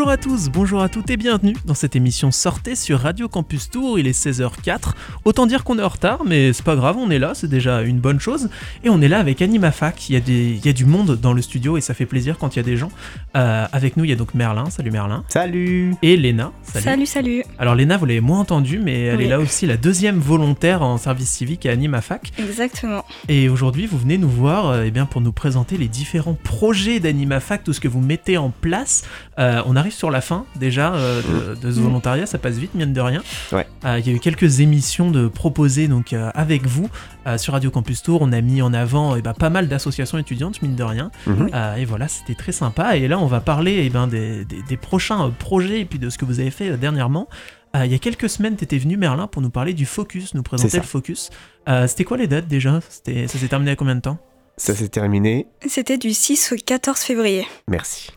Bonjour 0.00 0.12
à 0.12 0.16
tous, 0.16 0.48
bonjour 0.48 0.80
à 0.80 0.88
toutes 0.88 1.10
et 1.10 1.18
bienvenue 1.18 1.54
dans 1.66 1.74
cette 1.74 1.94
émission 1.94 2.30
Sortez 2.30 2.74
sur 2.74 3.00
Radio 3.00 3.28
Campus 3.28 3.68
Tour. 3.68 3.98
Il 3.98 4.06
est 4.06 4.18
16h04. 4.18 4.94
Autant 5.26 5.44
dire 5.44 5.62
qu'on 5.62 5.78
est 5.78 5.82
en 5.82 5.88
retard, 5.88 6.24
mais 6.24 6.54
c'est 6.54 6.64
pas 6.64 6.74
grave, 6.74 6.96
on 6.96 7.10
est 7.10 7.18
là, 7.18 7.32
c'est 7.34 7.48
déjà 7.48 7.82
une 7.82 7.98
bonne 7.98 8.18
chose. 8.18 8.48
Et 8.82 8.88
on 8.88 9.02
est 9.02 9.08
là 9.08 9.18
avec 9.18 9.42
AnimaFac. 9.42 10.08
Il 10.08 10.14
y, 10.14 10.16
a 10.16 10.20
des, 10.20 10.52
il 10.52 10.64
y 10.64 10.70
a 10.70 10.72
du 10.72 10.86
monde 10.86 11.18
dans 11.20 11.34
le 11.34 11.42
studio 11.42 11.76
et 11.76 11.82
ça 11.82 11.92
fait 11.92 12.06
plaisir 12.06 12.38
quand 12.38 12.56
il 12.56 12.60
y 12.60 12.60
a 12.60 12.62
des 12.62 12.78
gens. 12.78 12.90
Euh, 13.36 13.66
avec 13.70 13.98
nous, 13.98 14.04
il 14.04 14.08
y 14.08 14.12
a 14.14 14.16
donc 14.16 14.32
Merlin. 14.32 14.70
Salut 14.70 14.90
Merlin. 14.90 15.22
Salut 15.28 15.94
Et 16.00 16.16
Léna. 16.16 16.50
Salut. 16.72 16.84
Salut, 16.84 17.06
salut. 17.06 17.42
Alors 17.58 17.74
Léna, 17.74 17.96
vous 17.96 18.06
l'avez 18.06 18.20
moins 18.20 18.38
entendu, 18.40 18.78
mais 18.78 19.00
elle 19.02 19.16
Oui. 19.18 19.24
est 19.24 19.28
là 19.28 19.40
aussi 19.40 19.66
la 19.66 19.76
deuxième 19.76 20.18
volontaire 20.20 20.82
en 20.82 20.98
service 20.98 21.28
civique 21.28 21.66
à 21.66 21.72
AnimaFac. 21.72 22.32
Exactement. 22.38 23.04
Et 23.28 23.48
aujourd'hui, 23.48 23.86
vous 23.86 23.98
venez 23.98 24.18
nous 24.18 24.28
voir 24.28 24.68
euh, 24.68 24.82
eh 24.86 24.90
bien, 24.92 25.04
pour 25.06 25.20
nous 25.20 25.32
présenter 25.32 25.76
les 25.76 25.88
différents 25.88 26.34
projets 26.44 27.00
d'AnimaFac, 27.00 27.64
tout 27.64 27.72
ce 27.72 27.80
que 27.80 27.88
vous 27.88 28.00
mettez 28.00 28.38
en 28.38 28.50
place. 28.50 29.02
Euh, 29.38 29.62
on 29.66 29.74
arrive 29.74 29.92
sur 29.92 30.10
la 30.10 30.20
fin 30.20 30.44
déjà 30.56 30.94
euh, 30.94 31.22
de, 31.56 31.60
de 31.60 31.72
ce 31.72 31.80
Mm. 31.80 31.82
volontariat, 31.82 32.26
ça 32.26 32.38
passe 32.38 32.56
vite, 32.56 32.74
mine 32.74 32.92
de 32.92 33.00
rien. 33.00 33.22
Ouais. 33.52 33.66
Euh, 33.84 33.98
Il 33.98 34.06
y 34.06 34.10
a 34.10 34.12
eu 34.14 34.20
quelques 34.20 34.60
émissions 34.60 35.10
de 35.10 35.26
proposées 35.28 35.88
donc, 35.88 36.12
euh, 36.12 36.30
avec 36.34 36.66
vous 36.66 36.88
euh, 37.26 37.36
sur 37.38 37.52
Radio 37.54 37.70
Campus 37.70 38.02
Tour. 38.02 38.20
On 38.22 38.32
a 38.32 38.40
mis 38.40 38.62
en 38.62 38.72
avant 38.74 39.16
eh 39.16 39.22
ben, 39.22 39.32
pas 39.34 39.50
mal 39.50 39.66
d'associations 39.68 40.18
étudiantes, 40.18 40.62
mine 40.62 40.76
de 40.76 40.82
rien. 40.82 41.10
Mhm. 41.26 41.50
Euh, 41.52 41.74
et 41.76 41.84
voilà, 41.84 42.06
c'était 42.06 42.34
très 42.34 42.52
sympa. 42.52 42.96
Et 42.96 43.08
là, 43.08 43.18
on 43.18 43.26
va 43.26 43.40
parler 43.40 43.82
eh 43.84 43.90
ben, 43.90 44.06
des, 44.06 44.44
des- 44.44 44.62
des 44.68 44.76
prochains 44.76 45.26
euh, 45.26 45.30
projets 45.36 45.80
et 45.80 45.84
puis 45.84 45.98
de 45.98 46.10
ce 46.10 46.18
que 46.18 46.24
vous 46.24 46.38
avez 46.40 46.50
fait 46.50 46.59
euh, 46.68 46.76
dernièrement. 46.76 47.28
Euh, 47.76 47.86
il 47.86 47.92
y 47.92 47.94
a 47.94 47.98
quelques 47.98 48.28
semaines, 48.28 48.56
tu 48.56 48.64
étais 48.64 48.78
venu, 48.78 48.96
Merlin, 48.96 49.26
pour 49.28 49.40
nous 49.42 49.50
parler 49.50 49.72
du 49.74 49.86
Focus, 49.86 50.34
nous 50.34 50.42
présenter 50.42 50.76
le 50.78 50.82
Focus. 50.82 51.30
Euh, 51.68 51.86
c'était 51.86 52.04
quoi 52.04 52.16
les 52.16 52.26
dates 52.26 52.48
déjà? 52.48 52.80
C'était- 52.88 53.26
Ça 53.28 53.38
s'est 53.38 53.48
terminé 53.48 53.70
à 53.70 53.76
combien 53.76 53.94
de 53.94 54.00
temps? 54.00 54.18
Ça 54.56 54.74
s'est 54.74 54.88
terminé. 54.88 55.46
C'était 55.66 55.96
du 55.96 56.12
6 56.12 56.52
au 56.52 56.56
14 56.56 56.98
février. 57.00 57.46
Merci. 57.68 58.10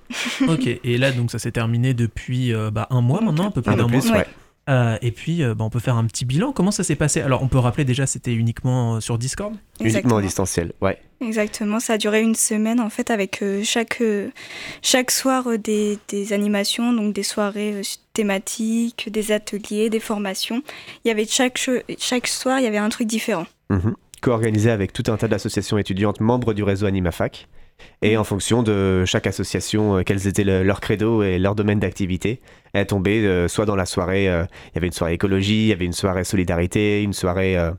Ok, 0.47 0.67
et 0.83 0.97
là, 0.97 1.11
donc 1.11 1.31
ça 1.31 1.39
s'est 1.39 1.51
terminé 1.53 1.93
depuis 1.93 2.53
euh, 2.53 2.69
bah, 2.71 2.87
un 2.89 2.99
mois 3.01 3.21
maintenant, 3.21 3.45
un 3.47 3.51
peu 3.51 3.61
plus 3.61 3.71
Un 3.71 3.77
d'un 3.77 3.85
peu 3.85 3.91
mois. 3.93 4.01
plus, 4.01 4.11
Ouais. 4.11 4.27
Euh, 4.69 4.97
et 5.01 5.11
puis, 5.11 5.43
euh, 5.43 5.55
bah, 5.55 5.65
on 5.65 5.69
peut 5.69 5.79
faire 5.79 5.97
un 5.97 6.05
petit 6.05 6.23
bilan. 6.23 6.53
Comment 6.53 6.71
ça 6.71 6.83
s'est 6.83 6.95
passé? 6.95 7.19
Alors, 7.19 7.43
on 7.43 7.49
peut 7.49 7.57
rappeler 7.57 7.83
déjà, 7.83 8.05
c'était 8.05 8.33
uniquement 8.33 8.95
euh, 8.95 8.99
sur 9.01 9.17
Discord? 9.17 9.53
Uniquement 9.81 10.15
en 10.15 10.21
distanciel, 10.21 10.71
ouais. 10.81 10.97
Exactement. 11.19 11.81
Ça 11.81 11.93
a 11.93 11.97
duré 11.97 12.21
une 12.21 12.35
semaine 12.35 12.79
en 12.79 12.89
fait 12.89 13.11
avec 13.11 13.41
euh, 13.41 13.61
chaque, 13.63 13.99
euh, 14.01 14.29
chaque 14.81 15.11
soir 15.11 15.47
euh, 15.47 15.57
des, 15.57 15.99
des 16.07 16.31
animations, 16.31 16.93
donc 16.93 17.13
des 17.13 17.23
soirées 17.23 17.73
euh, 17.73 17.81
thématiques, 18.13 19.09
des 19.11 19.31
ateliers, 19.33 19.89
des 19.89 19.99
formations. 19.99 20.63
Il 21.03 21.09
y 21.09 21.11
avait 21.11 21.25
chaque, 21.25 21.59
chaque 21.97 22.27
soir, 22.27 22.59
il 22.59 22.63
y 22.63 22.67
avait 22.67 22.77
un 22.77 22.89
truc 22.89 23.07
différent. 23.07 23.47
Mhm. 23.69 23.95
Co-organisé 24.21 24.71
avec 24.71 24.93
tout 24.93 25.03
un 25.11 25.17
tas 25.17 25.27
d'associations 25.27 25.77
étudiantes 25.77 26.21
membres 26.21 26.53
du 26.53 26.63
réseau 26.63 26.85
AnimaFac. 26.85 27.49
Et 28.01 28.17
en 28.17 28.23
fonction 28.23 28.63
de 28.63 29.03
chaque 29.05 29.27
association, 29.27 29.97
euh, 29.97 30.01
quels 30.03 30.27
étaient 30.27 30.43
le- 30.43 30.63
leur 30.63 30.79
credo 30.81 31.23
et 31.23 31.39
leur 31.39 31.55
domaine 31.55 31.79
d'activité, 31.79 32.41
elle 32.73 32.85
tombait 32.87 33.19
euh, 33.25 33.47
soit 33.47 33.65
dans 33.65 33.75
la 33.75 33.85
soirée, 33.85 34.27
euh, 34.29 34.43
il 34.71 34.75
y 34.75 34.77
avait 34.77 34.87
une 34.87 34.93
soirée 34.93 35.13
écologie, 35.13 35.63
il 35.63 35.67
y 35.67 35.71
avait 35.73 35.85
une 35.85 35.93
soirée 35.93 36.23
solidarité, 36.23 37.01
une 37.03 37.13
soirée 37.13 37.57
euh, 37.57 37.71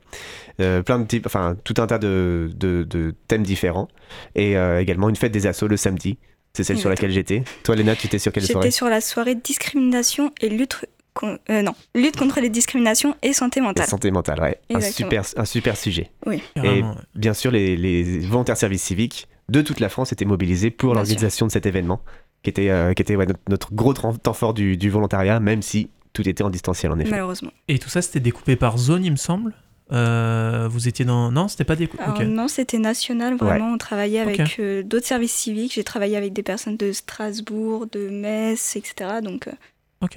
euh, 0.61 0.81
plein 0.81 0.99
de 0.99 1.05
types, 1.05 1.25
enfin 1.25 1.55
tout 1.63 1.75
un 1.77 1.87
tas 1.87 1.99
de, 1.99 2.49
de- 2.55 2.83
de 2.83 3.13
thèmes 3.27 3.43
différents. 3.43 3.87
Et 4.35 4.57
euh, 4.57 4.79
également 4.81 5.09
une 5.09 5.15
fête 5.15 5.31
des 5.31 5.47
assos 5.47 5.67
le 5.67 5.77
samedi. 5.77 6.17
C'est 6.53 6.63
celle 6.63 6.77
sur 6.77 6.89
laquelle 6.89 7.11
j'étais. 7.11 7.43
Toi, 7.63 7.75
Léna, 7.75 7.95
tu 7.97 8.07
étais 8.07 8.17
sur 8.19 8.31
quelle 8.31 8.43
soirée? 8.45 8.67
J'étais 8.67 8.75
sur 8.77 8.87
la 8.87 9.01
soirée 9.01 9.35
discrimination 9.35 10.31
et 10.39 10.47
lutte, 10.47 10.85
con- 11.13 11.37
euh, 11.49 11.61
non, 11.61 11.73
lutte 11.93 12.15
contre 12.15 12.39
les 12.39 12.49
discriminations 12.49 13.13
et 13.21 13.33
santé 13.33 13.59
La 13.59 13.65
mentale. 13.67 13.87
santé 13.87 14.09
mentale, 14.09 14.39
ouais. 14.41 14.57
Un 14.73 14.79
super, 14.79 15.23
un 15.35 15.43
super 15.45 15.75
sujet. 15.75 16.11
Carrément, 16.55 16.91
ouais. 16.91 16.95
Bien 17.15 17.33
sûr, 17.33 17.51
les, 17.51 17.75
les 17.75 18.19
volontaires 18.19 18.55
services 18.55 18.83
civiques 18.83 19.27
de 19.49 19.61
toute 19.61 19.79
la 19.79 19.89
France 19.89 20.11
étaient 20.11 20.25
mobilisés 20.25 20.71
pour 20.71 20.93
l'organisation 20.93 21.45
de 21.45 21.51
cet 21.51 21.65
événement, 21.65 22.01
qui 22.43 22.49
était, 22.49 22.69
euh, 22.69 22.93
qui 22.93 23.01
était 23.01 23.15
ouais, 23.15 23.25
notre, 23.25 23.39
notre 23.49 23.73
gros 23.73 23.93
temps 23.93 24.33
fort 24.33 24.53
du, 24.53 24.77
du 24.77 24.89
volontariat, 24.89 25.39
même 25.39 25.61
si 25.61 25.89
tout 26.13 26.27
était 26.27 26.43
en 26.43 26.49
distanciel 26.49 26.91
en 26.91 26.99
effet. 26.99 27.11
Malheureusement. 27.11 27.51
Et 27.67 27.77
tout 27.77 27.89
ça, 27.89 28.01
c'était 28.01 28.19
découpé 28.19 28.55
par 28.55 28.77
zone, 28.77 29.03
il 29.03 29.11
me 29.11 29.17
semble. 29.17 29.53
Euh, 29.91 30.67
vous 30.69 30.87
étiez 30.87 31.05
dans. 31.05 31.31
Non, 31.31 31.47
c'était 31.47 31.63
pas 31.63 31.75
découpé. 31.75 32.25
Non, 32.25 32.47
c'était 32.47 32.79
national, 32.79 33.35
vraiment. 33.35 33.73
On 33.73 33.77
travaillait 33.77 34.19
avec 34.19 34.59
euh, 34.59 34.81
d'autres 34.81 35.05
services 35.05 35.33
civiques. 35.33 35.73
J'ai 35.73 35.83
travaillé 35.83 36.17
avec 36.17 36.33
des 36.33 36.41
personnes 36.41 36.77
de 36.77 36.91
Strasbourg, 36.91 37.85
de 37.91 38.09
Metz, 38.09 38.75
etc. 38.75 39.19
Donc 39.21 39.47
euh, 39.47 39.51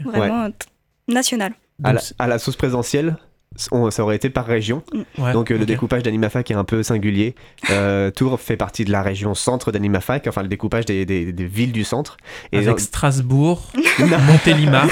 vraiment 0.05 0.49
national. 1.07 1.53
À 1.85 1.93
la, 1.93 2.01
à 2.19 2.27
la 2.27 2.39
sauce 2.39 2.57
présentielle, 2.57 3.17
on- 3.73 3.91
ça 3.91 4.03
aurait 4.03 4.17
été 4.17 4.31
par 4.31 4.47
région. 4.47 4.83
ouais, 5.19 5.33
Donc 5.33 5.51
euh, 5.51 5.59
le 5.59 5.67
découpage 5.67 6.03
d'AnimaFac 6.03 6.51
est 6.51 6.55
un 6.55 6.65
peu 6.65 6.83
singulier. 6.83 7.35
Euh, 7.71 8.11
Tours 8.15 8.39
fait 8.41 8.57
partie 8.57 8.85
de 8.85 8.93
la 8.93 9.03
région 9.03 9.35
centre 9.35 9.73
d'AnimaFac, 9.73 10.27
enfin 10.29 10.43
le 10.43 10.49
découpage 10.49 10.85
des, 10.85 11.05
des- 11.07 11.33
des 11.33 11.47
villes 11.47 11.73
du 11.73 11.85
centre. 11.85 12.17
Et 12.53 12.59
Avec 12.59 12.81
Strasbourg, 12.81 13.73
Montélimar. 14.27 14.87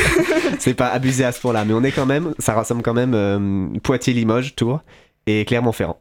c'est 0.59 0.75
pas 0.75 0.89
abusé 0.89 1.25
à 1.25 1.33
ce 1.33 1.41
point-là, 1.41 1.65
mais 1.65 1.75
on 1.75 1.83
est 1.85 1.93
quand 1.93 2.07
même, 2.07 2.35
ça 2.39 2.55
rassemble 2.55 2.83
quand 2.83 2.95
même 2.95 3.13
euh, 3.15 3.69
Poitiers-Limoges, 3.83 4.55
Tours 4.57 4.81
et 5.27 5.45
Clermont-Ferrand. 5.45 5.99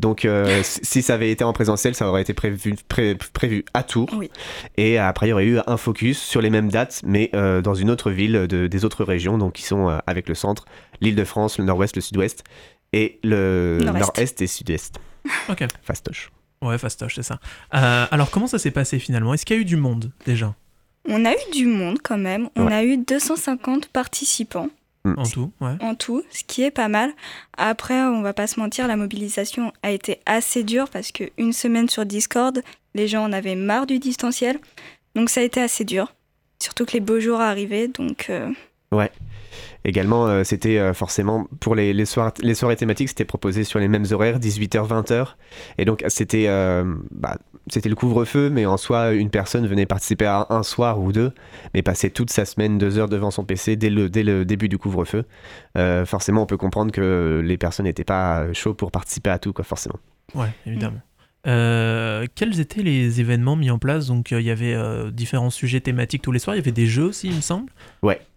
Donc 0.00 0.24
euh, 0.24 0.60
si 0.64 1.02
ça 1.02 1.14
avait 1.14 1.30
été 1.30 1.44
en 1.44 1.52
présentiel, 1.52 1.94
ça 1.94 2.08
aurait 2.08 2.22
été 2.22 2.34
prévu, 2.34 2.74
pré- 2.88 3.16
prévu 3.32 3.64
à 3.74 3.82
Tours. 3.82 4.08
Oui. 4.16 4.30
Et 4.76 4.98
après, 4.98 5.26
il 5.26 5.30
y 5.30 5.32
aurait 5.32 5.46
eu 5.46 5.58
un 5.66 5.76
focus 5.76 6.20
sur 6.20 6.40
les 6.40 6.50
mêmes 6.50 6.70
dates, 6.70 7.00
mais 7.04 7.30
euh, 7.34 7.62
dans 7.62 7.74
une 7.74 7.90
autre 7.90 8.10
ville 8.10 8.46
de- 8.48 8.66
des 8.66 8.84
autres 8.84 9.04
régions, 9.04 9.38
donc 9.38 9.54
qui 9.54 9.62
sont 9.62 9.88
euh, 9.88 9.98
avec 10.06 10.28
le 10.28 10.34
centre, 10.34 10.64
l'Île-de-France, 11.00 11.58
le 11.58 11.64
nord-ouest, 11.64 11.94
le 11.96 12.02
sud-ouest, 12.02 12.44
et 12.92 13.18
le 13.24 13.78
Nord-Est. 13.82 14.40
et 14.42 14.46
sud-est. 14.46 14.96
Ok. 15.48 15.64
Fastoche. 15.82 16.30
Ouais, 16.62 16.78
fastoche, 16.78 17.16
c'est 17.16 17.22
ça. 17.22 17.38
Euh, 17.74 18.06
alors, 18.10 18.30
comment 18.30 18.46
ça 18.46 18.58
s'est 18.58 18.70
passé 18.70 18.98
finalement? 18.98 19.34
Est-ce 19.34 19.44
qu'il 19.44 19.56
y 19.56 19.58
a 19.58 19.62
eu 19.62 19.64
du 19.66 19.76
monde 19.76 20.12
déjà? 20.26 20.54
On 21.08 21.24
a 21.26 21.32
eu 21.32 21.50
du 21.52 21.66
monde 21.66 21.98
quand 22.02 22.16
même. 22.16 22.48
On 22.56 22.66
Ouais. 22.66 22.72
a 22.72 22.84
eu 22.84 22.96
250 22.98 23.88
participants. 23.88 24.68
En 25.04 25.22
tout 25.24 25.52
Ouais. 25.60 25.76
en 25.80 25.94
tout, 25.94 26.22
ce 26.30 26.42
qui 26.44 26.62
est 26.62 26.70
pas 26.70 26.88
mal. 26.88 27.12
Après, 27.56 28.00
on 28.02 28.22
va 28.22 28.32
pas 28.32 28.46
se 28.46 28.58
mentir, 28.58 28.88
la 28.88 28.96
mobilisation 28.96 29.72
a 29.82 29.90
été 29.90 30.20
assez 30.26 30.62
dure 30.64 30.88
parce 30.88 31.12
que 31.12 31.24
une 31.38 31.52
semaine 31.52 31.88
sur 31.88 32.06
Discord, 32.06 32.62
les 32.94 33.08
gens 33.08 33.24
en 33.24 33.32
avaient 33.32 33.54
marre 33.56 33.86
du 33.86 33.98
distanciel. 33.98 34.58
Donc 35.14 35.30
ça 35.30 35.40
a 35.40 35.44
été 35.44 35.60
assez 35.60 35.84
dur. 35.84 36.14
Surtout 36.62 36.86
que 36.86 36.92
les 36.92 37.00
beaux 37.00 37.20
jours 37.20 37.40
arrivaient, 37.40 37.88
donc 37.88 38.26
euh, 38.30 38.50
Également, 39.86 40.26
euh, 40.26 40.44
c'était 40.44 40.78
euh, 40.78 40.94
forcément 40.94 41.46
pour 41.60 41.74
les, 41.74 41.92
les, 41.92 42.06
soir- 42.06 42.32
les 42.40 42.54
soirées 42.54 42.76
thématiques, 42.76 43.08
c'était 43.10 43.24
proposé 43.26 43.64
sur 43.64 43.78
les 43.78 43.88
mêmes 43.88 44.06
horaires, 44.10 44.38
18h, 44.38 44.88
20h. 44.88 45.34
Et 45.76 45.84
donc, 45.84 46.02
c'était 46.08 46.46
euh, 46.48 46.84
bah, 47.10 47.36
c'était 47.68 47.88
le 47.88 47.94
couvre-feu, 47.94 48.50
mais 48.50 48.64
en 48.66 48.76
soi, 48.76 49.12
une 49.12 49.30
personne 49.30 49.66
venait 49.66 49.86
participer 49.86 50.26
à 50.26 50.46
un 50.50 50.62
soir 50.62 51.00
ou 51.00 51.12
deux, 51.12 51.32
mais 51.74 51.82
passer 51.82 52.10
toute 52.10 52.30
sa 52.30 52.44
semaine, 52.44 52.78
deux 52.78 52.98
heures 52.98 53.08
devant 53.08 53.30
son 53.30 53.44
PC 53.44 53.76
dès 53.76 53.90
le, 53.90 54.08
début 54.44 54.68
du 54.68 54.78
couvre-feu. 54.78 55.24
Forcément, 56.04 56.42
on 56.42 56.46
peut 56.46 56.58
comprendre 56.58 56.92
que 56.92 57.40
les 57.44 57.56
personnes 57.56 57.84
n'étaient 57.84 58.04
pas 58.04 58.52
chaudes 58.52 58.76
pour 58.76 58.90
participer 58.90 59.30
à 59.30 59.38
tout, 59.38 59.52
quoi, 59.54 59.64
forcément. 59.64 59.98
Ouais, 60.34 60.48
évidemment. 60.66 61.00
Euh, 61.46 62.26
quels 62.34 62.58
étaient 62.60 62.82
les 62.82 63.20
événements 63.20 63.56
mis 63.56 63.70
en 63.70 63.78
place? 63.78 64.06
Donc, 64.06 64.32
euh, 64.32 64.40
il 64.40 64.46
y 64.46 64.50
avait 64.50 64.74
euh, 64.74 65.10
différents 65.10 65.50
sujets 65.50 65.80
thématiques 65.80 66.22
tous 66.22 66.32
les 66.32 66.38
soirs. 66.38 66.56
Il 66.56 66.60
y 66.60 66.62
avait 66.62 66.72
des 66.72 66.86
jeux 66.86 67.04
aussi, 67.04 67.28
il 67.28 67.36
me 67.36 67.40
semble. 67.40 67.70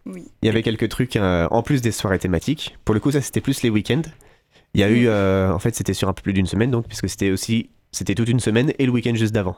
oui. 0.06 0.24
Il 0.42 0.46
y 0.46 0.50
avait 0.50 0.64
quelques 0.64 0.90
trucs 0.90 1.16
euh, 1.16 1.48
en 1.52 1.64
plus 1.64 1.82
des 1.82 1.92
soirées 1.92 2.20
thématiques. 2.20 2.76
Pour 2.86 2.94
le 2.94 3.00
coup, 3.00 3.12
ça 3.12 3.22
c'était 3.22 3.42
plus 3.42 3.62
les 3.64 3.70
week-ends. 3.70 4.02
Il 4.74 4.82
y 4.82 4.84
a 4.84 4.90
eu, 4.90 5.08
euh, 5.08 5.52
en 5.52 5.60
fait, 5.60 5.76
c'était 5.76 5.94
sur 5.94 6.10
un 6.10 6.14
peu 6.14 6.22
plus 6.22 6.34
d'une 6.34 6.46
semaine, 6.46 6.70
donc 6.72 6.88
puisque 6.88 7.10
c'était 7.10 7.32
aussi, 7.32 7.70
c'était 7.92 8.16
toute 8.16 8.30
une 8.30 8.40
semaine 8.40 8.74
et 8.78 8.86
le 8.86 8.92
week-end 8.92 9.16
juste 9.16 9.34
d'avant. 9.34 9.56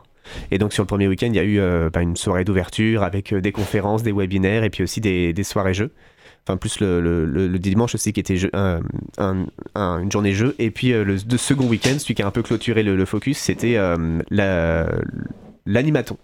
Et 0.52 0.58
donc 0.60 0.72
sur 0.74 0.84
le 0.84 0.88
premier 0.88 1.08
week-end, 1.08 1.28
il 1.28 1.36
y 1.36 1.40
a 1.40 1.44
eu 1.44 1.60
euh, 1.60 1.90
bah, 1.92 2.02
une 2.02 2.16
soirée 2.16 2.44
d'ouverture 2.44 3.04
avec 3.04 3.34
des 3.34 3.52
conférences, 3.52 4.04
des 4.04 4.12
webinaires 4.12 4.64
et 4.64 4.70
puis 4.70 4.84
aussi 4.84 5.02
des, 5.02 5.34
des 5.34 5.44
soirées 5.44 5.74
jeux. 5.74 5.92
Enfin 6.48 6.58
plus 6.58 6.80
le, 6.80 7.00
le- 7.00 7.26
le- 7.26 7.60
dimanche 7.60 7.94
aussi 7.96 8.12
qui 8.14 8.20
était 8.20 8.38
jeu- 8.38 8.50
un- 8.54 8.80
un- 9.18 9.46
un- 9.76 10.00
une 10.02 10.12
journée 10.12 10.34
jeu. 10.34 10.56
Et 10.60 10.72
puis 10.72 10.94
euh, 10.94 11.04
le 11.04 11.38
second 11.38 11.68
week-end, 11.68 11.96
celui 12.00 12.16
qui 12.16 12.22
a 12.24 12.28
un 12.28 12.32
peu 12.32 12.42
clôturé 12.42 12.82
le, 12.84 13.06
focus, 13.06 13.38
c'était 13.38 13.76
euh, 13.78 14.20
la- 14.32 14.90
l'animaton. 15.66 16.18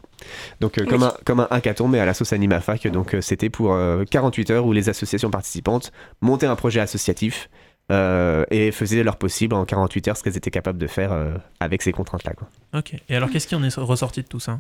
Donc 0.62 0.78
euh, 0.78 0.82
Oui. 0.84 0.88
comme, 0.88 1.04
un, 1.04 1.14
comme 1.26 1.40
un 1.42 1.48
hackathon 1.52 1.88
mais 1.88 2.00
à 2.00 2.06
la 2.06 2.14
sauce 2.14 2.34
AnimaFac. 2.34 2.88
Donc 2.88 3.14
euh, 3.14 3.22
c'était 3.22 3.50
pour 3.50 3.74
euh, 3.74 4.04
48 4.10 4.50
heures 4.52 4.66
où 4.66 4.74
les 4.74 4.90
associations 4.90 5.30
participantes 5.30 5.92
montaient 6.22 6.48
un 6.48 6.56
projet 6.56 6.80
associatif 6.80 7.50
et 7.92 8.72
faisaient 8.72 9.04
leur 9.04 9.18
possible 9.18 9.54
en 9.54 9.64
48 9.64 10.08
heures 10.08 10.18
ce 10.18 10.24
qu'elles 10.24 10.38
étaient 10.38 10.50
capables 10.50 10.80
de 10.80 10.88
faire 10.88 11.12
avec 11.60 11.84
ces 11.84 11.92
contraintes-là. 11.92 12.34
quoi. 12.34 12.48
Ok. 12.74 12.96
Et 13.10 13.16
alors, 13.16 13.30
qu'est-ce 13.30 13.46
qui 13.46 13.54
en 13.54 13.64
est 13.64 13.76
ressorti 13.76 14.24
de 14.24 14.28
tout 14.28 14.40
ça? 14.40 14.60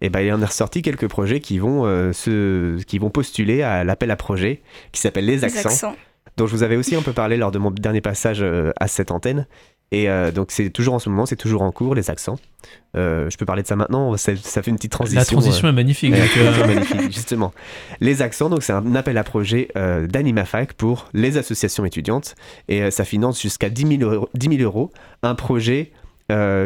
Et 0.00 0.10
ben 0.10 0.20
il 0.20 0.32
en 0.32 0.42
est 0.42 0.46
ressorti 0.46 0.82
quelques 0.82 1.08
projets 1.08 1.40
qui 1.40 1.58
vont, 1.58 1.86
euh, 1.86 2.12
se, 2.12 2.82
qui 2.82 2.98
vont 2.98 3.10
postuler 3.10 3.62
à 3.62 3.84
l'appel 3.84 4.10
à 4.10 4.16
projet 4.16 4.60
qui 4.92 5.00
s'appelle 5.00 5.26
Les 5.26 5.36
les 5.36 5.44
Accents, 5.44 5.94
dont 6.36 6.46
je 6.46 6.52
vous 6.52 6.62
avais 6.62 6.76
aussi 6.76 6.96
un 6.96 7.02
peu 7.02 7.12
parlé 7.12 7.36
lors 7.36 7.52
de 7.52 7.58
mon 7.58 7.70
dernier 7.70 8.00
passage 8.00 8.42
euh, 8.42 8.72
à 8.78 8.88
cette 8.88 9.10
antenne. 9.10 9.46
Et 9.92 10.08
euh, 10.08 10.32
donc 10.32 10.50
c'est 10.50 10.70
toujours 10.70 10.94
en 10.94 10.98
ce 10.98 11.10
moment, 11.10 11.26
c'est 11.26 11.36
toujours 11.36 11.62
en 11.62 11.70
cours, 11.70 11.94
les 11.94 12.10
accents. 12.10 12.38
Euh, 12.96 13.28
je 13.28 13.36
peux 13.36 13.44
parler 13.44 13.62
de 13.62 13.66
ça 13.66 13.76
maintenant, 13.76 14.16
ça, 14.16 14.34
ça 14.36 14.62
fait 14.62 14.70
une 14.70 14.76
petite 14.76 14.92
transition. 14.92 15.20
La 15.20 15.24
transition 15.26 15.68
est 15.68 15.72
magnifique. 15.72 16.12
Donc, 16.12 16.30
euh, 16.38 16.66
magnifique, 16.66 17.12
justement. 17.12 17.52
Les 18.00 18.22
accents, 18.22 18.48
donc 18.48 18.62
c'est 18.62 18.72
un 18.72 18.94
appel 18.94 19.18
à 19.18 19.24
projet 19.24 19.68
euh, 19.76 20.06
d'AnimaFac 20.06 20.72
pour 20.72 21.08
les 21.12 21.36
associations 21.36 21.84
étudiantes 21.84 22.34
et 22.68 22.82
euh, 22.82 22.90
ça 22.90 23.04
finance 23.04 23.40
jusqu'à 23.40 23.68
10 23.68 23.98
000 23.98 24.10
euros, 24.10 24.30
10 24.32 24.56
000 24.56 24.62
euros 24.62 24.90
un 25.22 25.34
projet 25.34 25.92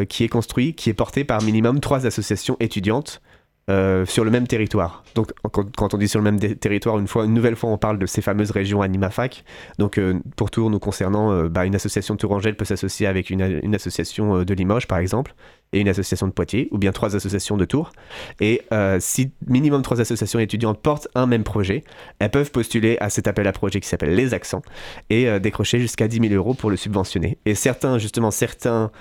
qui 0.09 0.23
est 0.23 0.29
construit, 0.29 0.73
qui 0.73 0.89
est 0.89 0.93
porté 0.93 1.23
par 1.23 1.41
minimum 1.41 1.79
trois 1.79 2.05
associations 2.05 2.57
étudiantes 2.59 3.21
euh, 3.69 4.05
sur 4.05 4.23
le 4.23 4.31
même 4.31 4.47
territoire. 4.47 5.03
Donc 5.13 5.33
quand, 5.51 5.93
on 5.93 5.97
dit 5.97 6.07
sur 6.07 6.21
le 6.21 6.23
même 6.23 6.39
territoire, 6.39 6.99
une 6.99 7.07
fois, 7.07 7.25
une 7.25 7.33
nouvelle 7.33 7.57
fois, 7.57 7.69
on 7.69 7.77
parle 7.77 7.99
de 7.99 8.05
ces 8.05 8.21
fameuses 8.21 8.51
régions 8.51 8.81
AnimaFac. 8.81 9.43
Donc 9.77 9.99
euh, 9.99 10.21
pour 10.37 10.51
Tours, 10.51 10.69
nous 10.69 10.79
concernant, 10.79 11.33
euh, 11.33 11.49
bah, 11.49 11.65
une 11.65 11.75
association 11.75 12.13
de 12.13 12.19
Tourangelle 12.19 12.55
peut 12.55 12.63
s'associer 12.63 13.07
avec 13.07 13.29
une, 13.29 13.75
association 13.75 14.45
de 14.45 14.53
Limoges, 14.53 14.87
par 14.87 14.99
exemple, 14.99 15.35
et 15.73 15.81
une 15.81 15.89
association 15.89 16.27
de 16.27 16.31
Poitiers, 16.31 16.69
ou 16.71 16.77
bien 16.77 16.93
trois 16.93 17.17
associations 17.17 17.57
de 17.57 17.65
Tours. 17.65 17.91
Et 18.39 18.61
si 18.99 19.31
minimum 19.45 19.81
trois 19.81 19.99
associations 19.99 20.39
étudiantes 20.39 20.81
portent 20.81 21.09
un 21.13 21.25
même 21.25 21.43
projet, 21.43 21.83
elles 22.19 22.31
peuvent 22.31 22.51
postuler 22.51 22.95
à 23.01 23.09
cet 23.09 23.27
appel 23.27 23.47
à 23.47 23.51
projet 23.51 23.81
qui 23.81 23.89
s'appelle 23.89 24.15
Les 24.15 24.33
Accents 24.33 24.61
et 25.09 25.39
décrocher 25.41 25.81
jusqu'à 25.81 26.07
10 26.07 26.29
000 26.29 26.33
euros 26.35 26.53
pour 26.53 26.69
le 26.69 26.77
subventionner. 26.77 27.37
Et 27.45 27.53
certains, 27.53 27.97
justement, 27.97 28.31
certains 28.31 28.91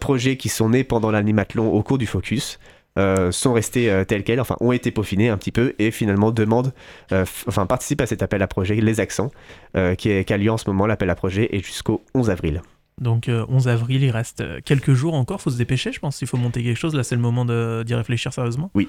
projets 0.00 0.36
qui 0.36 0.48
sont 0.48 0.70
nés 0.70 0.82
pendant 0.82 1.12
l'animathlon 1.12 1.72
au 1.72 1.82
cours 1.84 1.98
du 1.98 2.06
focus 2.06 2.58
euh, 2.98 3.30
sont 3.32 3.52
restés 3.52 3.90
euh, 3.90 4.04
tels 4.04 4.24
quels, 4.24 4.40
enfin 4.40 4.56
ont 4.60 4.72
été 4.72 4.90
peaufinés 4.90 5.28
un 5.28 5.36
petit 5.36 5.52
peu 5.52 5.74
et 5.78 5.90
finalement 5.90 6.30
demandent, 6.30 6.72
euh, 7.12 7.24
enfin 7.46 7.66
participent 7.66 8.00
à 8.00 8.06
cet 8.06 8.22
appel 8.22 8.42
à 8.42 8.46
projet 8.46 8.74
Les 8.76 9.00
Accents 9.00 9.30
euh, 9.76 9.94
qui, 9.94 10.10
est, 10.10 10.24
qui 10.24 10.32
a 10.32 10.36
lieu 10.38 10.50
en 10.50 10.56
ce 10.58 10.68
moment. 10.68 10.86
L'appel 10.86 11.10
à 11.10 11.14
projet 11.14 11.48
est 11.54 11.64
jusqu'au 11.64 12.02
11 12.14 12.30
avril. 12.30 12.62
Donc 12.98 13.28
euh, 13.28 13.44
11 13.50 13.68
avril, 13.68 14.02
il 14.02 14.10
reste 14.10 14.42
quelques 14.64 14.94
jours 14.94 15.12
encore, 15.12 15.42
faut 15.42 15.50
se 15.50 15.58
dépêcher, 15.58 15.92
je 15.92 16.00
pense. 16.00 16.16
S'il 16.16 16.26
faut 16.28 16.38
monter 16.38 16.62
quelque 16.62 16.78
chose, 16.78 16.94
là 16.94 17.02
c'est 17.02 17.14
le 17.14 17.20
moment 17.20 17.44
de- 17.44 17.82
d'y 17.84 17.94
réfléchir 17.94 18.32
sérieusement. 18.32 18.70
Oui. 18.74 18.88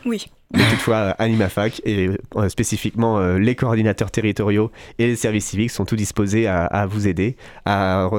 Mais 0.54 0.64
toutefois, 0.70 1.10
AnimaFac 1.20 1.82
et 1.84 2.10
euh, 2.38 2.48
spécifiquement 2.48 3.20
euh, 3.20 3.38
les 3.38 3.54
coordinateurs 3.56 4.10
territoriaux 4.10 4.72
et 4.98 5.08
les 5.08 5.18
services 5.18 5.48
civiques 5.48 5.72
sont 5.72 5.84
tout 5.84 5.98
disposés 5.98 6.48
à, 6.48 6.64
à 6.64 6.86
vous 6.86 7.06
aider, 7.10 7.36
à, 7.66 8.10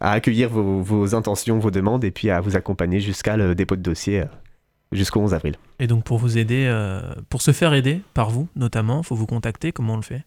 accueillir 0.00 0.48
vos, 0.48 0.80
vos 0.80 1.14
intentions, 1.14 1.58
vos 1.58 1.70
demandes 1.70 2.04
et 2.04 2.10
puis 2.10 2.30
à 2.30 2.40
vous 2.40 2.56
accompagner 2.56 3.00
jusqu'à 3.00 3.36
le 3.36 3.54
dépôt 3.54 3.76
de 3.76 3.82
dossier 3.82 4.20
euh, 4.20 4.24
jusqu'au 4.94 5.20
11 5.20 5.34
avril. 5.34 5.56
Et 5.78 5.86
donc 5.86 6.04
pour 6.04 6.18
vous 6.18 6.38
aider, 6.38 6.64
euh, 6.68 7.02
pour 7.28 7.42
se 7.42 7.52
faire 7.52 7.74
aider 7.74 8.00
par 8.14 8.30
vous 8.30 8.48
notamment, 8.56 9.02
faut 9.02 9.14
vous 9.14 9.26
contacter. 9.26 9.72
Comment 9.72 9.94
on 9.94 9.96
le 9.96 10.02
fait? 10.02 10.24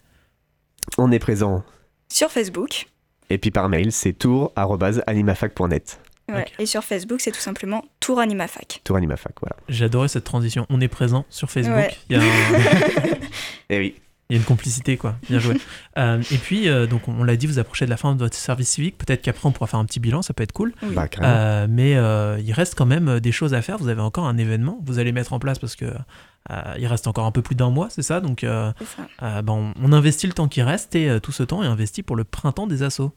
On 0.98 1.12
est 1.12 1.20
présent 1.20 1.64
Sur 2.12 2.30
Facebook. 2.32 2.88
et 3.30 3.38
puis 3.38 3.52
par 3.52 3.68
mail, 3.70 3.92
c'est 3.92 4.14
tour@animafac.net. 4.14 6.00
ouais. 6.30 6.46
Et 6.60 6.66
sur 6.66 6.84
Facebook, 6.84 7.22
c'est 7.22 7.32
tout 7.32 7.40
simplement 7.40 7.84
Tour 8.00 8.20
Animafac. 8.20 8.82
Tour 8.84 8.98
Animafac, 8.98 9.34
voilà. 9.42 9.56
Adoré 9.86 10.08
cette 10.08 10.24
transition. 10.24 10.66
On 10.70 10.80
est 10.82 10.88
présent 10.88 11.26
sur 11.30 11.50
Facebook. 11.50 11.76
Ouais. 11.78 11.96
Il 12.10 12.18
y 12.18 12.20
a 12.20 12.24
un- 12.24 12.26
Et 13.70 13.80
oui. 13.80 13.96
Il 14.30 14.36
y 14.36 14.38
a 14.38 14.42
une 14.42 14.46
complicité, 14.46 14.98
quoi. 14.98 15.16
Bien 15.30 15.40
joué. 15.40 15.56
Euh, 15.98 16.22
et 16.32 16.38
puis, 16.38 16.70
euh, 16.70 16.86
donc, 16.86 17.08
on 17.08 17.24
l'a 17.24 17.36
dit, 17.36 17.48
vous 17.48 17.58
approchez 17.58 17.86
de 17.86 17.90
la 17.90 17.98
fin 17.98 18.14
de 18.14 18.20
votre 18.20 18.36
service 18.36 18.70
civique. 18.70 19.00
Peut-être 19.00 19.24
qu'après, 19.24 19.50
on 19.50 19.52
pourra 19.52 19.66
faire 19.66 19.80
un 19.80 19.86
petit 19.86 20.00
bilan, 20.00 20.22
ça 20.22 20.36
peut 20.36 20.44
être 20.44 20.52
cool. 20.52 20.76
Oui. 20.84 20.94
Bah, 20.94 21.08
carrément. 21.08 21.34
Euh, 21.36 21.68
mais 21.68 21.96
euh, 21.96 22.40
il 22.40 22.52
reste 22.54 22.76
quand 22.76 22.86
même 22.86 23.20
des 23.20 23.32
choses 23.32 23.56
à 23.56 23.64
faire. 23.64 23.80
Vous 23.80 23.88
avez 23.88 24.02
encore 24.02 24.28
un 24.28 24.38
événement. 24.38 24.80
Vous 24.86 25.00
allez 25.00 25.12
mettre 25.12 25.34
en 25.34 25.40
place 25.40 25.58
parce 25.58 25.76
que 25.76 25.86
euh, 25.86 26.76
il 26.78 26.86
reste 26.86 27.08
encore 27.08 27.26
un 27.26 27.32
peu 27.32 27.42
plus 27.42 27.56
d'un 27.56 27.72
mois, 27.72 27.88
c'est 27.90 28.04
ça? 28.04 28.20
Donc, 28.22 28.44
euh, 28.44 28.72
ça. 29.20 29.42
on, 29.48 29.74
on 29.82 29.92
investit 29.92 30.28
le 30.28 30.34
temps 30.34 30.48
qui 30.48 30.62
reste 30.62 30.94
et 30.94 31.10
euh, 31.10 31.20
tout 31.20 31.32
ce 31.32 31.42
temps 31.42 31.64
est 31.64 31.68
investi 31.68 32.04
pour 32.04 32.16
le 32.16 32.24
printemps 32.24 32.68
des 32.68 32.84
assauts. 32.84 33.14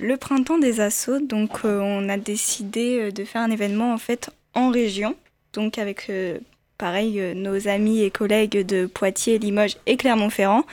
Le 0.00 0.16
printemps 0.16 0.58
des 0.58 0.80
assauts, 0.80 1.20
donc 1.20 1.64
euh, 1.64 1.78
on 1.80 2.08
a 2.08 2.16
décidé 2.16 3.12
de 3.12 3.24
faire 3.24 3.42
un 3.42 3.50
événement 3.52 3.94
en 3.94 3.98
fait 3.98 4.30
en 4.52 4.70
région, 4.70 5.14
donc 5.52 5.78
avec 5.78 6.06
euh, 6.10 6.38
pareil 6.78 7.20
euh, 7.20 7.34
nos 7.34 7.68
amis 7.68 8.02
et 8.02 8.10
collègues 8.10 8.64
de 8.66 8.86
Poitiers, 8.86 9.38
Limoges 9.38 9.76
et 9.86 9.96
Clermont-Ferrand. 9.96 10.64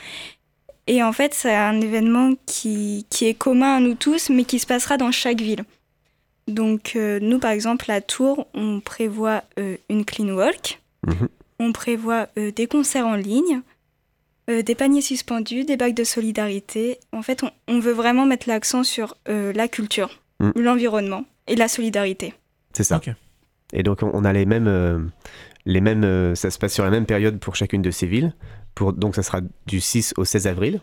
Et 0.88 1.04
en 1.04 1.14
fait, 1.14 1.34
c'est 1.34 1.54
un 1.56 1.80
événement 1.80 2.34
qui, 2.46 3.06
qui 3.10 3.26
est 3.28 3.34
commun 3.34 3.78
à 3.78 3.80
nous 3.80 3.94
tous, 3.96 4.30
mais 4.30 4.44
qui 4.46 4.60
se 4.60 4.66
passera 4.66 4.98
dans 4.98 5.12
chaque 5.12 5.40
ville. 5.42 5.64
Donc 6.48 6.94
euh, 6.96 7.20
nous, 7.22 7.40
par 7.40 7.52
exemple, 7.52 7.90
à 7.92 8.02
Tours, 8.02 8.48
on 8.54 8.80
prévoit 8.80 9.44
euh, 9.60 9.78
une 9.90 10.06
clean 10.06 10.30
walk, 10.30 10.80
Mhm. 11.08 11.30
on 11.60 11.72
prévoit 11.72 12.28
euh, 12.38 12.52
des 12.52 12.68
concerts 12.68 13.08
en 13.08 13.16
ligne, 13.16 13.62
euh, 14.50 14.62
des 14.62 14.76
paniers 14.76 15.02
suspendus, 15.02 15.64
des 15.64 15.78
bacs 15.78 15.94
de 15.96 16.04
solidarité. 16.04 17.00
En 17.12 17.22
fait, 17.24 17.42
on, 17.44 17.50
on 17.68 17.80
veut 17.80 17.92
vraiment 17.94 18.26
mettre 18.26 18.48
l'accent 18.50 18.84
sur 18.84 19.16
euh, 19.30 19.54
la 19.54 19.68
culture, 19.68 20.20
Mm. 20.40 20.52
l'environnement 20.56 21.26
et 21.48 21.56
la 21.56 21.68
solidarité. 21.68 22.34
C'est 22.74 22.84
ça. 22.84 23.00
Et 23.74 23.84
donc, 23.84 24.02
on 24.04 24.10
on 24.14 24.26
a 24.26 24.34
les 24.34 24.46
mêmes. 24.46 25.12
Les 25.66 25.82
mêmes 25.82 26.04
euh, 26.04 26.36
ça 26.36 26.50
se 26.50 26.58
passe 26.58 26.74
sur 26.74 26.84
la 26.84 26.90
même 26.90 27.06
période 27.06 27.40
pour 27.40 27.56
chacune 27.56 27.82
de 27.82 27.92
ces 27.92 28.08
villes. 28.08 28.34
Donc, 28.80 29.16
ça 29.16 29.24
sera 29.24 29.42
du 29.68 29.82
6 29.82 30.14
au 30.18 30.26
16 30.26 30.48
avril. 30.48 30.82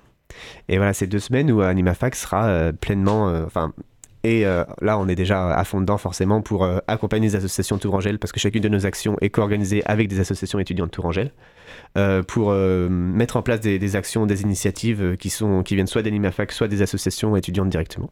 Et 0.69 0.77
voilà, 0.77 0.93
c'est 0.93 1.07
deux 1.07 1.19
semaines 1.19 1.51
où 1.51 1.63
AnimaFac 1.63 2.15
sera 2.15 2.47
euh, 2.49 2.73
pleinement. 2.73 3.29
euh, 3.31 3.45
Enfin. 3.47 3.73
et 4.25 4.45
là, 4.45 4.99
on 4.99 5.09
est 5.09 5.15
déjà 5.15 5.55
à 5.55 5.65
fond 5.65 5.81
dedans, 5.81 5.97
forcément, 5.97 6.43
pour 6.43 6.69
accompagner 6.87 7.29
les 7.29 7.37
associations 7.37 7.79
Tourangelle, 7.79 8.19
parce 8.19 8.33
que 8.33 8.41
chacune 8.41 8.63
de 8.63 8.69
nos 8.69 8.85
actions 8.85 9.17
est 9.21 9.31
co-organisée 9.31 9.83
avec 9.87 10.09
des 10.09 10.21
associations 10.21 10.59
étudiantes 10.59 10.91
Tourangelle, 10.91 11.33
pour 12.27 12.53
mettre 12.53 13.37
en 13.37 13.43
place 13.43 13.61
des, 13.61 13.79
des 13.79 13.97
actions, 13.97 14.27
des 14.27 14.43
initiatives 14.43 15.17
qui, 15.17 15.31
sont, 15.31 15.63
qui 15.63 15.75
viennent 15.77 15.87
soit 15.87 16.03
d'AnimaFac, 16.03 16.53
soit 16.53 16.69
des 16.69 16.83
associations 16.83 17.37
étudiantes 17.37 17.71
directement. 17.71 18.11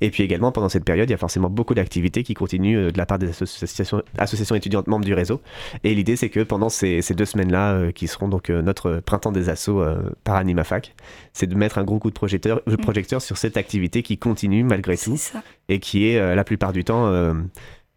Et 0.00 0.10
puis 0.10 0.22
également, 0.22 0.52
pendant 0.52 0.68
cette 0.68 0.84
période, 0.84 1.08
il 1.08 1.12
y 1.12 1.14
a 1.14 1.18
forcément 1.18 1.50
beaucoup 1.50 1.74
d'activités 1.74 2.22
qui 2.22 2.34
continuent 2.34 2.76
euh, 2.76 2.90
de 2.90 2.98
la 2.98 3.06
part 3.06 3.18
des 3.18 3.28
associations, 3.28 4.02
associations 4.18 4.54
étudiantes 4.54 4.86
membres 4.86 5.04
du 5.04 5.14
réseau. 5.14 5.40
Et 5.84 5.94
l'idée, 5.94 6.16
c'est 6.16 6.28
que 6.28 6.40
pendant 6.40 6.68
ces, 6.68 7.02
ces 7.02 7.14
deux 7.14 7.24
semaines-là, 7.24 7.72
euh, 7.72 7.90
qui 7.92 8.06
seront 8.08 8.28
donc 8.28 8.50
euh, 8.50 8.62
notre 8.62 9.00
printemps 9.04 9.32
des 9.32 9.48
assos 9.48 9.80
euh, 9.80 10.10
par 10.24 10.36
AnimaFac, 10.36 10.94
c'est 11.32 11.46
de 11.46 11.54
mettre 11.54 11.78
un 11.78 11.84
gros 11.84 11.98
coup 11.98 12.10
de 12.10 12.14
projecteur, 12.14 12.60
de 12.66 12.76
projecteur 12.76 13.22
sur 13.22 13.36
cette 13.38 13.56
activité 13.56 14.02
qui 14.02 14.18
continue 14.18 14.64
malgré 14.64 14.96
tout 14.96 15.16
ça. 15.16 15.42
et 15.68 15.78
qui 15.80 16.08
est 16.08 16.34
la 16.34 16.44
plupart 16.44 16.72
du 16.72 16.84
temps 16.84 17.12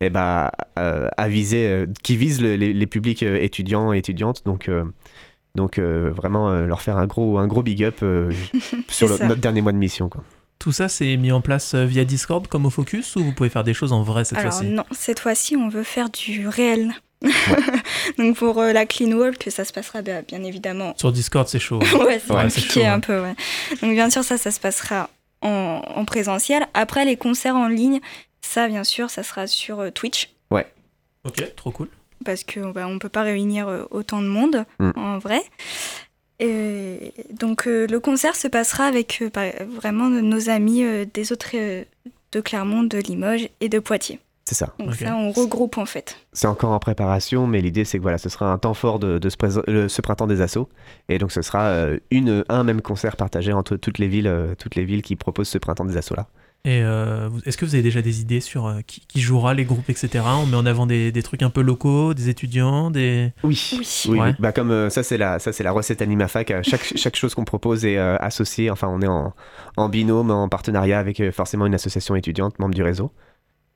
eh 0.01 0.09
ben, 0.09 0.49
à 0.75 1.27
viser, 1.29 1.85
qui 2.03 2.17
vise 2.17 2.41
le- 2.41 2.55
les, 2.55 2.73
les 2.73 2.88
publics 2.88 3.23
étudiants 3.23 3.93
et 3.93 3.97
étudiantes. 3.99 4.43
Donc, 4.45 4.69
donc 5.55 5.77
euh, 5.79 6.11
vraiment 6.15 6.49
euh, 6.49 6.65
leur 6.65 6.81
faire 6.81 6.97
un 6.97 7.07
gros, 7.07 7.38
un 7.38 7.47
gros 7.47 7.61
big 7.61 7.83
up 7.83 7.97
euh, 8.03 8.31
sur 8.88 9.07
le- 9.09 9.27
notre 9.27 9.41
dernier 9.41 9.61
mois 9.61 9.71
de 9.73 9.77
mission. 9.77 10.09
Quoi. 10.09 10.23
Tout 10.62 10.72
ça, 10.72 10.88
c'est 10.88 11.18
mis 11.18 11.32
en 11.32 11.41
place 11.41 11.74
euh, 11.74 11.86
via 11.86 12.06
Discord 12.06 12.48
comme 12.48 12.68
au 12.68 12.70
Focus 12.70 13.15
ou 13.15 13.24
vous 13.24 13.34
pouvez 13.34 13.50
faire 13.50 13.63
des 13.63 13.74
choses 13.74 13.91
en 13.94 14.03
vrai 14.03 14.25
cette 14.25 14.39
fois-ci? 14.39 14.65
non, 14.65 14.84
cette 14.91 15.20
fois-ci, 15.20 15.56
on 15.56 15.70
veut 15.70 15.82
faire 15.82 16.10
du 16.12 16.48
réel. 16.48 16.94
donc 18.18 18.38
pour 18.38 18.60
euh, 18.60 18.72
la 18.72 18.86
clean 18.86 19.12
walk, 19.12 19.44
ça 19.50 19.65
se 19.65 19.74
passera 19.74 20.01
bah, 20.03 20.22
bien 20.22 20.44
évidemment. 20.44 20.94
Sur 20.98 21.12
Discord, 21.12 21.48
c'est 21.48 21.58
chaud. 21.60 21.80
ouais, 22.06 22.22
c'est 22.25 22.32
Ouais, 22.34 22.50
c'est 22.50 22.62
compliqué 22.62 22.82
chaud, 22.82 22.86
un 22.86 22.96
ouais. 22.96 23.01
peu. 23.01 23.22
Ouais. 23.22 23.36
Donc 23.82 23.91
bien 23.94 24.10
sûr, 24.12 24.24
ça, 24.24 24.38
ça 24.38 24.51
se 24.51 24.60
passera 24.60 25.10
en, 25.41 25.82
en 25.96 26.06
présentiel. 26.06 26.68
Après, 26.75 27.06
les 27.06 27.18
concerts 27.18 27.56
en 27.56 27.68
ligne, 27.68 28.00
ça, 28.41 28.68
bien 28.68 28.84
sûr, 28.84 29.10
ça 29.10 29.24
sera 29.24 29.48
sur 29.48 29.80
euh, 29.80 29.89
Twitch. 29.89 30.30
ok, 31.24 31.56
trop 31.56 31.72
cool. 31.72 31.88
parce 32.25 32.44
que 32.44 32.60
bah, 32.72 32.88
on 32.88 32.98
peut 33.00 33.10
pas 33.10 33.22
réunir 33.24 33.68
euh, 33.68 33.84
autant 33.91 34.22
de 34.22 34.27
monde 34.27 34.65
Mm. 34.80 34.91
en 34.96 35.18
vrai. 35.20 35.41
Et 36.43 37.13
donc 37.31 37.67
euh, 37.67 37.86
le 37.88 38.00
concert 38.00 38.36
se 38.36 38.48
passera 38.48 38.86
avec 38.86 39.21
euh, 39.21 39.51
vraiment 39.69 40.10
nos 40.10 40.50
amis 40.50 40.83
euh, 40.83 41.05
des 41.13 41.31
autres 41.31 41.51
euh, 41.53 41.83
de 42.31 42.41
Clermont, 42.41 42.83
de 42.83 42.98
Limoges 42.98 43.48
et 43.62 43.69
de 43.69 43.77
Poitiers. 43.79 44.19
C'est 44.45 44.55
ça. 44.55 44.74
Donc 44.79 44.89
Ok. 44.89 44.95
ça, 44.95 45.15
on 45.15 45.31
regroupe 45.31 45.77
en 45.77 45.86
fait. 45.86 46.17
C'est 46.33 46.48
encore 46.48 46.71
en 46.71 46.79
préparation, 46.79 47.45
mais 47.45 47.62
l'idée 47.62 47.86
c'est 47.86 48.00
que 48.00 48.01
voilà, 48.01 48.17
ce 48.17 48.27
sera 48.27 48.51
un 48.51 48.57
temps 48.57 48.74
fort 48.74 48.98
de, 48.98 49.19
de 49.19 49.29
ce, 49.29 49.38
présent- 49.38 49.62
le- 49.67 49.88
ce 49.88 50.01
printemps 50.01 50.25
des 50.27 50.41
assauts, 50.41 50.67
et 51.10 51.19
donc 51.19 51.31
ce 51.31 51.43
sera 51.43 51.65
euh, 51.67 52.00
une, 52.10 52.43
un 52.50 52.63
même 52.63 52.81
concert 52.81 53.15
partagé 53.17 53.53
entre 53.53 53.75
toutes 53.77 54.00
les 54.00 54.07
villes, 54.07 54.27
euh, 54.27 54.55
toutes 54.57 54.74
les 54.75 54.83
villes 54.83 55.03
qui 55.03 55.15
proposent 55.15 55.48
ce 55.48 55.60
printemps 55.60 55.86
des 55.86 55.95
assauts 55.95 56.15
là. 56.15 56.27
Et 56.63 56.82
euh, 56.84 57.30
est-ce 57.48 57.58
que 57.58 57.65
vous 57.65 57.74
avez 57.74 57.82
déjà 57.82 58.03
des 58.03 58.22
idées 58.22 58.39
sur 58.39 58.68
euh, 58.68 58.82
qui, 58.86 59.01
qui 59.08 59.20
jouera, 59.20 59.56
les 59.56 59.65
groupes, 59.65 59.89
etc. 59.89 60.24
On 60.27 60.46
met 60.46 60.56
en 60.58 60.65
avant 60.68 60.86
des, 60.86 61.12
des 61.12 61.24
trucs 61.24 61.41
un 61.41 61.50
peu 61.50 61.62
locaux, 61.62 62.13
des 62.13 62.30
étudiants, 62.30 62.91
des... 62.91 63.32
Oui. 63.44 63.72
Oui. 63.80 64.03
Oui, 64.10 64.20
Ouais. 64.20 64.27
oui. 64.30 64.36
Bah 64.39 64.51
comme 64.51 64.70
euh, 64.70 64.89
ça 64.91 65.01
c'est 65.01 65.18
la 65.18 65.39
ça 65.39 65.51
c'est 65.53 65.63
la 65.63 65.72
recette 65.72 66.01
AnimaFac. 66.03 66.53
Chaque 66.63 66.84
chaque 66.96 67.15
chose 67.15 67.34
qu'on 67.34 67.46
propose 67.46 67.84
est 67.86 67.98
euh, 67.98 68.15
associée. 68.18 68.70
Enfin 68.70 68.88
on 68.89 69.01
est 69.01 69.08
en, 69.08 69.34
en 69.75 69.89
binôme, 69.89 70.30
en 70.30 70.50
partenariat 70.50 71.00
avec 71.00 71.20
euh, 71.20 71.32
forcément 71.32 71.65
une 71.65 71.74
association 71.74 72.15
étudiante, 72.15 72.60
membre 72.60 72.75
du 72.75 72.84
réseau. 72.84 73.12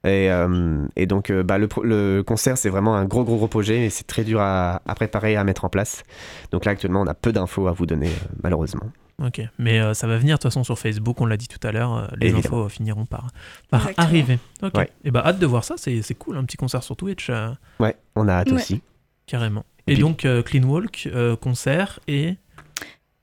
Et, 0.04 0.30
euh, 0.30 0.86
et 0.96 1.08
donc 1.08 1.32
euh, 1.32 1.42
bah, 1.42 1.58
le, 1.58 1.68
le 1.82 2.22
concert 2.22 2.60
c'est 2.60 2.70
vraiment 2.70 2.96
un 2.96 3.06
gros 3.06 3.24
gros 3.24 3.38
gros 3.38 3.48
projet 3.48 3.86
et 3.86 3.89
c'est 3.89 4.06
très 4.06 4.24
dur 4.24 4.39
à, 4.39 4.84
à 4.86 4.94
préparer 4.94 5.32
et 5.32 5.38
à 5.38 5.44
mettre 5.44 5.65
en 5.65 5.70
place. 5.70 6.04
Donc 6.51 6.65
là 6.65 6.74
actuellement 6.74 7.01
on 7.01 7.08
a 7.08 7.15
peu 7.15 7.32
d'infos 7.34 7.68
à 7.68 7.72
vous 7.72 7.88
donner 7.88 8.10
euh, 8.10 8.27
malheureusement. 8.44 8.86
Ok, 9.24 9.41
mais 9.57 9.79
euh, 9.79 9.93
ça 9.93 10.07
va 10.07 10.17
venir 10.17 10.36
de 10.36 10.41
toute 10.41 10.51
façon 10.51 10.63
sur 10.65 10.77
Facebook, 10.77 11.22
on 11.22 11.25
l'a 11.25 11.38
dit 11.38 11.48
tout 11.48 11.65
à 11.65 11.72
l'heure, 11.72 11.93
euh, 11.95 12.07
les 12.17 12.27
Évidemment. 12.27 12.39
infos 12.57 12.65
euh, 12.65 12.69
finiront 12.69 13.05
par, 13.05 13.27
par 13.69 13.81
Exactement. 13.81 14.07
arriver. 14.07 14.39
Ok, 14.62 14.74
Ouais. 14.75 14.89
et 15.05 15.12
bah 15.12 15.24
hâte 15.25 15.39
de 15.39 15.45
voir 15.45 15.63
ça, 15.63 15.75
c'est 15.77 16.01
c'est 16.01 16.15
cool, 16.15 16.36
un 16.38 16.43
petit 16.43 16.57
concert 16.57 16.84
sur 16.84 16.98
Twitch, 16.98 17.31
Ouais, 17.79 17.95
on 18.17 18.27
a 18.27 18.34
hâte 18.34 18.48
Ouais. 18.50 18.55
aussi. 18.55 18.81
carrément. 19.25 19.65
Et 19.88 19.91
Et, 19.91 19.95
puis- 19.95 20.01
donc 20.01 20.25
euh, 20.25 20.41
Clean 20.43 20.63
Walk, 20.63 21.07
euh, 21.13 21.36
concert 21.38 22.00
et... 22.07 22.36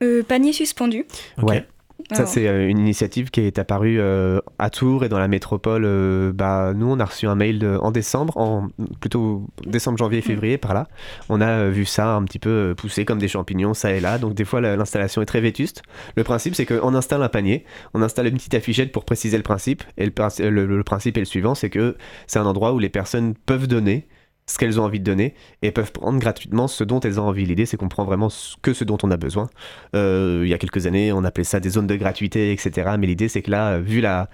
Euh, 0.01 0.23
panier 0.23 0.51
suspendu. 0.51 1.05
ok. 1.41 1.47
Ouais. 1.49 1.67
Ça, 2.11 2.17
Alors, 2.19 2.27
c'est 2.29 2.47
euh, 2.47 2.67
une 2.69 2.79
initiative 2.79 3.31
qui 3.31 3.41
est 3.41 3.57
apparue 3.59 3.97
euh, 3.99 4.39
à 4.59 4.69
Tours 4.69 5.03
et 5.05 5.09
dans 5.09 5.19
la 5.19 5.27
métropole. 5.27 5.83
euh, 5.85 6.31
bah, 6.33 6.73
nous, 6.75 6.87
on 6.91 6.99
a 6.99 7.05
reçu 7.05 7.27
un 7.27 7.35
mail 7.35 7.59
de- 7.59 7.77
en 7.81 7.91
décembre, 7.91 8.37
en, 8.37 8.67
plutôt 8.99 9.47
décembre, 9.65 9.97
janvier, 9.97 10.21
février, 10.21 10.57
par 10.57 10.73
là. 10.73 10.87
On 11.29 11.41
a 11.41 11.47
euh, 11.47 11.69
vu 11.69 11.85
ça 11.85 12.15
un 12.15 12.23
petit 12.23 12.39
peu 12.39 12.73
pousser 12.77 13.05
comme 13.05 13.19
des 13.19 13.27
champignons, 13.27 13.73
ça 13.73 13.91
et 13.93 13.99
là. 13.99 14.17
Donc, 14.17 14.33
des 14.33 14.45
fois, 14.45 14.61
la- 14.61 14.75
l'installation 14.75 15.21
est 15.21 15.25
très 15.25 15.41
vétuste. 15.41 15.81
Le 16.15 16.23
principe, 16.23 16.55
c'est 16.55 16.65
qu'on 16.65 16.93
installe 16.93 17.23
un 17.23 17.29
panier, 17.29 17.63
on 17.93 18.01
installe 18.01 18.27
une 18.27 18.35
petite 18.35 18.53
affichette 18.53 18.91
pour 18.91 19.05
préciser 19.05 19.37
le 19.37 19.43
principe. 19.43 19.83
Et 19.97 20.05
le- 20.05 20.65
le 20.65 20.83
principe 20.83 21.17
est 21.17 21.21
le 21.21 21.25
suivant 21.25 21.55
c'est 21.55 21.69
que 21.69 21.95
c'est 22.27 22.39
un 22.39 22.45
endroit 22.45 22.73
où 22.73 22.79
les 22.79 22.89
personnes 22.89 23.33
peuvent 23.45 23.67
donner 23.67 24.07
ce 24.45 24.57
qu'elles 24.57 24.79
ont 24.79 24.83
envie 24.83 24.99
de 24.99 25.05
donner 25.05 25.33
et 25.61 25.71
peuvent 25.71 25.91
prendre 25.91 26.19
gratuitement 26.19 26.67
ce 26.67 26.83
dont 26.83 26.99
elles 26.99 27.19
ont 27.19 27.27
envie. 27.27 27.45
L'idée, 27.45 27.65
c'est 27.65 27.77
qu'on 27.77 27.89
prend 27.89 28.03
vraiment 28.03 28.29
que 28.61 28.73
ce 28.73 28.83
dont 28.83 28.97
on 29.03 29.11
a 29.11 29.17
besoin. 29.17 29.49
Euh, 29.95 30.41
il 30.43 30.49
y 30.49 30.53
a 30.53 30.57
quelques 30.57 30.85
années, 30.85 31.11
on 31.13 31.23
appelait 31.23 31.43
ça 31.43 31.59
des 31.59 31.69
zones 31.69 31.87
de 31.87 31.95
gratuité, 31.95 32.51
etc. 32.51 32.91
Mais 32.99 33.07
l'idée, 33.07 33.29
c'est 33.29 33.41
que 33.41 33.51
là, 33.51 33.79
vu 33.79 34.01
la, 34.01 34.29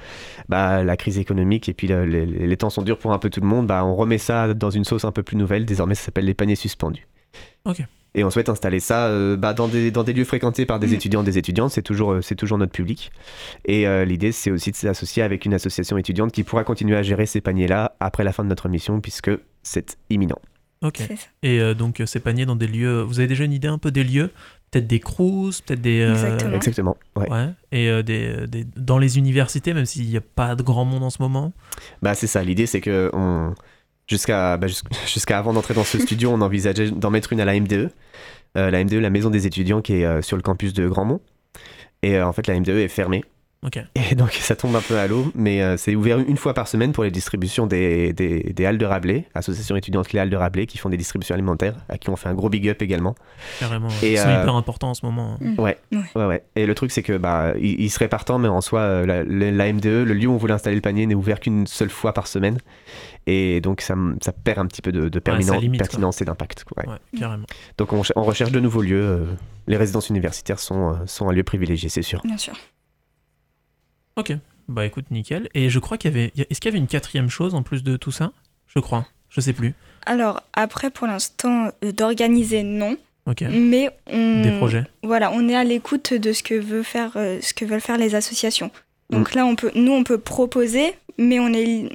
bah, 0.48 0.84
la 0.84 0.98
crise 0.98 1.18
économique 1.18 1.70
et 1.70 1.74
puis 1.74 1.88
les, 1.88 2.58
temps 2.58 2.70
sont 2.70 2.82
durs 2.82 2.98
pour 2.98 3.14
un 3.14 3.20
peu 3.20 3.30
tout 3.30 3.42
le 3.42 3.48
monde, 3.48 3.68
bah, 3.68 3.86
on 3.86 3.96
remet 3.96 4.18
ça 4.18 4.54
dans 4.54 4.70
une 4.70 4.84
sauce 4.84 5.06
un 5.06 5.12
peu 5.12 5.24
plus 5.24 5.38
nouvelle. 5.38 5.66
Désormais, 5.66 5.96
ça 5.96 6.06
s'appelle 6.06 6.26
les 6.26 6.34
paniers 6.34 6.56
suspendus. 6.56 7.08
Ok. 7.66 7.84
Et 8.16 8.24
on 8.24 8.30
souhaite 8.30 8.50
installer 8.50 8.80
ça 8.80 9.08
euh, 9.08 9.38
bah, 9.38 9.54
dans, 9.54 9.68
des, 9.68 9.92
dans 9.92 10.04
des 10.04 10.14
lieux 10.14 10.26
fréquentés 10.26 10.66
par 10.66 10.80
des 10.80 10.88
mm. 10.88 10.94
étudiants, 10.94 11.24
des 11.24 11.38
étudiantes, 11.38 11.72
c'est 11.72 11.82
toujours, 11.82 12.14
euh, 12.14 12.22
c'est 12.22 12.36
toujours 12.36 12.58
notre 12.58 12.72
public. 12.72 13.12
Et 13.66 13.86
l'idée, 14.06 14.32
c'est 14.32 14.52
aussi 14.52 14.72
de 14.72 14.76
s'associer 14.76 15.24
avec 15.24 15.46
une 15.46 15.54
association 15.54 15.98
étudiante 15.98 16.32
qui 16.32 16.44
pourra 16.44 16.64
continuer 16.64 16.96
à 16.96 17.04
gérer 17.04 17.26
ces 17.26 17.42
paniers-là 17.42 17.96
après 18.00 18.24
la 18.24 18.34
fin 18.34 18.44
de 18.44 18.50
notre 18.50 18.70
mission, 18.70 19.00
puisque 19.02 19.32
c'est 19.64 19.98
imminent. 20.10 20.40
Ok. 20.82 21.02
Et 21.44 21.60
euh, 21.60 21.74
donc, 21.74 22.00
euh, 22.00 22.06
ces 22.06 22.20
paniers 22.20 22.46
dans 22.46 22.56
des 22.56 22.68
lieux. 22.68 23.02
Vous 23.02 23.20
avez 23.20 23.28
déjà 23.28 23.44
une 23.44 23.52
idée 23.52 23.68
un 23.68 23.78
peu 23.78 23.92
des 23.92 24.04
lieux? 24.04 24.32
Peut-être 24.72 24.88
des 24.88 25.00
cruises, 25.00 25.62
peut-être 25.62 25.82
des. 25.82 26.02
Euh, 26.02 26.56
Exactement. 26.56 26.96
Ouais. 27.16 27.28
Et 27.72 28.04
des, 28.04 28.48
des, 28.48 28.66
dans 28.78 28.98
les 28.98 29.18
universités, 29.18 29.74
même 29.74 29.86
s'il 29.86 30.08
n'y 30.08 30.18
a 30.18 30.22
pas 30.22 30.56
de 30.56 30.64
grand 30.64 30.86
monde 30.86 31.04
en 31.04 31.10
ce 31.10 31.22
moment? 31.22 31.54
Bah, 32.02 32.14
c'est 32.14 32.28
ça. 32.28 32.44
L'idée, 32.44 32.68
c'est 32.68 32.80
que 32.80 33.10
on... 33.14 33.54
jusqu'à 34.10 34.58
bah, 34.58 34.68
jusqu'à 35.08 35.38
avant 35.38 35.54
d'entrer 35.54 35.74
dans 35.74 35.84
ce 35.84 36.00
studio, 36.00 36.32
on 36.32 36.42
envisageait 36.42 36.92
d'en 36.92 37.10
mettre 37.10 37.32
une 37.32 37.42
à 37.42 37.46
la 37.46 37.60
MDE. 37.60 37.92
la 38.56 38.84
MDE, 38.84 38.96
la 38.96 39.10
maison 39.10 39.30
des 39.30 39.48
étudiants 39.48 39.82
qui 39.82 39.94
est 39.94 40.22
sur 40.22 40.36
le 40.36 40.42
campus 40.42 40.74
de 40.74 40.88
Grandmont. 40.88 41.22
Et 42.02 42.22
en 42.22 42.34
fait, 42.34 42.48
la 42.48 42.60
MDE 42.60 42.70
est 42.70 42.88
fermée. 42.88 43.24
Et 44.12 44.16
donc 44.16 44.32
ça 44.32 44.56
tombe 44.56 44.74
un 44.76 44.82
peu 44.82 44.98
à 44.98 45.08
l'eau, 45.08 45.32
mais 45.36 45.62
euh, 45.62 45.76
c'est 45.76 45.94
ouvert 45.94 46.18
une 46.20 46.38
fois 46.38 46.54
par 46.54 46.70
semaine 46.70 46.94
pour 46.94 47.04
les 47.04 47.12
distributions 47.12 47.68
des, 47.68 48.14
des, 48.14 48.54
des, 48.54 48.66
Halles 48.66 48.78
de 48.78 48.86
Rabelais, 48.86 49.26
association 49.34 49.76
étudiante 49.76 50.14
Les 50.14 50.20
Halles 50.20 50.30
de 50.30 50.38
Rabelais, 50.38 50.66
qui 50.66 50.78
font 50.78 50.88
des 50.88 50.96
distributions 50.96 51.36
alimentaires, 51.36 51.76
à 51.90 51.98
qui 51.98 52.10
on 52.10 52.16
fait 52.16 52.30
un 52.30 52.34
gros 52.34 52.48
big 52.48 52.70
up 52.70 52.82
également. 52.82 53.16
Carrément, 53.60 53.90
c'est 53.90 54.18
euh, 54.18 54.42
hyper 54.42 54.56
important 54.56 54.92
en 54.92 54.94
ce 54.94 55.06
moment. 55.06 55.34
Hein. 55.34 55.56
Mm. 55.58 55.60
Ouais, 55.60 55.78
ouais, 56.16 56.26
ouais, 56.26 56.44
Et 56.56 56.66
le 56.66 56.74
truc 56.74 56.92
c'est 56.92 57.04
que 57.04 57.18
bah, 57.18 57.54
il, 57.60 57.90
serait 57.90 58.08
partant, 58.08 58.40
mais 58.40 58.48
en 58.48 58.62
soi, 58.62 58.80
euh, 58.80 59.06
la, 59.06 59.24
la, 59.26 59.74
MDE, 59.74 59.86
le 59.86 60.14
lieu 60.14 60.28
où 60.28 60.34
on 60.34 60.38
voulait 60.38 60.54
installer 60.54 60.78
le 60.78 60.82
panier, 60.82 61.06
n'est 61.06 61.16
ouvert 61.16 61.42
qu'une 61.42 61.68
seule 61.68 61.90
fois 61.90 62.14
par 62.14 62.28
semaine. 62.28 62.60
Et 63.28 63.60
donc 63.60 63.82
ça, 63.82 63.96
ça 64.22 64.32
perd 64.32 64.60
un 64.60 64.68
petit 64.68 64.82
peu 64.82 64.94
de, 64.94 65.10
de 65.10 65.20
pertinence 65.20 66.22
et 66.22 66.26
d'impact. 66.26 66.64
Ouais. 66.78 66.86
carrément. 67.20 67.46
Donc 67.78 67.92
on, 67.92 68.04
on, 68.16 68.24
recherche 68.24 68.54
de 68.54 68.60
nouveaux 68.62 68.82
lieux. 68.82 69.28
les 69.68 69.76
résidences 69.76 70.10
universitaires 70.10 70.60
sont, 70.60 70.98
sont 71.06 71.28
un 71.28 71.34
lieu 71.34 71.44
privilégié, 71.44 71.90
c'est 71.90 72.02
sûr. 72.02 72.22
Bien 72.24 72.38
sûr. 72.38 72.54
Ok, 74.20 74.34
bah 74.68 74.86
écoute, 74.86 75.06
nickel. 75.12 75.48
Et 75.54 75.70
je 75.70 75.80
crois 75.80 75.98
qu'il 75.98 76.12
y 76.12 76.14
avait. 76.14 76.34
Est-ce 76.36 76.60
qu'il 76.60 76.70
y 76.70 76.74
avait 76.74 76.78
une 76.78 76.88
quatrième 76.88 77.30
chose 77.30 77.56
en 77.56 77.64
plus 77.64 77.84
de 77.84 77.96
tout 77.96 78.12
ça? 78.12 78.34
Je 78.68 78.80
crois. 78.80 79.08
Je 79.30 79.40
sais 79.40 79.54
plus. 79.54 79.74
Alors, 80.06 80.42
après, 80.54 80.90
pour 80.90 81.08
l'instant, 81.08 81.72
euh, 81.86 81.94
d'organiser, 81.94 82.64
non. 82.64 82.98
Ok. 83.28 83.44
Mais 83.50 83.90
on. 84.08 84.42
Des 84.42 84.58
projets. 84.58 84.84
Voilà, 85.04 85.32
on 85.32 85.48
est 85.48 85.56
à 85.56 85.64
l'écoute 85.64 86.14
de 86.14 86.34
ce 86.34 86.44
que, 86.44 86.56
veut 86.56 86.84
faire, 86.84 87.14
euh, 87.16 87.40
ce 87.42 87.54
que 87.54 87.64
veulent 87.64 87.80
faire 87.80 87.98
les 87.98 88.14
associations. 88.14 88.72
Donc 89.10 89.34
mm. 89.34 89.38
là, 89.38 89.46
on 89.46 89.56
peut, 89.56 89.72
nous, 89.76 89.94
on 89.94 90.04
peut 90.04 90.18
proposer, 90.18 90.94
mais 91.18 91.40
on 91.40 91.54
est. 91.54 91.90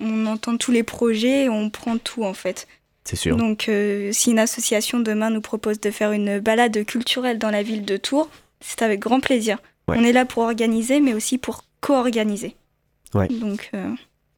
On 0.00 0.26
entend 0.26 0.56
tous 0.56 0.72
les 0.72 0.82
projets 0.82 1.44
et 1.44 1.48
on 1.48 1.70
prend 1.70 1.96
tout, 1.98 2.24
en 2.24 2.34
fait. 2.34 2.66
C'est 3.04 3.16
sûr. 3.16 3.36
Donc, 3.36 3.68
euh, 3.68 4.10
si 4.12 4.32
une 4.32 4.38
association 4.40 4.98
demain 4.98 5.30
nous 5.30 5.40
propose 5.40 5.80
de 5.80 5.92
faire 5.92 6.10
une 6.10 6.40
balade 6.40 6.84
culturelle 6.84 7.38
dans 7.38 7.50
la 7.50 7.62
ville 7.62 7.84
de 7.84 7.96
Tours, 7.96 8.28
c'est 8.60 8.82
avec 8.82 8.98
grand 8.98 9.20
plaisir. 9.20 9.58
On 9.98 10.04
est 10.04 10.12
là 10.12 10.24
pour 10.24 10.42
organiser, 10.42 11.00
mais 11.00 11.14
aussi 11.14 11.38
pour 11.38 11.64
co-organiser. 11.80 12.56
Ouais. 13.14 13.28
Donc, 13.28 13.70
euh, 13.74 13.90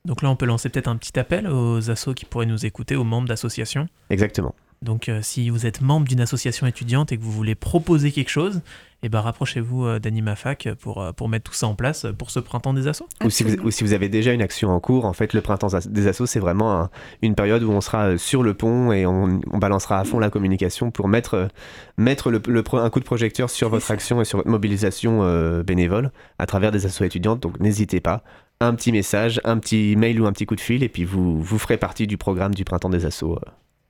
Donc 0.04 0.22
là, 0.22 0.30
on 0.30 0.36
peut 0.36 0.46
lancer 0.46 0.68
peut-être 0.68 0.88
un 0.88 0.96
petit 0.96 1.18
appel 1.18 1.46
aux 1.46 1.90
assos 1.90 2.14
qui 2.14 2.24
pourraient 2.24 2.46
nous 2.46 2.64
écouter, 2.64 2.96
aux 2.96 3.04
membres 3.04 3.28
d'associations. 3.28 3.88
Exactement. 4.10 4.54
Donc 4.82 5.08
euh, 5.08 5.20
si 5.22 5.48
vous 5.48 5.64
êtes 5.64 5.80
membre 5.80 6.08
d'une 6.08 6.20
association 6.20 6.66
étudiante 6.66 7.12
et 7.12 7.16
que 7.16 7.22
vous 7.22 7.30
voulez 7.30 7.54
proposer 7.54 8.10
quelque 8.10 8.28
chose, 8.28 8.60
eh 9.04 9.08
ben, 9.08 9.20
rapprochez-vous 9.20 9.86
euh, 9.86 9.98
d'AnimaFac 10.00 10.70
pour, 10.80 11.00
euh, 11.00 11.12
pour 11.12 11.28
mettre 11.28 11.50
tout 11.50 11.56
ça 11.56 11.68
en 11.68 11.74
place 11.74 12.06
pour 12.18 12.30
ce 12.30 12.40
printemps 12.40 12.74
des 12.74 12.88
assos. 12.88 13.06
Ou 13.24 13.30
si, 13.30 13.44
vous, 13.44 13.70
si, 13.70 13.84
vous, 13.84 13.92
avez 13.92 14.08
déjà 14.08 14.32
une 14.32 14.42
action 14.42 14.70
en 14.70 14.80
cours, 14.80 15.04
en 15.04 15.12
fait, 15.12 15.34
le 15.34 15.40
printemps 15.40 15.68
des 15.88 16.06
assos, 16.08 16.26
c'est 16.26 16.40
vraiment 16.40 16.88
une 17.22 17.36
période 17.36 17.62
où 17.62 17.70
on 17.70 17.80
sera 17.80 18.18
sur 18.18 18.42
le 18.42 18.54
pont 18.54 18.92
et 18.92 19.06
on, 19.06 19.40
balancera 19.54 20.00
à 20.00 20.04
fond 20.04 20.18
la 20.18 20.30
communication 20.30 20.90
pour 20.90 21.06
mettre, 21.08 21.48
mettre 21.96 22.30
le, 22.30 22.42
un 22.72 22.90
coup 22.90 23.00
de 23.00 23.04
projecteur 23.04 23.50
sur 23.50 23.68
votre 23.68 23.90
action 23.90 24.20
et 24.20 24.24
sur 24.24 24.38
votre 24.38 24.50
mobilisation 24.50 25.62
bénévole 25.62 26.10
à 26.38 26.46
travers 26.46 26.72
des 26.72 26.86
assos 26.86 27.04
étudiantes. 27.04 27.40
Donc 27.40 27.60
n'hésitez 27.60 28.00
pas, 28.00 28.24
un 28.60 28.74
petit 28.74 28.90
message, 28.90 29.40
un 29.44 29.58
petit 29.58 29.94
mail 29.96 30.20
ou 30.20 30.26
un 30.26 30.32
petit 30.32 30.46
coup 30.46 30.56
de 30.56 30.60
fil 30.60 30.82
et 30.82 30.88
puis 30.88 31.04
vous, 31.04 31.40
vous 31.40 31.58
ferez 31.58 31.76
partie 31.76 32.06
du 32.06 32.16
programme 32.16 32.54
du 32.54 32.64
printemps 32.64 32.90
des 32.90 33.04
assos, 33.04 33.38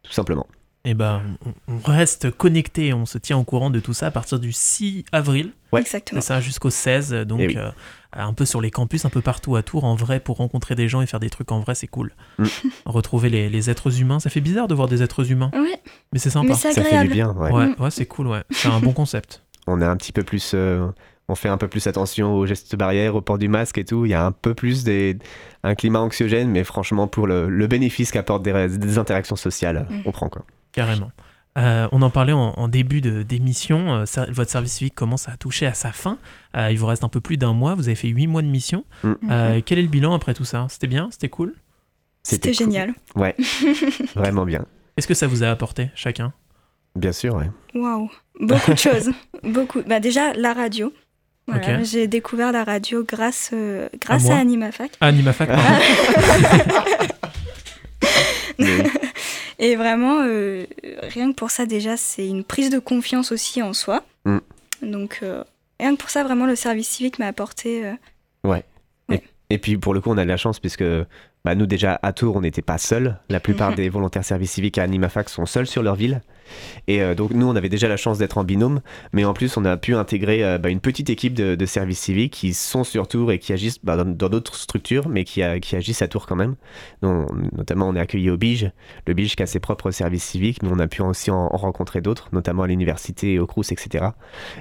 tout 0.03 0.13
simplement 0.13 0.47
eh 0.85 0.95
ben, 0.95 1.23
on 1.69 1.79
reste 1.79 2.31
connecté, 2.31 2.93
on 2.93 3.07
se 3.07 3.19
tient 3.19 3.39
au 3.39 3.45
courant 3.45 3.71
de 3.71 3.79
tout 3.79 3.95
ça 3.95 4.09
à 4.09 4.11
partir 4.11 4.41
du 4.41 4.53
6 4.53 5.05
avril. 5.13 5.53
Ouais. 5.73 5.81
Exactement. 5.81 6.21
ça 6.21 6.41
jusqu'au 6.41 6.71
16, 6.71 7.13
donc 7.27 7.41
eh 7.41 7.57
euh, 7.57 7.71
un 8.13 8.33
peu 8.35 8.45
sur 8.45 8.61
les 8.61 8.71
campus, 8.71 9.05
un 9.05 9.09
peu 9.09 9.23
partout 9.23 9.57
à 9.57 9.63
Tours, 9.63 9.85
en 9.85 9.95
vrai, 9.95 10.19
pour 10.19 10.39
rencontrer 10.39 10.75
des 10.75 10.89
gens 10.89 11.01
et 11.01 11.07
faire 11.07 11.21
des 11.21 11.31
trucs 11.31 11.53
en 11.53 11.61
vrai, 11.61 11.75
c'est 11.75 11.87
cool. 11.87 12.13
Mm. 12.39 12.45
Retrouver 12.87 13.31
les, 13.31 13.71
êtres 13.71 14.01
humains, 14.01 14.19
ça 14.19 14.29
fait 14.29 14.41
bizarre 14.41 14.69
de 14.69 14.75
voir 14.75 14.89
des 14.89 15.03
êtres 15.03 15.31
humains. 15.31 15.51
Ouais. 15.55 15.81
Mais 16.13 16.19
c'est 16.19 16.31
sympa. 16.31 16.55
ça 16.55 16.73
fait 16.73 17.03
du 17.03 17.09
bien, 17.09 17.33
ouais. 17.33 17.53
Ouais, 17.53 17.75
ouais 17.79 17.91
c'est 17.91 18.07
cool, 18.07 18.27
ouais. 18.27 18.43
C'est 18.51 18.69
un 18.69 18.81
bon 18.81 18.93
concept. 18.93 19.43
On 19.67 19.81
est 19.81 19.87
un 19.87 19.97
petit 19.97 20.13
peu 20.13 20.25
plus... 20.25 20.53
Euh, 20.55 20.89
on 21.29 21.37
fait 21.37 21.49
un 21.49 21.57
peu 21.57 21.69
plus 21.69 21.87
attention 21.87 22.35
aux 22.35 22.47
gestes 22.47 22.75
barrières, 22.75 23.15
au 23.15 23.21
port 23.21 23.39
du 23.39 23.49
masque 23.49 23.79
et 23.79 23.85
tout. 23.85 24.05
Il 24.05 24.11
y 24.11 24.15
a 24.15 24.27
un 24.27 24.33
peu 24.33 24.55
plus 24.55 24.83
des, 24.83 25.17
un 25.63 25.77
climat 25.77 26.01
anxiogène, 26.01 26.51
mais 26.51 26.65
franchement, 26.65 27.07
pour 27.07 27.29
le, 27.29 27.67
bénéfice 27.69 28.11
qu'apportent 28.11 28.43
des, 28.43 28.99
interactions 28.99 29.37
sociales, 29.37 29.87
mm. 29.89 30.01
on 30.05 30.11
prend 30.11 30.29
quoi. 30.29 30.45
Carrément. 30.73 31.11
Euh, 31.59 31.87
on 31.93 32.01
en 32.01 32.09
parlait 32.09 32.33
en, 32.33 32.69
début 32.69 33.03
d'émission, 33.03 33.93
euh, 33.93 34.05
votre 34.31 34.51
service 34.51 34.73
civique 34.73 34.95
commence 34.95 35.29
à 35.29 35.37
toucher 35.37 35.67
à 35.67 35.75
sa 35.75 35.93
fin? 35.93 36.17
Euh, 36.57 36.71
il 36.71 36.79
vous 36.79 36.87
reste 36.87 37.05
un 37.05 37.09
peu 37.09 37.21
plus 37.21 37.37
d'un 37.37 37.53
mois, 37.53 37.75
vous 37.75 37.89
avez 37.89 37.95
fait 37.95 38.09
huit 38.09 38.27
mois 38.27 38.41
de 38.43 38.47
mission. 38.47 38.85
Mm. 39.03 39.61
Quel 39.65 39.79
est 39.79 39.83
le 39.83 39.89
bilan 39.89 40.15
après 40.15 40.33
tout 40.35 40.45
ça? 40.45 40.67
C'était 40.71 40.87
bien? 40.87 41.09
C'était 41.11 41.29
cool? 41.29 41.55
C'était 42.23 42.55
génial. 42.55 42.95
Ouais, 43.17 43.35
vraiment 44.15 44.45
bien. 44.45 44.65
Qu'est-ce 44.97 45.09
que 45.09 45.15
ça 45.15 45.27
vous 45.27 45.43
a 45.43 45.49
apporté 45.49 45.91
chacun? 45.95 46.33
Bien 46.95 47.13
sûr, 47.13 47.35
ouais. 47.35 47.51
Waouh, 47.75 48.11
beaucoup 48.41 48.73
de 48.73 48.79
choses. 48.79 49.11
beaucoup. 49.43 49.83
Bah, 49.83 50.01
déjà, 50.01 50.33
la 50.35 50.55
radio. 50.55 50.93
J'ai 51.83 52.07
découvert 52.07 52.53
la 52.53 52.65
radio 52.65 53.05
grâce, 53.05 53.53
grâce 54.01 54.31
à, 54.31 54.39
AnimaFac. 54.39 54.93
AnimaFac, 55.01 55.51
Et 59.63 59.77
vraiment, 59.77 60.25
euh, 60.27 60.67
rien 61.03 61.31
que 61.31 61.37
pour 61.37 61.53
ça, 61.53 61.67
déjà, 61.67 61.97
c'est 61.97 62.27
une 62.27 62.43
prise 62.43 62.69
de 62.69 62.81
confiance 62.81 63.31
aussi 63.31 63.63
en 63.63 63.73
soi. 63.73 64.03
Mm. 64.25 64.39
Donc, 64.83 65.21
euh, 65.23 65.45
rien 65.79 65.95
que 65.95 66.01
pour 66.01 66.11
ça, 66.11 66.25
vraiment, 66.25 66.47
le 66.47 66.57
service 66.57 66.89
civique 66.89 67.21
m'a 67.21 67.29
apporté. 67.29 67.87
Euh, 67.87 67.93
ouais. 68.43 68.65
Et, 69.51 69.59
puis, 69.59 69.79
pour 69.79 69.95
le 69.95 70.01
coup, 70.01 70.11
on 70.11 70.19
a 70.19 70.25
de 70.25 70.29
la 70.29 70.37
chance, 70.37 70.59
puisque 70.59 70.83
bah, 71.45 71.55
nous, 71.55 71.67
déjà, 71.67 72.01
à 72.03 72.13
Tours, 72.13 72.35
on 72.35 72.41
n'était 72.41 72.61
pas 72.61 72.77
seuls. 72.77 73.19
La 73.29 73.39
plupart 73.39 73.75
des 73.77 73.89
volontaires 73.89 74.25
service 74.25 74.51
civique 74.51 74.79
à 74.79 74.83
Animafac 74.83 75.29
sont 75.29 75.47
seuls 75.47 75.69
sur 75.69 75.85
leur 75.85 75.95
ville. 75.95 76.23
Et 76.89 77.03
euh, 77.03 77.15
donc 77.15 77.33
nous, 77.33 77.47
on 77.47 77.57
avait 77.57 77.69
déjà 77.69 77.89
la 77.89 77.97
chance 77.97 78.19
d'être 78.19 78.39
en 78.39 78.45
binôme, 78.45 78.81
mais 79.13 79.25
en 79.25 79.35
plus, 79.35 79.57
on 79.57 79.65
a 79.65 79.77
pu 79.77 79.95
intégrer 79.95 80.45
euh, 80.45 80.59
bah, 80.59 80.69
une 80.69 80.81
petite 80.81 81.11
équipe 81.11 81.35
de, 81.35 81.67
services 81.67 82.01
civiques 82.01 82.33
qui 82.33 82.55
sont 82.55 82.85
sur 82.85 83.09
Tours 83.09 83.33
et 83.33 83.39
qui 83.39 83.53
agissent 83.53 83.83
bah, 83.83 84.03
dans 84.03 84.29
d'autres 84.29 84.57
structures, 84.57 85.09
mais 85.09 85.25
qui, 85.25 85.43
qui, 85.63 85.77
agissent 85.77 86.03
à 86.03 86.09
Tours 86.09 86.27
quand 86.27 86.37
même. 86.37 86.57
Notamment, 87.03 87.89
on 87.89 87.97
est 87.97 88.01
accueilli 88.01 88.31
au 88.31 88.37
BIGE, 88.37 88.71
le 89.07 89.15
BIGE 89.15 89.37
qui 89.37 89.43
a 89.43 89.47
ses 89.47 89.61
propres 89.61 89.91
services 89.91 90.25
civiques, 90.25 90.63
mais 90.63 90.69
on 90.71 90.79
a 90.79 90.89
pu 90.89 91.03
aussi 91.03 91.31
en, 91.31 91.49
rencontrer 91.49 92.01
d'autres, 92.01 92.29
notamment 92.33 92.65
à 92.65 92.67
l'université, 92.67 93.39
au 93.39 93.47
Crous, 93.47 93.71
etc. 93.71 94.07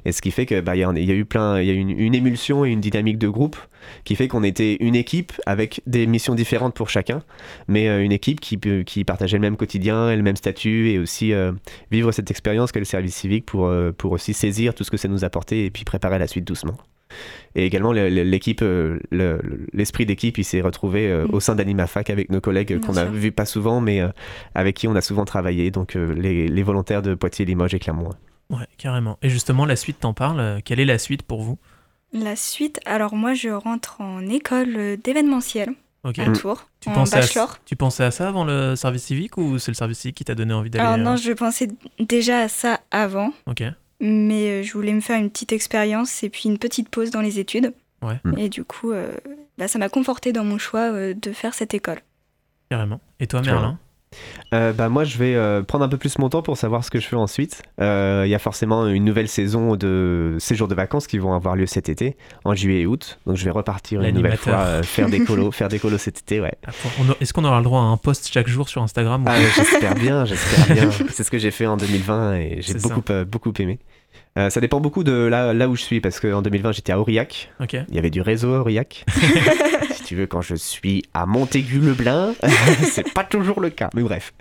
Et 0.06 0.12
ce 0.12 0.22
qui 0.22 0.32
fait 0.32 0.46
que 0.46 0.62
bah, 0.62 0.76
y, 0.76 0.84
a 0.84 0.92
eu 0.92 1.26
plein, 1.26 1.60
il 1.60 1.68
y 1.68 1.72
a 1.72 1.74
une 1.74 2.16
émulsion 2.16 2.64
et 2.66 2.70
une 2.70 2.82
dynamique 2.82 3.18
de 3.18 3.28
groupe 3.28 3.58
qui 4.04 4.16
fait 4.16 4.28
qu'on 4.28 4.44
était 4.44 4.78
une 4.80 4.96
équipe 4.96 5.34
avec 5.46 5.82
des 5.88 6.08
missions 6.08 6.36
différentes 6.36 6.74
pour 6.74 6.90
chacun, 6.90 7.24
mais 7.68 7.88
euh, 7.88 8.04
une 8.04 8.12
équipe 8.12 8.40
qui, 8.40 8.60
qui 8.86 9.04
partageait 9.04 9.38
le 9.38 9.42
même 9.42 9.58
quotidien 9.58 10.10
et 10.10 10.16
le 10.16 10.24
même 10.24 10.36
statut 10.36 10.90
et 10.90 11.00
aussi 11.00 11.34
vivre 11.92 12.12
cette 12.12 12.30
expérience 12.32 12.72
qu'est 12.72 12.80
le 12.80 12.86
service 12.86 13.16
civique 13.16 13.46
pour, 13.46 13.66
euh, 13.66 13.92
pour 13.92 14.12
aussi 14.12 14.34
saisir 14.34 14.74
tout 14.74 14.84
ce 14.84 14.92
que 14.92 14.98
ça 14.98 15.08
nous 15.08 15.24
apportait 15.24 15.66
et 15.66 15.72
puis 15.72 15.84
préparer 15.84 16.20
la 16.20 16.28
suite 16.28 16.46
doucement. 16.46 16.78
Et 17.56 17.66
également, 17.66 17.92
l'équipe, 17.92 18.62
euh, 18.62 19.00
l'esprit 19.74 20.06
d'équipe, 20.06 20.38
il 20.38 20.46
s'est 20.46 20.62
retrouvé 20.62 21.10
euh, 21.10 21.28
au 21.34 21.42
sein 21.42 21.56
d'AnimaFac 21.56 22.10
avec 22.10 22.30
nos 22.30 22.40
collègues 22.40 22.80
qu'on 22.80 22.96
a 22.96 23.04
vus 23.04 23.34
pas 23.34 23.46
souvent, 23.46 23.82
mais 23.82 24.02
avec 24.56 24.78
qui 24.78 24.88
on 24.88 24.96
a 24.96 25.02
souvent 25.02 25.26
travaillé, 25.26 25.72
donc 25.72 25.96
les, 25.96 26.48
les, 26.48 26.64
volontaires 26.64 27.02
de 27.02 27.14
Poitiers, 27.14 27.44
Limoges 27.44 27.74
et 27.74 27.80
Clermont. 27.80 28.12
Ouais, 28.50 28.66
carrément. 28.78 29.18
Et 29.22 29.30
justement, 29.30 29.66
la 29.66 29.76
suite, 29.76 30.00
t'en 30.00 30.14
parles. 30.14 30.62
Quelle 30.64 30.80
est 30.80 30.86
la 30.86 30.98
suite 30.98 31.24
pour 31.24 31.42
vous? 31.42 31.58
La 32.14 32.36
suite, 32.36 32.80
alors 32.86 33.16
moi, 33.16 33.34
je 33.34 33.50
rentre 33.50 34.02
en 34.02 34.28
école 34.28 34.98
d'événementiel. 35.04 35.74
Ok. 36.04 36.20
Un 36.20 36.34
tour. 36.34 36.68
Tu 36.80 36.90
pensais, 36.90 37.40
à, 37.40 37.48
tu 37.66 37.76
pensais 37.76 38.04
à 38.04 38.12
ça 38.12 38.28
avant 38.28 38.44
le 38.44 38.76
service 38.76 39.04
civique 39.04 39.38
ou 39.38 39.60
c'est 39.60 39.70
le 39.70 39.76
service 39.76 40.00
civique 40.00 40.18
qui 40.18 40.26
t'a 40.26 40.34
donné 40.34 40.54
envie 40.54 40.72
d'aller 40.72 40.84
Alors 40.84 40.98
non, 40.98 41.14
euh, 41.14 41.18
je 41.18 41.32
pensais 41.32 41.68
déjà 42.00 42.40
à 42.40 42.48
ça 42.48 42.80
avant. 42.90 43.34
Ok. 43.46 43.64
Mais 44.00 44.50
euh, 44.50 44.64
je 44.64 44.74
voulais 44.74 44.94
me 44.94 45.00
faire 45.00 45.20
une 45.20 45.30
petite 45.30 45.54
expérience 45.54 46.24
et 46.24 46.30
puis 46.30 46.50
une 46.50 46.58
petite 46.58 46.90
pause 46.90 47.12
dans 47.12 47.22
les 47.22 47.38
études. 47.38 47.74
Ouais. 48.02 48.20
Mm. 48.24 48.38
Et 48.40 48.50
du 48.50 48.64
coup, 48.64 48.92
euh, 48.92 49.12
bah, 49.60 49.68
ça 49.68 49.78
m'a 49.78 49.90
conforté 49.90 50.34
dans 50.34 50.44
mon 50.44 50.58
choix 50.58 51.14
de 51.14 51.32
faire 51.32 51.54
cette 51.54 51.76
école. 51.76 52.02
Carrément. 52.70 53.00
Et 53.20 53.28
toi, 53.28 53.42
Merlin 53.42 53.78
Euh, 54.54 54.74
bah, 54.74 54.90
moi, 54.90 55.06
je 55.06 55.18
vais 55.18 55.36
euh, 55.36 55.64
prendre 55.64 55.86
un 55.86 55.88
peu 55.90 55.98
plus 55.98 56.18
mon 56.20 56.28
temps 56.30 56.42
pour 56.42 56.58
savoir 56.58 56.84
ce 56.84 56.92
que 56.92 57.00
je 57.00 57.08
fais 57.08 57.16
ensuite. 57.16 57.62
Euh, 57.80 58.24
Il 58.26 58.30
y 58.30 58.36
a 58.36 58.40
forcément 58.40 58.86
une 58.88 59.06
nouvelle 59.06 59.30
saison 59.30 59.76
de 59.78 60.36
séjours 60.40 60.68
de 60.68 60.76
vacances 60.76 61.08
qui 61.08 61.18
vont 61.18 61.34
avoir 61.34 61.56
lieu 61.56 61.66
cet 61.66 61.88
été, 61.88 62.18
en 62.44 62.54
juillet 62.54 62.82
et 62.82 62.86
août. 62.86 63.20
Donc, 63.26 63.38
je 63.38 63.46
vais 63.46 63.52
repartir 63.52 64.02
une 64.02 64.16
nouvelle 64.16 64.38
fois 64.38 64.54
euh, 64.60 64.84
faire 64.84 65.10
des 65.10 65.20
colos, 65.26 65.52
faire 65.52 65.70
des 65.70 65.80
colos 65.80 65.98
cet 65.98 66.20
été, 66.20 66.42
ouais. 66.42 66.54
Est-ce 67.22 67.34
qu'on 67.34 67.46
aura 67.46 67.58
le 67.60 67.64
droit 67.64 67.80
à 67.80 67.86
un 67.86 67.98
post 67.98 68.30
chaque 68.32 68.48
jour 68.48 68.68
sur 68.68 68.82
Instagram 68.84 69.24
ou- 69.24 69.30
Ah, 69.30 69.36
j'espère 69.56 69.96
bien, 69.96 70.26
j'espère 70.26 70.76
bien. 70.76 70.90
C'est 71.10 71.24
ce 71.24 71.32
que 71.32 71.38
j'ai 71.38 71.52
fait 71.52 71.66
en 71.66 71.78
2020 71.78 72.34
et 72.36 72.58
j'ai 72.62 72.74
beaucoup, 72.74 73.02
beaucoup 73.28 73.54
aimé. 73.60 73.80
Euh, 74.38 74.50
ça 74.50 74.62
dépend 74.62 74.80
beaucoup 74.80 75.04
de 75.04 75.12
là, 75.12 75.54
là 75.54 75.68
où 75.68 75.76
je 75.76 75.82
suis 75.82 76.00
parce 76.00 76.20
qu'en 76.20 76.42
2020 76.42 76.72
j'étais 76.72 76.94
à 76.94 77.00
Aurillac. 77.00 77.52
Il 77.90 77.96
y 77.96 78.00
avait 78.00 78.10
du 78.10 78.22
réseau 78.22 78.54
à 78.54 78.60
Aurillac. 78.60 79.06
si 79.94 80.04
tu 80.04 80.16
veux, 80.16 80.26
quand 80.26 80.42
je 80.42 80.56
suis 80.56 81.04
à 81.14 81.26
Montaigu-le-Blin, 81.26 82.34
c'est 82.84 83.14
pas 83.14 83.24
toujours 83.24 83.60
le 83.60 83.70
cas, 83.70 83.90
mais 83.94 84.02
bref. 84.04 84.34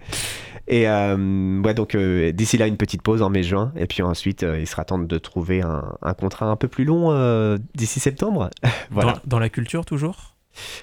Et 0.68 0.88
euh, 0.88 1.60
ouais, 1.62 1.74
donc 1.74 1.96
euh, 1.96 2.30
d'ici 2.30 2.56
là, 2.56 2.68
une 2.68 2.76
petite 2.76 3.02
pause 3.02 3.22
en 3.22 3.30
mai-juin. 3.30 3.72
Et 3.76 3.86
puis 3.86 4.02
ensuite, 4.02 4.42
il 4.42 4.66
sera 4.68 4.84
temps 4.84 4.98
de 4.98 5.18
trouver 5.18 5.62
un, 5.62 5.96
un 6.02 6.14
contrat 6.14 6.46
un 6.46 6.56
peu 6.56 6.68
plus 6.68 6.84
long 6.84 7.58
d'ici 7.74 7.98
septembre. 7.98 8.50
voilà. 8.90 9.14
Dans, 9.14 9.20
dans 9.24 9.38
la 9.40 9.48
culture 9.48 9.84
toujours? 9.84 10.36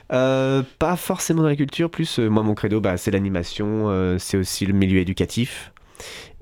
Pas 0.10 0.96
forcément 0.98 1.44
dans 1.44 1.50
la 1.50 1.56
culture, 1.56 1.90
plus 1.90 2.20
moi, 2.20 2.44
mon 2.44 2.56
credo, 2.56 2.82
bah, 2.82 2.98
c'est 2.98 3.12
l'animation, 3.12 4.18
c'est 4.20 4.36
aussi 4.36 4.66
le 4.66 4.74
milieu 4.74 5.00
éducatif. 5.00 5.72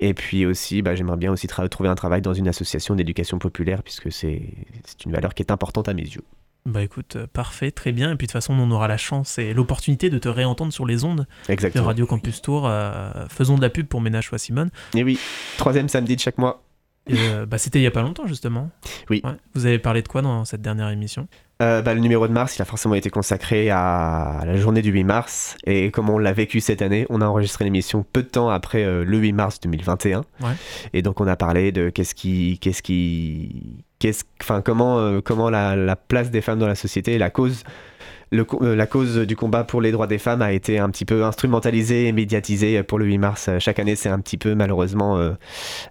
Et 0.00 0.14
puis 0.14 0.46
aussi, 0.46 0.82
bah, 0.82 0.94
j'aimerais 0.94 1.16
bien 1.16 1.32
aussi 1.32 1.46
trouver 1.46 1.88
un 1.88 1.94
travail 1.94 2.22
dans 2.22 2.34
une 2.34 2.48
association 2.48 2.94
d'éducation 2.94 3.38
populaire, 3.38 3.82
puisque 3.82 4.12
c'est 4.12 4.42
une 5.04 5.12
valeur 5.12 5.34
qui 5.34 5.42
est 5.42 5.50
importante 5.50 5.88
à 5.88 5.94
mes 5.94 6.02
yeux. 6.02 6.22
Bah 6.66 6.82
écoute, 6.82 7.14
euh, 7.14 7.26
parfait, 7.32 7.70
très 7.70 7.92
bien. 7.92 8.10
Et 8.10 8.16
puis 8.16 8.26
de 8.26 8.32
toute 8.32 8.32
façon, 8.32 8.52
on 8.54 8.70
aura 8.72 8.88
la 8.88 8.96
chance 8.96 9.38
et 9.38 9.54
l'opportunité 9.54 10.10
de 10.10 10.18
te 10.18 10.28
réentendre 10.28 10.72
sur 10.72 10.84
les 10.84 11.04
ondes 11.04 11.26
de. 11.48 11.78
Radio 11.78 12.06
Campus 12.06 12.42
Tour. 12.42 12.66
euh, 12.66 13.26
faisons 13.28 13.54
de 13.54 13.62
la 13.62 13.70
pub 13.70 13.86
pour 13.86 14.00
Ménage 14.00 14.28
fois 14.28 14.38
Simone. 14.38 14.70
Et 14.94 15.04
oui, 15.04 15.16
troisième 15.58 15.88
samedi 15.88 16.16
de 16.16 16.20
chaque 16.20 16.38
mois. 16.38 16.64
Euh, 17.12 17.46
bah, 17.46 17.58
C'était 17.58 17.78
il 17.78 17.82
y 17.82 17.86
a 17.86 17.92
pas 17.92 18.02
longtemps 18.02 18.26
justement. 18.26 18.70
Oui. 19.10 19.20
Ouais. 19.24 19.30
Vous 19.54 19.66
avez 19.66 19.78
parlé 19.78 20.02
de 20.02 20.08
quoi 20.08 20.22
dans 20.22 20.44
cette 20.44 20.60
dernière 20.60 20.88
émission? 20.88 21.28
Euh, 21.62 21.80
bah, 21.80 21.94
le 21.94 22.00
numéro 22.00 22.28
de 22.28 22.32
mars, 22.32 22.56
il 22.56 22.62
a 22.62 22.66
forcément 22.66 22.94
été 22.94 23.08
consacré 23.08 23.70
à 23.70 24.42
la 24.44 24.56
journée 24.56 24.82
du 24.82 24.90
8 24.90 25.04
mars. 25.04 25.56
Et 25.64 25.90
comme 25.90 26.10
on 26.10 26.18
l'a 26.18 26.34
vécu 26.34 26.60
cette 26.60 26.82
année, 26.82 27.06
on 27.08 27.22
a 27.22 27.26
enregistré 27.26 27.64
l'émission 27.64 28.04
peu 28.12 28.22
de 28.22 28.28
temps 28.28 28.50
après 28.50 28.84
euh, 28.84 29.04
le 29.04 29.16
8 29.16 29.32
mars 29.32 29.60
2021. 29.60 30.24
Ouais. 30.40 30.50
Et 30.92 31.00
donc 31.00 31.20
on 31.20 31.26
a 31.26 31.36
parlé 31.36 31.72
de 31.72 31.88
qu'est-ce 31.88 32.14
qui, 32.14 32.58
qu'est-ce 32.58 32.82
qui, 32.82 33.84
qu'est-ce, 33.98 34.24
enfin 34.42 34.60
comment, 34.60 34.98
euh, 34.98 35.20
comment 35.22 35.48
la, 35.48 35.76
la 35.76 35.96
place 35.96 36.30
des 36.30 36.42
femmes 36.42 36.58
dans 36.58 36.66
la 36.66 36.74
société, 36.74 37.16
la 37.16 37.30
cause, 37.30 37.64
le, 38.32 38.44
la 38.74 38.86
cause 38.86 39.16
du 39.20 39.34
combat 39.34 39.64
pour 39.64 39.80
les 39.80 39.92
droits 39.92 40.08
des 40.08 40.18
femmes 40.18 40.42
a 40.42 40.52
été 40.52 40.78
un 40.78 40.90
petit 40.90 41.06
peu 41.06 41.24
instrumentalisée 41.24 42.08
et 42.08 42.12
médiatisée 42.12 42.82
pour 42.82 42.98
le 42.98 43.06
8 43.06 43.16
mars. 43.16 43.50
Chaque 43.60 43.78
année, 43.78 43.96
c'est 43.96 44.10
un 44.10 44.20
petit 44.20 44.36
peu 44.36 44.54
malheureusement 44.54 45.18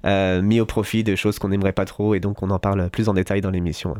mis 0.03 0.59
au 0.59 0.65
profit 0.67 1.03
de 1.03 1.15
choses 1.15 1.39
qu'on 1.39 1.49
n'aimerait 1.49 1.71
pas 1.71 1.85
trop. 1.85 2.13
Et 2.13 2.19
donc 2.19 2.43
on 2.43 2.51
en 2.51 2.59
parle 2.59 2.91
plus 2.91 3.09
en 3.09 3.15
détail 3.15 3.41
dans 3.41 3.51
l'émission. 3.51 3.95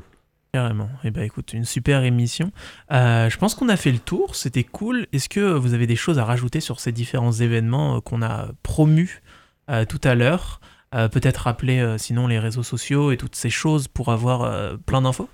Carrément. 0.56 0.88
Et 1.04 1.12
bah 1.12 1.26
écoute, 1.26 1.52
une 1.52 1.66
super 1.66 2.06
émission. 2.06 2.50
Euh, 2.94 3.30
je 3.30 3.38
pense 3.38 3.56
qu'on 3.56 3.68
a 3.68 3.76
fait 3.76 3.92
le 3.92 4.00
tour, 4.00 4.36
c'était 4.38 4.64
cool. 4.64 5.06
Est-ce 5.12 5.28
que 5.28 5.42
vous 5.42 5.74
avez 5.74 5.86
des 5.86 5.98
choses 5.98 6.18
à 6.18 6.24
rajouter 6.24 6.62
sur 6.62 6.80
ces 6.80 6.94
différents 6.94 7.34
événements 7.34 7.98
euh, 7.98 8.00
qu'on 8.00 8.22
a 8.22 8.48
promus 8.64 9.22
euh, 9.70 9.84
tout 9.84 10.00
à 10.06 10.16
l'heure? 10.16 10.62
Euh, 10.94 11.10
Peut-être 11.10 11.40
rappeler 11.40 11.80
euh, 11.82 11.98
sinon 11.98 12.26
les 12.28 12.40
réseaux 12.40 12.64
sociaux 12.64 13.12
et 13.12 13.18
toutes 13.18 13.36
ces 13.36 13.50
choses 13.50 13.90
pour 13.90 14.14
avoir 14.14 14.44
euh, 14.44 14.78
plein 14.86 15.02
d'infos? 15.02 15.28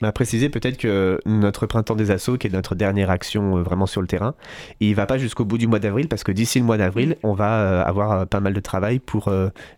Mais 0.00 0.08
à 0.08 0.12
préciser 0.12 0.48
peut-être 0.48 0.78
que 0.78 1.20
notre 1.26 1.66
printemps 1.66 1.94
des 1.96 2.10
assauts, 2.10 2.38
qui 2.38 2.46
est 2.46 2.50
notre 2.50 2.74
dernière 2.74 3.10
action 3.10 3.62
vraiment 3.62 3.84
sur 3.84 4.00
le 4.00 4.06
terrain, 4.06 4.34
il 4.80 4.94
va 4.94 5.04
pas 5.04 5.18
jusqu'au 5.18 5.44
bout 5.44 5.58
du 5.58 5.66
mois 5.66 5.80
d'avril 5.80 6.08
parce 6.08 6.24
que 6.24 6.32
d'ici 6.32 6.60
le 6.60 6.64
mois 6.64 6.78
d'avril, 6.78 7.16
on 7.22 7.34
va 7.34 7.82
avoir 7.82 8.26
pas 8.26 8.40
mal 8.40 8.54
de 8.54 8.60
travail 8.60 9.00
pour 9.00 9.30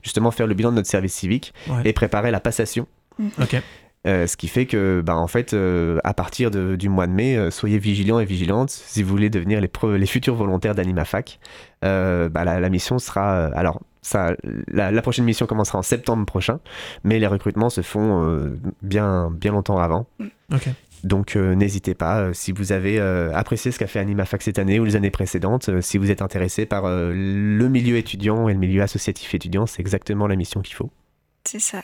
justement 0.03 0.31
faire 0.31 0.47
le 0.47 0.55
bilan 0.55 0.71
de 0.71 0.77
notre 0.77 0.89
service 0.89 1.15
civique 1.15 1.53
Ouais. 1.69 1.83
et 1.85 1.93
préparer 1.93 2.31
la 2.31 2.39
passation. 2.39 2.87
Ok. 3.41 3.61
Euh, 4.07 4.27
ce 4.27 4.37
qui 4.37 4.49
fait 4.49 4.67
que, 4.67 5.01
bah, 5.01 5.17
en 5.17 5.29
fait, 5.29 5.55
euh, 5.55 5.99
à 6.03 6.13
partir 6.13 6.51
de- 6.51 6.75
du 6.75 6.89
mois 6.89 7.07
de 7.07 7.13
mai, 7.13 7.37
euh, 7.37 7.51
soyez 7.53 7.79
vigilants 7.79 8.19
et 8.19 8.25
vigilantes 8.25 8.71
si 8.71 9.03
vous 9.05 9.11
voulez 9.11 9.31
devenir 9.31 9.61
les, 9.61 10.07
futurs 10.07 10.35
volontaires 10.35 10.75
d'AnimaFac. 10.75 11.39
Euh, 11.85 12.29
bah, 12.29 12.45
la, 12.45 12.59
la 12.59 12.69
mission 12.69 12.99
sera. 12.99 13.35
euh, 13.35 13.51
alors, 13.55 13.81
ça, 14.01 14.35
la, 14.67 14.91
la 14.91 15.03
prochaine 15.03 15.25
mission 15.25 15.47
commencera 15.47 15.79
en 15.79 15.83
septembre 15.83 16.27
prochain, 16.27 16.59
mais 17.05 17.21
les 17.21 17.29
recrutements 17.29 17.71
se 17.71 17.83
font 17.83 18.25
euh, 18.25 18.59
bien, 18.83 19.31
bien 19.31 19.53
longtemps 19.53 19.79
avant. 19.79 20.07
Ok. 20.53 20.69
Donc 21.05 21.35
euh, 21.35 21.55
n'hésitez 21.57 21.95
pas, 21.95 22.21
euh, 22.21 22.33
si 22.33 22.53
vous 22.53 22.71
avez 22.73 22.99
euh, 23.01 23.33
apprécié 23.35 23.71
ce 23.73 23.79
qu'a 23.79 23.89
fait 23.89 23.99
AnimaFac 23.99 24.41
cette 24.43 24.59
année 24.61 24.79
ou 24.79 24.85
les 24.85 24.95
années 24.95 25.11
précédentes, 25.11 25.69
euh, 25.69 25.81
si 25.81 25.99
vous 25.99 26.11
êtes 26.13 26.23
intéressé 26.23 26.65
par 26.67 26.85
euh, 26.85 27.13
le 27.13 27.69
milieu 27.69 27.97
étudiant 27.97 28.49
et 28.49 28.53
le 28.53 28.59
milieu 28.61 28.83
associatif 28.83 29.35
étudiant, 29.35 29.67
c'est 29.67 29.81
exactement 29.81 30.27
la 30.29 30.37
mission 30.37 30.61
qu'il 30.63 30.75
faut. 30.77 30.91
C'est 31.45 31.59
ça. 31.59 31.83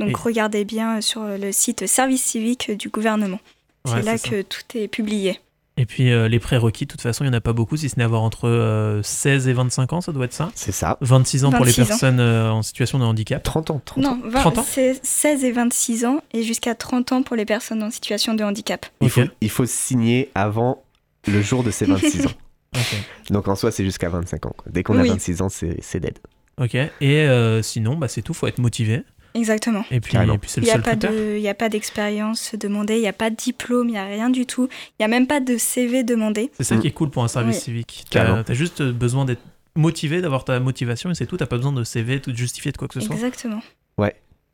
Donc 0.00 0.10
Et- 0.10 0.14
regardez 0.14 0.64
bien 0.64 1.00
sur 1.00 1.22
le 1.24 1.50
site 1.52 1.86
Service 1.86 2.22
civique 2.24 2.70
du 2.70 2.88
gouvernement. 2.88 3.40
C'est 3.84 3.94
Ouais, 3.94 4.02
là 4.02 4.18
ça. 4.18 4.28
que 4.28 4.42
tout 4.42 4.60
est 4.74 4.88
publié. 4.88 5.40
Et 5.80 5.86
puis 5.86 6.10
euh, 6.10 6.26
les 6.28 6.40
prérequis, 6.40 6.86
de 6.86 6.90
toute 6.90 7.00
façon, 7.02 7.22
il 7.24 7.28
n'y 7.30 7.34
en 7.34 7.38
a 7.38 7.40
pas 7.40 7.52
beaucoup, 7.52 7.76
si 7.76 7.88
ce 7.88 7.96
n'est 7.98 8.04
avoir 8.04 8.22
entre 8.22 8.48
euh, 8.48 9.00
16 9.02 9.46
et 9.46 9.52
25 9.52 9.92
ans, 9.92 10.00
ça 10.00 10.10
doit 10.10 10.24
être 10.24 10.32
ça 10.32 10.50
C'est 10.56 10.72
ça. 10.72 10.98
26 11.02 11.44
ans 11.44 11.52
pour 11.52 11.64
les 11.64 11.70
26 11.70 11.82
ans. 11.82 11.86
personnes 11.86 12.20
euh, 12.20 12.50
en 12.50 12.62
situation 12.62 12.98
de 12.98 13.04
handicap. 13.04 13.40
30 13.42 13.70
ans, 13.70 13.80
30 13.84 14.04
ans. 14.04 14.16
Non, 14.16 14.28
vingt- 14.28 14.40
30 14.40 14.58
ans 14.58 14.64
c'est 14.68 14.98
16 15.04 15.44
et 15.44 15.52
26 15.52 16.04
ans 16.04 16.20
et 16.32 16.42
jusqu'à 16.42 16.74
30 16.74 17.12
ans 17.12 17.22
pour 17.22 17.36
les 17.36 17.44
personnes 17.44 17.82
en 17.84 17.90
situation 17.92 18.34
de 18.34 18.42
handicap. 18.42 18.86
Il, 19.00 19.08
faut, 19.10 19.22
il 19.40 19.50
faut 19.50 19.66
signer 19.66 20.30
avant 20.34 20.82
le 21.28 21.40
jour 21.42 21.62
de 21.62 21.70
ses 21.70 21.84
26 21.86 22.26
ans. 22.26 22.30
Donc 23.30 23.46
en 23.48 23.54
soi, 23.54 23.70
c'est 23.70 23.84
jusqu'à 23.84 24.08
25 24.08 24.46
ans. 24.46 24.54
quoi. 24.56 24.66
Dès 24.70 24.82
qu'on 24.82 24.98
a 24.98 25.02
Oui. 25.02 25.08
26 25.10 25.42
ans, 25.42 25.48
c'est 25.48 25.76
c'est 25.80 26.00
dead. 26.00 26.18
Ok. 26.60 26.74
Et 26.74 26.90
euh, 27.02 27.62
sinon, 27.62 27.96
bah, 27.96 28.08
c'est 28.08 28.22
tout, 28.22 28.34
faut 28.34 28.48
être 28.48 28.58
motivé. 28.58 29.04
Exactement. 29.34 29.84
Et 29.90 30.00
puis, 30.00 30.16
et 30.16 30.38
puis 30.38 30.50
c'est 30.50 30.60
Il 30.60 30.62
le 30.62 30.64
n'y 30.66 30.70
a 30.70 30.74
seul 30.74 30.82
pas 30.82 30.90
critère. 30.92 31.12
de, 31.12 31.34
il 31.36 31.40
y 31.42 31.48
a 31.48 31.54
pas 31.54 31.68
d'expérience 31.68 32.54
demandée, 32.54 32.94
il 32.96 33.00
n'y 33.00 33.08
a 33.08 33.12
pas 33.12 33.30
de 33.30 33.36
diplôme, 33.36 33.88
il 33.88 33.92
n'y 33.92 33.98
a 33.98 34.04
rien 34.04 34.30
du 34.30 34.46
tout. 34.46 34.68
Il 34.72 35.02
n'y 35.02 35.04
a 35.04 35.08
même 35.08 35.26
pas 35.26 35.40
de 35.40 35.56
CV 35.56 36.02
demandé. 36.02 36.50
C'est 36.56 36.64
ça 36.64 36.76
Mm. 36.76 36.80
qui 36.80 36.86
est 36.88 36.92
cool 36.92 37.10
pour 37.10 37.22
un 37.24 37.28
service 37.28 37.56
Oui. 37.56 37.62
civique. 37.62 38.04
T'as 38.10 38.42
as 38.48 38.54
juste 38.54 38.82
besoin 38.82 39.24
d'être 39.24 39.42
motivé, 39.76 40.20
d'avoir 40.20 40.44
ta 40.44 40.58
motivation 40.60 41.10
et 41.10 41.14
c'est 41.14 41.26
tout. 41.26 41.36
T'as 41.36 41.46
pas 41.46 41.56
besoin 41.56 41.72
de 41.72 41.84
CV, 41.84 42.18
de 42.20 42.34
justifier 42.34 42.72
de 42.72 42.76
quoi 42.76 42.88
que 42.88 42.94
ce 42.94 43.00
soit. 43.00 43.14
Exactement. 43.14 43.60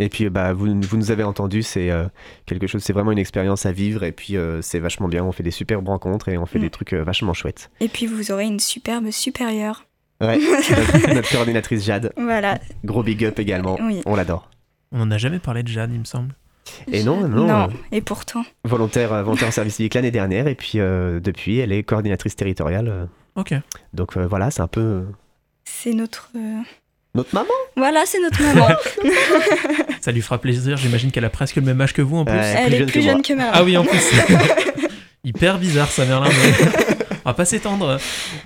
Et 0.01 0.09
puis 0.09 0.29
bah, 0.29 0.53
vous, 0.55 0.67
vous 0.81 0.97
nous 0.97 1.11
avez 1.13 1.23
entendu, 1.23 1.63
c'est 1.63 1.89
euh, 1.93 2.07
quelque 2.47 2.67
chose, 2.67 2.83
c'est 2.83 2.93
vraiment 2.93 3.13
une 3.13 3.19
expérience 3.21 3.65
à 3.65 3.71
vivre 3.71 4.03
et 4.03 4.11
puis 4.11 4.37
euh, 4.37 4.61
c'est 4.61 4.81
vachement 4.81 5.07
bien. 5.07 5.23
On 5.25 5.31
fait 5.31 5.45
des 5.45 5.53
superbes 5.53 5.87
rencontres 5.87 6.29
et 6.31 6.37
on 6.37 6.47
fait 6.47 6.59
Mm. 6.59 6.63
des 6.63 6.71
trucs 6.71 6.93
euh, 6.95 7.05
vachement 7.05 7.33
chouettes. 7.33 7.71
Et 7.79 7.87
puis 7.87 8.07
vous 8.07 8.33
aurez 8.33 8.45
une 8.47 8.59
superbe 8.59 9.09
supérieure. 9.13 9.85
Ouais, 10.21 10.37
notre, 10.71 11.15
notre 11.15 11.31
coordinatrice 11.31 11.85
Jade, 11.85 12.13
Voilà. 12.17 12.59
gros 12.85 13.05
big 13.05 13.25
up 13.25 13.39
également. 13.39 13.79
Oui. 13.81 14.01
On 14.05 14.17
l'adore. 14.17 14.51
On 14.95 15.01
en 15.03 15.11
a 15.11 15.19
jamais 15.19 15.39
parlé 15.41 15.63
de 15.63 15.69
Jade, 15.69 15.91
il 15.93 15.99
me 16.01 16.05
semble. 16.05 16.35
Et 16.91 17.03
non, 17.03 17.29
non, 17.29 17.47
Non. 17.47 17.63
euh, 17.65 17.67
Et 17.93 18.01
pourtant. 18.01 18.43
volontaire, 18.65 19.13
euh, 19.13 19.23
volontaire 19.23 19.49
en 19.49 19.51
service 19.51 19.75
civique 19.75 19.93
l'année 19.95 20.11
dernière 20.11 20.47
et 20.49 20.55
puis 20.55 20.79
euh, 20.81 21.21
depuis, 21.21 21.59
elle 21.59 21.73
est 21.73 21.83
coordinatrice 21.83 22.37
territoriale. 22.37 22.89
euh, 22.89 23.05
Ok. 23.37 23.53
donc 23.93 24.17
euh, 24.17 24.27
voilà, 24.27 24.51
c'est 24.51 24.63
un 24.63 24.67
peu 24.69 25.05
C'est 25.65 25.93
notre. 25.93 26.31
euh, 26.37 26.61
notre 27.15 27.35
maman. 27.35 27.49
Voilà, 27.77 28.05
c'est 28.07 28.21
notre 28.23 28.41
maman. 28.55 28.69
Ça 30.01 30.11
lui 30.13 30.23
fera 30.23 30.39
plaisir. 30.39 30.77
J'imagine 30.77 31.11
qu'elle 31.11 31.25
a 31.25 31.31
presque 31.31 31.57
le 31.57 31.63
même 31.63 31.81
âge 31.81 31.93
que 31.93 32.03
vous 32.03 32.17
en 32.19 32.25
plus. 32.25 32.35
Elle 32.37 32.67
plus 32.67 32.75
est 32.75 32.79
jeune 32.79 32.87
plus 32.87 32.95
que 32.95 33.01
jeune 33.07 33.23
que 33.23 33.33
Merlin. 33.35 33.53
Ah 33.55 33.63
oui, 33.65 33.77
en 33.77 33.85
plus. 33.85 33.99
Hyper 35.25 35.59
bizarre, 35.59 35.89
ça, 35.89 36.05
Merlin. 36.05 36.29
mais- 36.29 36.84
On 37.25 37.31
va 37.31 37.35
pas 37.35 37.45
s'étendre. 37.45 37.99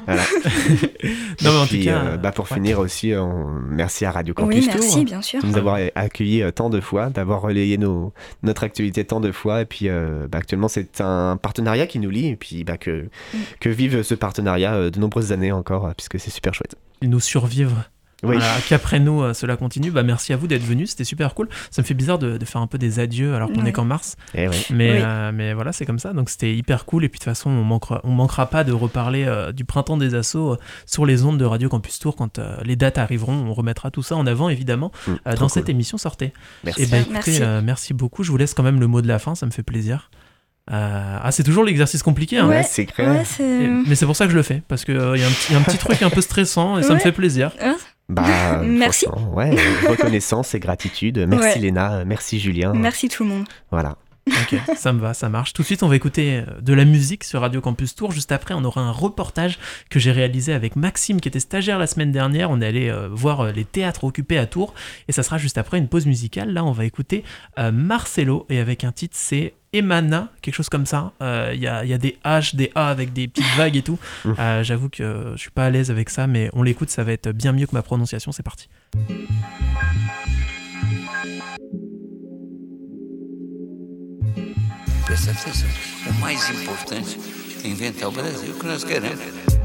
Voilà. 0.06 0.22
non, 1.42 1.52
mais 1.52 1.58
en 1.58 1.64
Et 1.64 1.66
puis, 1.68 1.78
tout 1.80 1.84
cas. 1.86 1.98
euh, 2.04 2.16
bah, 2.16 2.32
pour 2.32 2.46
ouais. 2.50 2.54
finir 2.56 2.78
aussi, 2.78 3.12
euh, 3.12 3.22
on- 3.22 3.48
merci 3.68 4.04
à 4.04 4.10
Radio 4.12 4.34
Campus 4.34 4.56
Oui, 4.66 4.70
Tour. 4.70 4.80
merci, 4.80 5.04
bien 5.04 5.20
sûr. 5.22 5.42
de 5.42 5.46
nous 5.46 5.56
avoir 5.56 5.78
accueillis 5.94 6.42
euh, 6.42 6.50
tant 6.50 6.70
de 6.70 6.80
fois, 6.80 7.10
d'avoir 7.10 7.40
relayé 7.40 7.76
nos, 7.78 8.12
notre 8.42 8.64
actualité 8.64 9.04
tant 9.04 9.20
de 9.20 9.32
fois. 9.32 9.62
Et 9.62 9.64
puis 9.64 9.88
euh, 9.88 10.28
bah, 10.30 10.38
actuellement, 10.38 10.68
c'est 10.68 11.00
un 11.00 11.36
partenariat 11.36 11.86
qui 11.86 11.98
nous 11.98 12.10
lie. 12.10 12.28
Et 12.28 12.36
puis 12.36 12.64
bah, 12.64 12.76
que, 12.78 13.08
Mm. 13.34 13.38
que 13.60 13.68
vive 13.68 14.02
ce 14.02 14.14
partenariat 14.14 14.90
de 14.90 14.98
nombreuses 15.00 15.32
années 15.32 15.52
encore, 15.52 15.92
puisque 15.96 16.18
c'est 16.20 16.30
super 16.30 16.54
chouette. 16.54 16.76
Ils 17.02 17.10
nous 17.10 17.20
survivent. 17.20 17.76
Oui, 18.24 18.36
Voilà, 18.36 18.52
qu'après 18.68 18.98
nous, 18.98 19.22
euh, 19.22 19.32
cela 19.32 19.56
continue. 19.56 19.92
Bah, 19.92 20.02
merci 20.02 20.32
à 20.32 20.36
vous 20.36 20.48
d'être 20.48 20.64
venus, 20.64 20.90
c'était 20.90 21.04
super 21.04 21.34
cool. 21.34 21.48
Ça 21.70 21.82
me 21.82 21.86
fait 21.86 21.94
bizarre 21.94 22.18
de, 22.18 22.36
de 22.36 22.44
faire 22.44 22.60
un 22.60 22.66
peu 22.66 22.76
des 22.76 22.98
adieux 22.98 23.34
alors 23.36 23.48
qu'on 23.52 23.62
Ouais. 23.62 23.68
est 23.68 23.72
qu'en 23.72 23.84
mars. 23.84 24.16
Eh 24.34 24.48
oui. 24.48 24.66
Mais, 24.70 24.90
Oui. 24.90 24.98
euh, 25.00 25.30
mais 25.32 25.54
voilà, 25.54 25.70
c'est 25.72 25.86
comme 25.86 26.00
ça. 26.00 26.12
Donc 26.12 26.28
c'était 26.28 26.52
hyper 26.52 26.84
cool. 26.84 27.04
Et 27.04 27.08
puis 27.08 27.18
de 27.20 27.22
toute 27.24 27.30
façon, 27.32 27.48
on 27.48 27.62
manquera, 27.62 28.00
on 28.02 28.10
manquera 28.10 28.46
pas 28.50 28.64
de 28.64 28.72
reparler 28.72 29.24
euh, 29.24 29.52
du 29.52 29.64
printemps 29.64 29.96
des 29.96 30.16
assauts 30.16 30.54
euh, 30.54 30.58
sur 30.84 31.06
les 31.06 31.22
ondes 31.24 31.38
de 31.38 31.44
Radio 31.44 31.68
Campus 31.68 32.00
Tour 32.00 32.16
quand 32.16 32.40
euh, 32.40 32.56
les 32.64 32.74
dates 32.74 32.98
arriveront. 32.98 33.34
On 33.34 33.54
remettra 33.54 33.92
tout 33.92 34.02
ça 34.02 34.16
en 34.16 34.26
avant, 34.26 34.48
évidemment, 34.48 34.90
Mm, 35.06 35.10
euh, 35.12 35.16
dans 35.34 35.36
cool. 35.42 35.50
cette 35.50 35.68
émission 35.68 35.96
sortez. 35.96 36.32
Merci. 36.64 36.82
Et 36.82 36.86
ben 36.86 36.96
écoutez, 37.02 37.12
merci. 37.12 37.38
euh, 37.42 37.60
merci 37.62 37.94
beaucoup. 37.94 38.24
Je 38.24 38.32
vous 38.32 38.36
laisse 38.36 38.52
quand 38.52 38.64
même 38.64 38.80
le 38.80 38.88
mot 38.88 39.00
de 39.00 39.06
la 39.08 39.20
fin, 39.20 39.36
ça 39.36 39.46
me 39.46 39.52
fait 39.52 39.62
plaisir. 39.62 40.10
Euh, 40.70 41.18
Ah, 41.22 41.30
c'est 41.32 41.44
toujours 41.44 41.64
l'exercice 41.64 42.02
compliqué, 42.02 42.36
hein. 42.38 42.46
Ouais, 42.48 42.62
c'est 42.62 42.84
clair. 42.84 43.10
Ouais, 43.10 43.24
c'est. 43.24 43.42
Et- 43.64 43.68
mais 43.86 43.94
c'est 43.94 44.04
pour 44.06 44.16
ça 44.16 44.26
que 44.26 44.32
je 44.32 44.36
le 44.36 44.42
fais, 44.42 44.62
parce 44.68 44.84
qu'il 44.84 44.94
y, 44.94 44.98
a 44.98 45.02
un 45.04 45.14
petit- 45.14 45.52
y 45.52 45.56
a 45.56 45.58
un 45.58 45.62
petit 45.62 45.78
truc 45.78 46.02
un 46.02 46.10
peu 46.10 46.20
stressant 46.20 46.78
et 46.78 46.82
ça 46.82 46.92
me 46.94 46.98
fait 46.98 47.12
plaisir. 47.12 47.52
Bah, 48.08 48.22
euh, 48.60 48.64
Merci. 48.64 49.06
Ouais, 49.32 49.50
reconnaissance 49.88 50.54
et 50.54 50.60
gratitude. 50.60 51.26
Merci 51.28 51.58
Ouais. 51.58 51.58
Léna, 51.58 52.04
merci 52.04 52.40
Julien. 52.40 52.72
Merci 52.74 53.08
tout 53.08 53.24
le 53.24 53.30
monde. 53.30 53.44
Voilà. 53.70 53.96
Ok, 54.28 54.60
ça 54.76 54.92
me 54.92 55.00
va, 55.00 55.14
ça 55.14 55.28
marche. 55.28 55.52
Tout 55.52 55.62
de 55.62 55.66
suite, 55.66 55.82
on 55.82 55.88
va 55.88 55.96
écouter 55.96 56.36
euh, 56.36 56.60
de 56.60 56.72
la 56.72 56.84
musique 56.84 57.24
sur 57.24 57.40
Radio 57.40 57.60
Campus 57.60 57.94
Tour. 57.94 58.12
Juste 58.12 58.32
après, 58.32 58.54
on 58.54 58.64
aura 58.64 58.80
un 58.80 58.90
reportage 58.90 59.58
que 59.90 59.98
j'ai 59.98 60.12
réalisé 60.12 60.52
avec 60.52 60.76
Maxime, 60.76 61.20
qui 61.20 61.28
était 61.28 61.40
stagiaire 61.40 61.78
la 61.78 61.86
semaine 61.86 62.12
dernière. 62.12 62.50
On 62.50 62.60
est 62.60 62.66
allé 62.66 62.88
euh, 62.88 63.08
voir 63.10 63.40
euh, 63.40 63.52
les 63.52 63.64
théâtres 63.64 64.04
occupés 64.04 64.38
à 64.38 64.46
Tours. 64.46 64.74
Et 65.08 65.12
ça 65.12 65.22
sera 65.22 65.38
juste 65.38 65.58
après 65.58 65.78
une 65.78 65.88
pause 65.88 66.06
musicale. 66.06 66.52
Là, 66.52 66.64
on 66.64 66.72
va 66.72 66.84
écouter 66.84 67.24
Marcelo. 67.56 68.46
Et 68.48 68.58
avec 68.58 68.84
un 68.84 68.92
titre, 68.92 69.16
c'est 69.18 69.54
Emana, 69.72 70.30
quelque 70.42 70.54
chose 70.54 70.68
comme 70.68 70.86
ça. 70.86 71.12
Il 71.20 71.60
y, 71.60 71.66
a, 71.66 71.84
y, 71.84 71.92
a, 71.92 71.98
des 71.98 72.18
H, 72.24 72.56
des 72.56 72.70
A 72.74 72.88
avec 72.88 73.12
des 73.12 73.28
petites 73.28 73.56
vagues 73.56 73.76
et 73.76 73.82
tout. 73.82 73.98
J'avoue 74.62 74.88
que 74.88 75.32
je 75.34 75.40
suis 75.40 75.50
pas 75.50 75.66
à 75.66 75.70
l'aise 75.70 75.90
avec 75.90 76.10
ça, 76.10 76.26
mais 76.26 76.50
on 76.52 76.62
l'écoute, 76.62 76.90
ça 76.90 77.04
va 77.04 77.12
être 77.12 77.30
bien 77.30 77.52
mieux 77.52 77.66
que 77.66 77.74
ma 77.74 77.82
prononciation. 77.82 78.32
C'est 78.32 78.42
parti. 78.42 78.68
Presta 85.08 85.30
atenção. 85.30 85.70
O 86.06 86.12
mais 86.20 86.50
importante 86.50 87.18
é 87.64 87.68
inventar 87.68 88.10
o 88.10 88.12
Brasil 88.12 88.52
que 88.52 88.66
nós 88.66 88.84
queremos. 88.84 89.18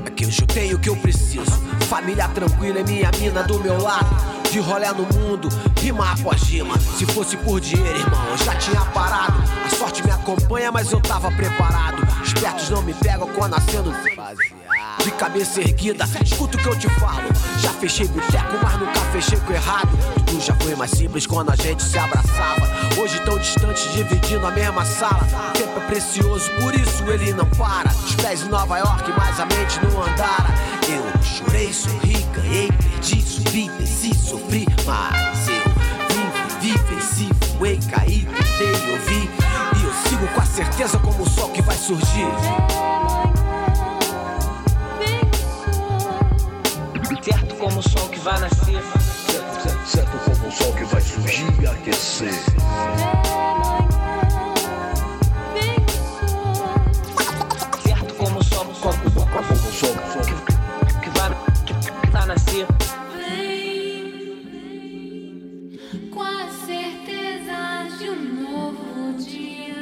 Aqui 0.05 0.23
eu 0.23 0.47
tenho 0.47 0.77
o 0.77 0.79
que 0.79 0.87
eu 0.87 0.95
preciso. 0.95 1.51
Família 1.89 2.29
tranquila 2.29 2.79
é 2.79 2.83
minha 2.83 3.11
mina 3.19 3.43
do 3.43 3.59
meu 3.59 3.77
lado. 3.77 4.07
De 4.49 4.59
rolé 4.59 4.89
no 4.93 5.03
mundo, 5.19 5.49
rima 5.81 6.13
após 6.13 6.43
rima. 6.43 6.79
Se 6.79 7.05
fosse 7.07 7.35
por 7.35 7.59
dinheiro, 7.59 7.99
irmão, 7.99 8.25
eu 8.29 8.37
já 8.37 8.55
tinha 8.55 8.85
parado. 8.85 9.33
A 9.65 9.69
sorte 9.69 10.01
me 10.05 10.11
acompanha, 10.11 10.71
mas 10.71 10.93
eu 10.93 11.01
tava 11.01 11.29
preparado. 11.29 12.01
Espertos 12.23 12.69
não 12.69 12.81
me 12.81 12.93
pegam 12.93 13.27
quando 13.33 13.55
acendo 13.55 13.91
de 15.03 15.11
cabeça 15.11 15.59
erguida, 15.59 16.05
escuta 16.23 16.57
o 16.57 16.61
que 16.61 16.67
eu 16.67 16.79
te 16.79 16.89
falo. 16.99 17.27
Já 17.59 17.71
fechei 17.71 18.07
boteco, 18.07 18.57
mas 18.61 18.79
nunca 18.79 18.99
fechei 19.11 19.37
com 19.37 19.51
errado. 19.51 19.89
Tudo 20.25 20.39
já 20.39 20.55
foi 20.55 20.75
mais 20.75 20.91
simples 20.91 21.27
quando 21.27 21.51
a 21.51 21.55
gente 21.55 21.83
se 21.83 21.97
abraçava. 21.97 22.65
Hoje 22.97 23.19
tão 23.21 23.37
distantes, 23.37 23.91
dividindo 23.91 24.47
a 24.47 24.51
mesma 24.51 24.85
sala. 24.85 25.27
O 25.49 25.57
tempo 25.57 25.77
é 25.77 25.85
precioso, 25.87 26.49
por 26.61 26.73
isso 26.73 27.03
ele 27.09 27.33
não 27.33 27.45
para. 27.49 27.89
Os 27.89 28.15
pés 28.15 28.43
em 28.43 28.49
Nova 28.49 28.77
York, 28.77 29.11
mas 29.17 29.39
a 29.39 29.45
mente 29.45 29.79
não 29.83 30.01
andara. 30.01 30.53
Eu 30.87 31.21
chorei, 31.21 31.73
sorri, 31.73 32.25
ganhei, 32.33 32.71
perdi, 32.71 33.21
subi, 33.21 33.69
desci, 33.77 34.15
sofri, 34.15 34.65
mas 34.85 35.47
eu 35.49 36.59
vivi, 36.61 36.77
venci, 36.87 37.29
voei, 37.57 37.77
caí, 37.91 38.25
tentei, 38.25 38.91
ouvi. 38.91 39.29
E 39.79 39.83
eu 39.83 39.93
sigo 40.09 40.27
com 40.27 40.41
a 40.41 40.45
certeza 40.45 40.97
como 40.99 41.23
o 41.23 41.29
sol 41.29 41.49
que 41.49 41.61
vai 41.61 41.75
surgir. 41.75 42.27
Certo 47.23 47.55
como 47.55 47.79
o 47.79 47.81
sol 47.81 48.09
que 48.09 48.19
vai 48.19 48.37
nascer. 48.37 48.83
Certo, 49.31 49.87
certo 49.87 50.17
como 50.25 50.45
o 50.45 50.51
sol 50.51 50.73
que 50.73 50.83
vai 50.83 50.99
surgir 50.99 51.61
e 51.61 51.67
aquecer. 51.67 52.33
Certo 57.81 58.13
como 58.15 58.39
o 58.39 58.43
sol, 58.43 58.65
como, 58.81 59.11
como, 59.11 59.25
como 59.31 59.53
o 59.53 59.71
sol 59.71 59.95
que, 60.25 60.99
que, 60.99 61.09
vai, 61.17 61.29
que, 61.65 61.73
que 62.01 62.09
vai 62.11 62.25
nascer. 62.25 62.67
Com 66.11 66.21
a 66.23 66.49
certeza 66.65 67.97
de 67.99 68.09
um 68.09 68.51
novo 68.51 69.13
dia, 69.13 69.75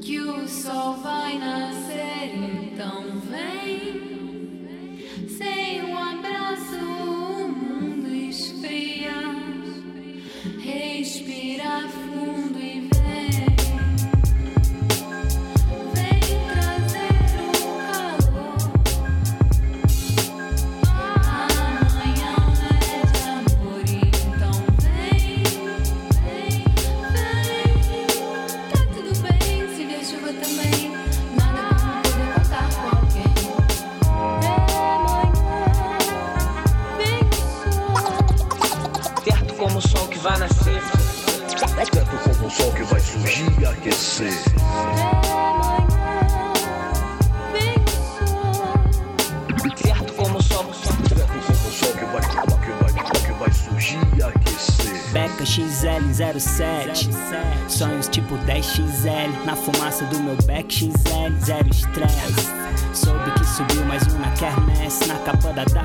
que 0.00 0.18
o 0.20 0.48
sol 0.48 0.96
vai 1.02 1.38
nascer, 1.38 2.34
então 2.34 3.20
vem. 3.28 4.11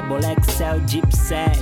Da 0.08 0.20
Double 0.20 0.36
XL 0.42 0.80
Deep 0.86 1.16
Set 1.16 1.60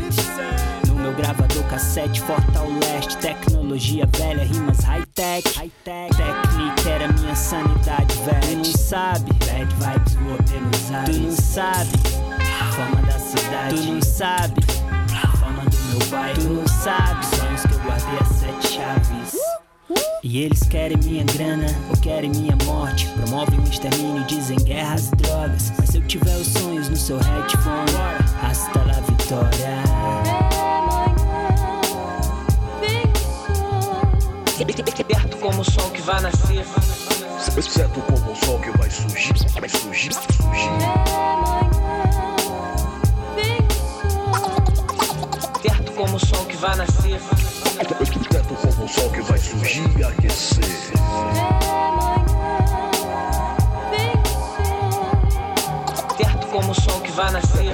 No 0.87 0.95
meu 0.95 1.13
gravador 1.13 1.63
cassete 1.63 2.21
Forte 2.21 2.57
ao 2.57 2.69
leste. 2.69 3.17
Tecnologia 3.17 4.07
velha 4.17 4.43
Rimas 4.43 4.79
high-tech. 4.79 5.43
Técnica 5.83 6.89
era 6.89 7.11
minha 7.13 7.35
sanidade, 7.35 8.15
velho 8.23 8.41
Tu 8.41 8.55
não 8.55 8.63
sabe. 8.63 9.31
Bad 9.33 9.75
vibes 9.75 10.13
voa 10.15 10.37
pelos 10.43 10.91
ares 10.91 11.15
Tu 11.15 11.21
não 11.21 11.31
sabe. 11.31 11.91
Fama 12.75 13.01
da 13.01 13.19
cidade. 13.19 13.75
Tu 13.75 13.91
não 13.91 14.01
sabe. 14.01 14.61
Fama 15.39 15.63
do 15.63 15.77
meu 15.77 16.07
bairro. 16.09 16.41
Tu 16.41 16.49
não 16.49 16.67
sabe. 16.67 17.25
Sonhos 17.25 17.61
que 17.63 17.73
eu 17.73 17.79
guardei 17.79 18.19
a 18.19 18.25
sete 18.25 18.67
chaves. 18.67 19.35
E 20.23 20.39
eles 20.39 20.63
querem 20.63 20.97
minha 21.03 21.23
grana 21.23 21.67
ou 21.89 21.97
querem 21.97 22.31
minha 22.31 22.57
morte. 22.65 23.07
Promovem 23.09 23.59
o 23.59 23.63
extermínio, 23.63 24.23
dizem 24.25 24.57
guerras 24.57 25.09
e 25.09 25.15
drogas 25.17 25.84
se 25.95 26.01
eu 26.01 26.07
tiver 26.07 26.35
os 26.35 26.47
sonhos 26.47 26.89
no 26.89 26.97
seu 26.97 27.17
headphone 27.17 27.91
Hasta 28.41 28.79
la 28.83 28.99
vitória 28.99 29.83
certo 34.55 35.37
como 35.37 35.61
o 35.61 35.63
sol 35.63 35.89
que 35.91 36.01
vai 36.01 36.21
nascer. 36.21 36.65
Certo 37.61 38.01
como 38.01 38.31
o 38.31 38.35
sol 38.35 38.59
que 38.59 38.71
vai 38.77 38.89
surgir, 38.89 39.33
vai 39.59 39.69
surgir, 39.69 40.13
surgir. 40.13 40.69
Certo 45.61 45.91
como 45.91 46.15
o 46.15 46.19
sol 46.19 46.45
que 46.45 46.57
vai 46.57 46.75
nascer. 46.75 47.19
Certo 47.19 48.55
como 48.55 48.85
o 48.85 48.87
sol 48.87 49.09
que 49.11 49.21
vai 49.21 49.37
surgir 49.37 49.99
e 49.99 50.03
aquecer. 50.03 51.64
van 57.15 57.35
a 57.35 57.39
szív. 57.39 57.73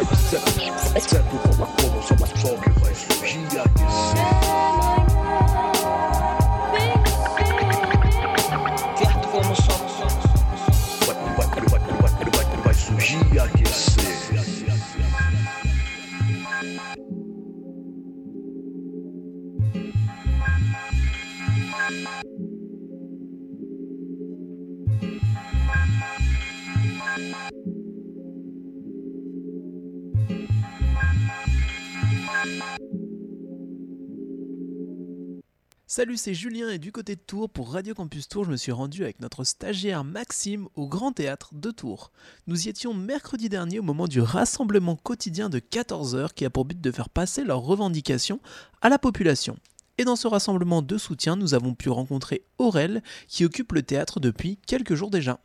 Salut, 36.01 36.17
c'est 36.17 36.33
Julien 36.33 36.67
et 36.69 36.79
du 36.79 36.91
côté 36.91 37.15
de 37.15 37.21
Tours 37.21 37.47
pour 37.47 37.73
Radio 37.73 37.93
Campus 37.93 38.27
Tours, 38.27 38.45
je 38.45 38.49
me 38.49 38.57
suis 38.57 38.71
rendu 38.71 39.03
avec 39.03 39.19
notre 39.19 39.43
stagiaire 39.43 40.03
Maxime 40.03 40.67
au 40.73 40.87
Grand 40.87 41.11
Théâtre 41.11 41.51
de 41.53 41.69
Tours. 41.69 42.11
Nous 42.47 42.65
y 42.65 42.69
étions 42.69 42.95
mercredi 42.95 43.49
dernier 43.49 43.77
au 43.77 43.83
moment 43.83 44.07
du 44.07 44.19
rassemblement 44.19 44.95
quotidien 44.95 45.47
de 45.47 45.59
14h 45.59 46.33
qui 46.33 46.43
a 46.43 46.49
pour 46.49 46.65
but 46.65 46.81
de 46.81 46.91
faire 46.91 47.09
passer 47.09 47.43
leurs 47.43 47.59
revendications 47.59 48.39
à 48.81 48.89
la 48.89 48.97
population. 48.97 49.57
Et 49.99 50.03
dans 50.03 50.15
ce 50.15 50.27
rassemblement 50.27 50.81
de 50.81 50.97
soutien, 50.97 51.35
nous 51.35 51.53
avons 51.53 51.75
pu 51.75 51.89
rencontrer 51.89 52.45
Aurel 52.57 53.03
qui 53.27 53.45
occupe 53.45 53.71
le 53.71 53.83
théâtre 53.83 54.19
depuis 54.19 54.57
quelques 54.65 54.95
jours 54.95 55.11
déjà. 55.11 55.39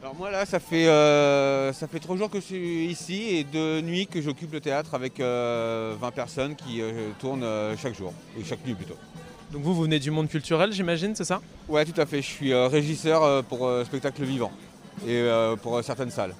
Alors 0.00 0.14
moi 0.14 0.30
là 0.30 0.46
ça 0.46 0.58
fait 0.58 0.88
euh, 0.88 1.74
ça 1.74 1.86
fait 1.86 1.98
trois 1.98 2.16
jours 2.16 2.30
que 2.30 2.40
je 2.40 2.44
suis 2.44 2.86
ici 2.86 3.24
et 3.24 3.44
deux 3.44 3.82
nuits 3.82 4.06
que 4.06 4.22
j'occupe 4.22 4.54
le 4.54 4.62
théâtre 4.62 4.94
avec 4.94 5.20
euh, 5.20 5.96
20 6.00 6.10
personnes 6.12 6.56
qui 6.56 6.80
euh, 6.80 7.10
tournent 7.18 7.44
euh, 7.44 7.76
chaque 7.76 7.94
jour, 7.94 8.14
ou 8.38 8.42
chaque 8.42 8.64
nuit 8.64 8.74
plutôt. 8.74 8.96
Donc 9.52 9.62
vous, 9.62 9.74
vous 9.74 9.82
venez 9.82 9.98
du 9.98 10.10
monde 10.10 10.28
culturel, 10.28 10.72
j'imagine, 10.72 11.14
c'est 11.14 11.24
ça 11.24 11.40
Ouais, 11.68 11.84
tout 11.84 11.98
à 11.98 12.04
fait. 12.06 12.20
Je 12.20 12.26
suis 12.26 12.52
euh, 12.52 12.68
régisseur 12.68 13.22
euh, 13.22 13.42
pour 13.42 13.66
euh, 13.66 13.84
spectacle 13.84 14.22
vivant 14.24 14.52
et 15.06 15.28
pour 15.62 15.82
certaines 15.84 16.10
salles. 16.10 16.34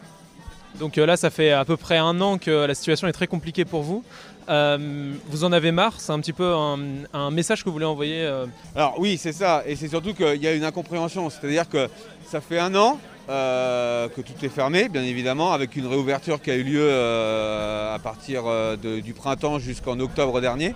Donc 0.81 0.97
là, 0.97 1.16
ça 1.16 1.31
fait 1.31 1.53
à 1.53 1.64
peu 1.64 1.77
près 1.77 1.97
un 1.97 2.21
an 2.21 2.38
que 2.38 2.66
la 2.66 2.75
situation 2.75 3.07
est 3.07 3.12
très 3.12 3.29
compliquée 3.29 3.64
pour 3.64 3.83
vous. 3.83 4.03
Euh, 4.49 5.12
vous 5.29 5.44
en 5.44 5.53
avez 5.53 5.71
marre? 5.71 6.01
C'est 6.01 6.12
un 6.12 6.18
petit 6.21 6.33
peu 6.33 6.53
un, 6.55 6.79
un 7.12 7.31
message 7.31 7.61
que 7.61 7.68
vous 7.68 7.73
voulez 7.75 7.85
envoyer 7.85 8.23
euh, 8.23 8.47
Alors 8.75 8.97
oui, 8.99 9.16
c'est 9.16 9.33
ça. 9.33 9.62
Et 9.66 9.77
c'est 9.77 9.88
surtout 9.88 10.12
qu'il 10.12 10.42
y 10.42 10.47
a 10.49 10.53
une 10.55 10.64
incompréhension. 10.64 11.31
C'est-à-dire 11.31 11.68
que 11.68 11.88
ça 12.27 12.40
fait 12.40 12.59
un 12.59 12.75
an 12.75 12.99
euh, 13.29 14.09
que 14.09 14.23
tout 14.23 14.33
est 14.43 14.49
fermé, 14.49 14.88
bien 14.88 15.03
évidemment, 15.03 15.53
avec 15.53 15.77
une 15.77 15.87
réouverture 15.87 16.41
qui 16.41 16.51
a 16.51 16.55
eu 16.55 16.62
lieu 16.62 16.81
euh, 16.81 17.95
à 17.95 17.99
partir 17.99 18.45
euh, 18.47 18.75
du 18.77 19.12
printemps 19.12 19.59
jusqu'en 19.59 20.01
octobre 20.01 20.41
dernier. 20.41 20.75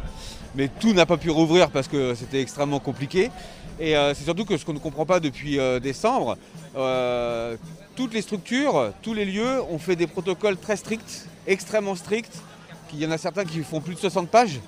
Mais 0.55 0.69
tout 0.69 0.93
n'a 0.93 1.07
pas 1.07 1.17
pu 1.17 1.31
rouvrir 1.31 1.71
parce 1.71 1.89
que 1.89 2.15
c'était 2.15 2.43
extrêmement 2.43 2.79
compliqué. 2.79 3.31
Et 3.81 3.95
c'est 4.15 4.25
surtout 4.25 4.45
que 4.45 4.59
ce 4.59 4.67
qu'on 4.67 4.75
ne 4.75 4.79
comprend 4.79 5.07
pas 5.07 5.19
depuis 5.19 5.59
décembre, 5.81 6.37
toutes 7.97 8.13
les 8.13 8.21
structures, 8.21 8.93
tous 9.01 9.15
les 9.15 9.25
lieux 9.25 9.63
ont 9.71 9.79
fait 9.79 9.97
des 9.97 10.07
protocoles 10.07 10.59
très 10.59 10.77
stricts, 10.77 11.27
extrêmement 11.47 11.97
stricts. 11.97 12.43
Il 12.93 13.01
y 13.01 13.07
en 13.07 13.11
a 13.11 13.17
certains 13.17 13.47
qui 13.47 13.61
font 13.61 13.81
plus 13.81 13.95
de 13.95 13.99
60 13.99 14.29
pages 14.29 14.61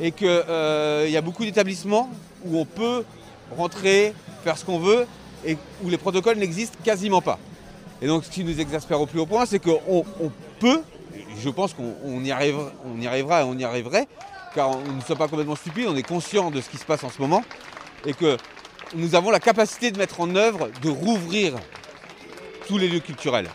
et 0.00 0.12
qu'il 0.12 0.28
y 0.28 1.16
a 1.16 1.20
beaucoup 1.22 1.44
d'établissements 1.44 2.08
où 2.44 2.56
on 2.56 2.64
peut 2.64 3.04
rentrer, 3.56 4.14
faire 4.44 4.56
ce 4.56 4.64
qu'on 4.64 4.78
veut 4.78 5.06
et 5.46 5.56
où 5.82 5.88
les 5.88 5.98
protocoles 5.98 6.38
n'existent 6.38 6.78
quasiment 6.84 7.22
pas. 7.22 7.38
Et 8.02 8.06
donc 8.06 8.24
ce 8.24 8.30
qui 8.30 8.44
nous 8.44 8.60
exaspère 8.60 9.00
au 9.00 9.06
plus 9.06 9.20
haut 9.20 9.26
point, 9.26 9.46
c'est 9.46 9.58
qu'on 9.58 10.04
on 10.20 10.30
peut, 10.60 10.82
je 11.42 11.48
pense 11.48 11.72
qu'on 11.72 11.94
on 12.04 12.22
y, 12.24 12.30
arrivera, 12.30 12.72
on 12.84 13.00
y 13.00 13.06
arrivera 13.06 13.40
et 13.40 13.44
on 13.44 13.56
y 13.56 13.64
arriverait, 13.64 14.06
car 14.54 14.70
on 14.70 14.92
ne 14.92 15.00
sommes 15.00 15.18
pas 15.18 15.28
complètement 15.28 15.56
stupides, 15.56 15.86
on 15.88 15.96
est 15.96 16.02
conscient 16.02 16.50
de 16.50 16.60
ce 16.60 16.68
qui 16.68 16.76
se 16.76 16.84
passe 16.84 17.04
en 17.04 17.10
ce 17.10 17.20
moment 17.20 17.42
et 18.04 18.12
que 18.12 18.36
nous 18.94 19.14
avons 19.14 19.30
la 19.30 19.40
capacité 19.40 19.90
de 19.90 19.98
mettre 19.98 20.20
en 20.20 20.34
œuvre, 20.36 20.68
de 20.82 20.90
rouvrir 20.90 21.54
tous 22.66 22.78
les 22.78 22.88
lieux 22.88 23.00
culturels. 23.00 23.48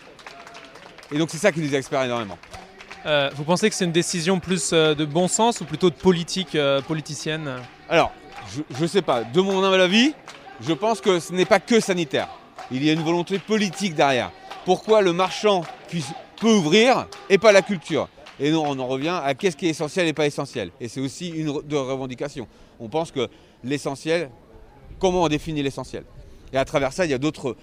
Et 1.12 1.18
donc 1.18 1.30
c'est 1.30 1.38
ça 1.38 1.52
qui 1.52 1.60
nous 1.60 1.66
exaspère 1.66 2.02
énormément. 2.02 2.38
euh, 3.06 3.30
Vous 3.36 3.44
pensez 3.44 3.68
que 3.68 3.76
c'est 3.76 3.84
une 3.84 3.92
décision 3.92 4.40
plus 4.40 4.70
euh, 4.72 4.94
de 4.94 5.04
bon 5.04 5.28
sens 5.28 5.60
ou 5.60 5.64
plutôt 5.64 5.90
de 5.90 5.94
politique 5.94 6.54
euh, 6.54 6.80
politicienne? 6.80 7.56
Alors, 7.88 8.12
je 8.50 8.82
ne 8.82 8.86
sais 8.86 9.02
pas, 9.02 9.22
de 9.22 9.40
mon 9.40 9.62
humble 9.62 9.80
avis, 9.80 10.14
je 10.62 10.72
pense 10.72 11.00
que 11.00 11.18
ce 11.20 11.32
n'est 11.32 11.44
pas 11.44 11.60
que 11.60 11.80
sanitaire. 11.80 12.28
Il 12.70 12.84
y 12.84 12.90
a 12.90 12.92
une 12.92 13.02
volonté 13.02 13.38
politique 13.38 13.94
derrière. 13.94 14.30
Pourquoi 14.64 15.02
le 15.02 15.12
marchand 15.12 15.64
peut 16.40 16.52
ouvrir 16.52 17.08
et 17.28 17.38
pas 17.38 17.52
la 17.52 17.62
culture? 17.62 18.08
Et 18.40 18.50
non, 18.50 18.64
on 18.66 18.78
en 18.78 18.86
revient 18.86 19.20
à 19.22 19.34
qu'est-ce 19.34 19.56
qui 19.56 19.66
est 19.66 19.70
essentiel 19.70 20.06
et 20.06 20.12
pas 20.12 20.26
essentiel. 20.26 20.70
Et 20.80 20.88
c'est 20.88 21.00
aussi 21.00 21.28
une 21.28 21.62
de 21.62 21.76
revendication. 21.76 22.46
On 22.80 22.88
pense 22.88 23.10
que 23.10 23.28
l'essentiel, 23.62 24.30
comment 24.98 25.22
on 25.22 25.28
définit 25.28 25.62
l'essentiel? 25.62 26.04
Et 26.52 26.56
à 26.56 26.64
travers 26.64 26.92
ça, 26.92 27.04
il 27.04 27.10
y 27.10 27.14
a 27.14 27.18
d'autres 27.18 27.56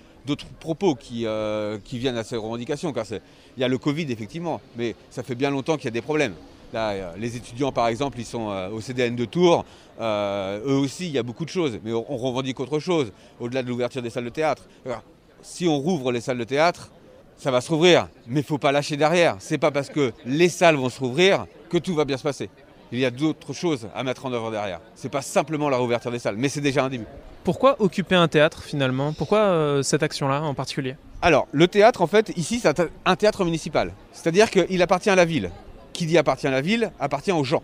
propos 0.60 0.96
qui, 0.96 1.26
euh, 1.26 1.78
qui 1.84 2.00
viennent 2.00 2.18
à 2.18 2.24
ces 2.24 2.36
revendications. 2.36 2.94
Car 2.94 3.06
il 3.12 3.62
y 3.62 3.64
a 3.64 3.68
le 3.68 3.78
Covid, 3.78 4.12
effectivement, 4.12 4.62
mais 4.78 4.96
ça 5.10 5.24
fait 5.24 5.36
bien 5.36 5.50
longtemps 5.50 5.76
qu'il 5.76 5.86
y 5.86 5.90
a 5.90 5.92
des 5.92 6.02
problèmes. 6.02 6.34
Là, 6.74 6.92
euh, 6.92 7.14
les 7.18 7.36
étudiants, 7.36 7.72
par 7.72 7.88
exemple, 7.88 8.20
ils 8.20 8.26
sont 8.26 8.50
euh, 8.50 8.70
au 8.70 8.82
CDN 8.82 9.16
de 9.16 9.26
Tours. 9.26 9.66
Euh, 10.00 10.60
eux 10.66 10.78
aussi, 10.78 11.08
il 11.08 11.12
y 11.12 11.18
a 11.18 11.24
beaucoup 11.24 11.46
de 11.46 11.50
choses, 11.50 11.80
mais 11.84 11.92
on, 11.92 12.18
revendique 12.18 12.60
autre 12.60 12.80
chose, 12.80 13.12
au-delà 13.40 13.64
de 13.64 13.68
l'ouverture 13.68 14.02
des 14.02 14.10
salles 14.10 14.26
de 14.26 14.30
théâtre. 14.30 14.64
Alors, 14.86 15.04
si 15.42 15.68
on 15.68 15.78
rouvre 15.78 16.12
les 16.12 16.22
salles 16.22 16.38
de 16.38 16.44
théâtre, 16.44 16.92
ça 17.38 17.52
va 17.52 17.62
se 17.62 17.72
rouvrir, 17.72 18.08
mais 18.28 18.42
il 18.42 18.44
ne 18.44 18.48
faut 18.48 18.58
pas 18.58 18.72
lâcher 18.72 18.98
derrière. 18.98 19.38
C'est 19.40 19.58
pas 19.58 19.72
parce 19.72 19.90
que 19.90 20.12
les 20.26 20.50
salles 20.50 20.76
vont 20.76 20.90
se 20.90 21.00
rouvrir 21.00 21.48
que 21.70 21.78
tout 21.78 21.96
va 21.96 22.06
bien 22.06 22.18
se 22.18 22.24
passer. 22.24 22.50
Il 22.92 23.00
y 23.00 23.06
a 23.06 23.12
d'autres 23.12 23.54
choses 23.54 23.88
à 23.96 24.04
mettre 24.04 24.26
en 24.26 24.34
œuvre 24.34 24.52
derrière. 24.52 24.82
C'est 24.96 25.10
pas 25.10 25.22
simplement 25.22 25.70
la 25.70 25.78
réouverture 25.78 26.12
des 26.12 26.20
salles, 26.20 26.36
mais 26.38 26.50
c'est 26.50 26.62
déjà 26.62 26.84
un 26.84 26.90
début. 26.90 27.06
Pourquoi 27.44 27.78
occuper 27.80 28.16
un 28.16 28.28
théâtre 28.28 28.64
finalement? 28.64 29.14
Pourquoi 29.14 29.40
euh, 29.40 29.84
cette 29.84 30.04
action-là 30.04 30.42
en 30.42 30.54
particulier? 30.54 30.96
Alors, 31.22 31.48
le 31.52 31.68
théâtre, 31.68 32.02
en 32.02 32.08
fait, 32.08 32.32
ici, 32.38 32.60
c'est 32.60 32.82
un 33.06 33.16
théâtre 33.16 33.44
municipal. 33.44 33.94
C'est-à-dire 34.14 34.50
qu'il 34.50 34.82
appartient 34.82 35.10
à 35.10 35.16
la 35.16 35.26
ville. 35.26 35.52
Qui 36.00 36.06
dit 36.06 36.18
appartient 36.18 36.48
à 36.48 36.52
la 36.52 36.62
ville, 36.62 36.94
appartient 36.98 37.34
aux 37.34 37.44
gens. 37.44 37.62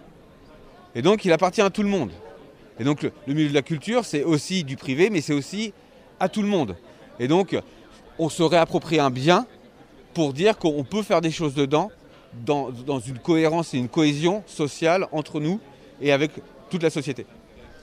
Et 0.93 1.01
donc, 1.01 1.23
il 1.23 1.31
appartient 1.31 1.61
à 1.61 1.69
tout 1.69 1.83
le 1.83 1.87
monde. 1.87 2.11
Et 2.77 2.83
donc, 2.83 3.03
le, 3.03 3.33
milieu 3.33 3.47
de 3.47 3.53
la 3.53 3.61
culture, 3.61 4.03
c'est 4.03 4.23
aussi 4.23 4.65
du 4.65 4.75
privé, 4.75 5.09
mais 5.09 5.21
c'est 5.21 5.31
aussi 5.31 5.71
à 6.19 6.27
tout 6.27 6.41
le 6.41 6.49
monde. 6.49 6.75
Et 7.17 7.29
donc, 7.29 7.57
on 8.19 8.27
se 8.27 8.43
réapproprie 8.43 8.99
un 8.99 9.09
bien 9.09 9.47
pour 10.13 10.33
dire 10.33 10.57
qu'on 10.57 10.83
peut 10.83 11.01
faire 11.01 11.21
des 11.21 11.31
choses 11.31 11.53
dedans, 11.53 11.91
dans, 12.45 12.71
dans 12.71 12.99
une 12.99 13.19
cohérence 13.19 13.73
et 13.73 13.77
une 13.77 13.87
cohésion 13.87 14.43
sociale 14.47 15.07
entre 15.13 15.39
nous 15.39 15.61
et 16.01 16.11
avec 16.11 16.31
toute 16.69 16.83
la 16.83 16.89
société. 16.89 17.25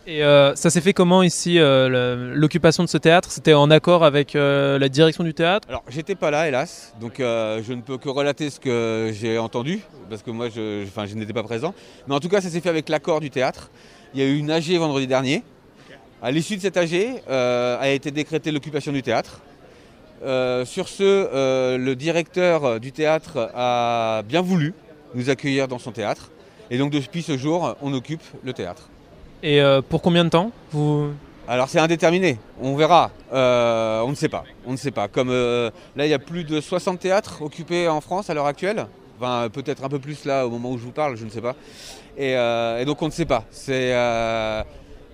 Et 0.05 0.25
euh, 0.25 0.57
ça 0.57 0.69
s'est 0.71 0.81
fait 0.81 0.93
comment 0.93 1.23
ici 1.23 1.61
euh, 1.61 2.33
L'occupation 2.35 2.83
de 2.83 2.89
ce 2.89 2.99
théâtre? 2.99 3.31
C'était 3.31 3.55
en 3.55 3.71
accord 3.71 4.05
avec 4.05 4.35
euh, 4.35 4.77
la 4.79 4.89
direction 4.89 5.23
du 5.23 5.33
théâtre? 5.33 5.69
Alors, 5.69 5.85
j'étais 5.89 6.17
pas 6.17 6.33
là, 6.33 6.49
hélas, 6.49 6.93
donc 7.01 7.15
je 7.19 7.73
ne 7.73 7.83
peux 7.83 7.99
que 7.99 8.09
relater 8.09 8.51
ce 8.51 8.59
que 8.59 9.13
j'ai 9.13 9.39
entendu, 9.39 9.81
parce 10.11 10.23
que 10.23 10.31
moi, 10.33 10.49
je, 10.49 10.85
je 10.85 11.15
n'étais 11.15 11.33
pas 11.33 11.45
présent. 11.45 11.73
Mais 12.09 12.15
en 12.15 12.21
tout 12.21 12.29
cas, 12.29 12.41
ça 12.41 12.49
s'est 12.49 12.61
fait 12.61 12.69
avec 12.69 12.89
l'accord 12.89 13.21
du 13.21 13.31
théâtre. 13.31 13.71
Il 14.15 14.21
y 14.21 14.25
a 14.25 14.27
eu 14.27 14.37
une 14.37 14.51
AG 14.51 14.71
vendredi 14.77 15.07
dernier. 15.07 15.45
À 16.21 16.31
l'issue 16.31 16.57
de 16.57 16.63
cette 16.63 16.77
AG, 16.77 17.23
a 17.29 17.89
été 17.89 18.11
décrétée 18.11 18.51
l'occupation 18.51 18.93
du 18.93 19.03
théâtre. 19.03 19.41
Sur 20.21 20.89
ce, 20.89 21.77
le 21.77 21.95
directeur 21.95 22.81
du 22.81 22.91
théâtre 22.91 23.51
a 23.55 24.23
bien 24.23 24.43
voulu 24.43 24.75
nous 25.15 25.31
accueillir 25.31 25.69
dans 25.69 25.79
son 25.79 25.93
théâtre. 25.93 26.31
Et 26.71 26.79
donc, 26.79 26.91
depuis 26.91 27.23
ce 27.23 27.37
jour, 27.37 27.77
on 27.83 27.93
occupe 27.93 28.23
le 28.43 28.53
théâtre. 28.53 28.89
Et 29.43 29.61
euh, 29.61 29.83
pour 29.83 30.03
combien 30.03 30.25
de 30.25 30.31
temps. 30.31 30.53
Alors 31.49 31.69
c'est 31.69 31.81
indéterminé, 31.81 32.39
on 32.61 32.77
verra, 32.77 33.11
Euh, 33.33 34.01
on 34.03 34.11
ne 34.11 34.15
sait 34.15 34.29
pas, 34.29 34.45
on 34.67 34.73
ne 34.73 34.77
sait 34.77 34.93
pas. 34.93 35.09
Comme 35.09 35.31
euh, 35.31 35.71
là 35.97 36.07
il 36.07 36.11
y 36.11 36.15
a 36.15 36.19
plus 36.19 36.45
de 36.45 36.61
60 36.61 37.01
théâtres 37.01 37.43
occupés 37.43 37.89
en 37.89 38.01
France 38.01 38.31
à 38.31 38.35
l'heure 38.35 38.47
actuelle, 38.47 38.87
enfin 39.19 39.49
peut-être 39.49 39.83
un 39.83 39.89
peu 39.89 39.99
plus 39.99 40.25
là 40.25 40.47
au 40.47 40.51
moment 40.51 40.71
où 40.71 40.79
je 40.79 40.85
vous 40.85 40.93
parle, 40.93 41.17
je 41.17 41.25
ne 41.25 41.31
sais 41.31 41.41
pas. 41.41 41.57
Et, 42.17 42.37
donc 42.85 43.03
on 43.03 43.07
ne 43.07 43.11
sait 43.11 43.25
pas, 43.25 43.45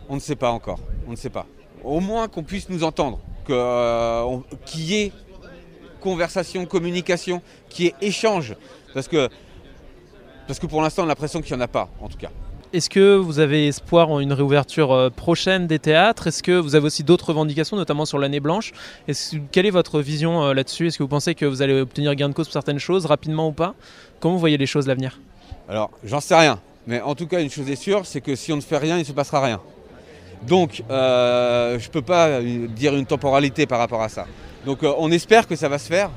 on 0.08 0.14
ne 0.14 0.20
sait 0.20 0.36
pas 0.36 0.50
encore, 0.50 0.80
on 1.06 1.12
ne 1.12 1.16
sait 1.16 1.30
pas. 1.30 1.46
Au 1.82 2.00
moins 2.00 2.28
qu'on 2.28 2.42
puisse 2.42 2.68
nous 2.68 2.84
entendre, 2.84 3.20
qu'il 3.46 4.84
y 4.84 4.94
ait 4.96 5.12
conversation, 6.00 6.66
communication, 6.66 7.40
qu'il 7.70 7.86
y 7.86 7.88
ait 7.88 7.94
échange, 8.02 8.54
parce 8.92 9.08
que, 9.08 9.30
parce 10.46 10.58
que 10.58 10.66
pour 10.66 10.82
l'instant 10.82 11.02
on 11.02 11.06
a 11.06 11.08
l'impression 11.08 11.40
qu'il 11.40 11.56
n'y 11.56 11.62
en 11.62 11.64
a 11.64 11.68
pas 11.68 11.88
en 12.02 12.08
tout 12.08 12.18
cas. 12.18 12.30
Est-ce 12.74 12.90
que 12.90 13.16
vous 13.16 13.38
avez 13.38 13.68
espoir 13.68 14.10
en 14.10 14.20
une 14.20 14.34
réouverture 14.34 14.92
euh, 14.92 15.08
prochaine 15.08 15.66
des 15.66 15.78
théâtres? 15.78 16.26
Est-ce 16.26 16.42
que 16.42 16.52
vous 16.52 16.74
avez 16.74 16.84
aussi 16.84 17.02
d'autres 17.02 17.28
revendications, 17.28 17.78
notamment 17.78 18.04
sur 18.04 18.18
l'année 18.18 18.40
blanche? 18.40 18.72
Quelle 19.52 19.64
est 19.64 19.70
votre 19.70 20.02
vision 20.02 20.42
euh, 20.44 20.52
là-dessus? 20.52 20.86
Est-ce 20.86 20.98
que 20.98 21.02
vous 21.02 21.08
pensez 21.08 21.34
que 21.34 21.46
vous 21.46 21.62
allez 21.62 21.80
obtenir 21.80 22.14
gain 22.14 22.28
de 22.28 22.34
cause 22.34 22.46
pour 22.46 22.52
certaines 22.52 22.78
choses, 22.78 23.06
rapidement 23.06 23.48
ou 23.48 23.52
pas? 23.52 23.74
Comment 24.20 24.34
vous 24.34 24.40
voyez 24.40 24.58
les 24.58 24.66
choses 24.66 24.86
l'avenir 24.86 25.18
Alors, 25.66 25.90
j'en 26.04 26.20
sais 26.20 26.34
rien. 26.34 26.60
Mais 26.86 27.00
en 27.00 27.14
tout 27.14 27.26
cas, 27.26 27.40
une 27.40 27.50
chose 27.50 27.70
est 27.70 27.76
sûre, 27.76 28.04
c'est 28.04 28.20
que 28.20 28.36
si 28.36 28.52
on 28.52 28.56
ne 28.56 28.60
fait 28.60 28.76
rien, 28.76 28.96
il 28.96 29.00
ne 29.00 29.04
se 29.04 29.12
passera 29.12 29.42
rien. 29.42 29.62
Donc, 30.46 30.82
euh, 30.90 31.78
je 31.78 31.86
ne 31.86 31.90
peux 31.90 32.02
pas 32.02 32.42
dire 32.42 32.94
une 32.94 33.06
temporalité 33.06 33.64
par 33.64 33.78
rapport 33.78 34.02
à 34.02 34.10
ça. 34.10 34.26
Donc, 34.66 34.80
on 34.82 35.10
espère 35.10 35.48
que 35.48 35.56
ça 35.56 35.70
va 35.70 35.78
se 35.78 35.88
faire. 35.88 36.10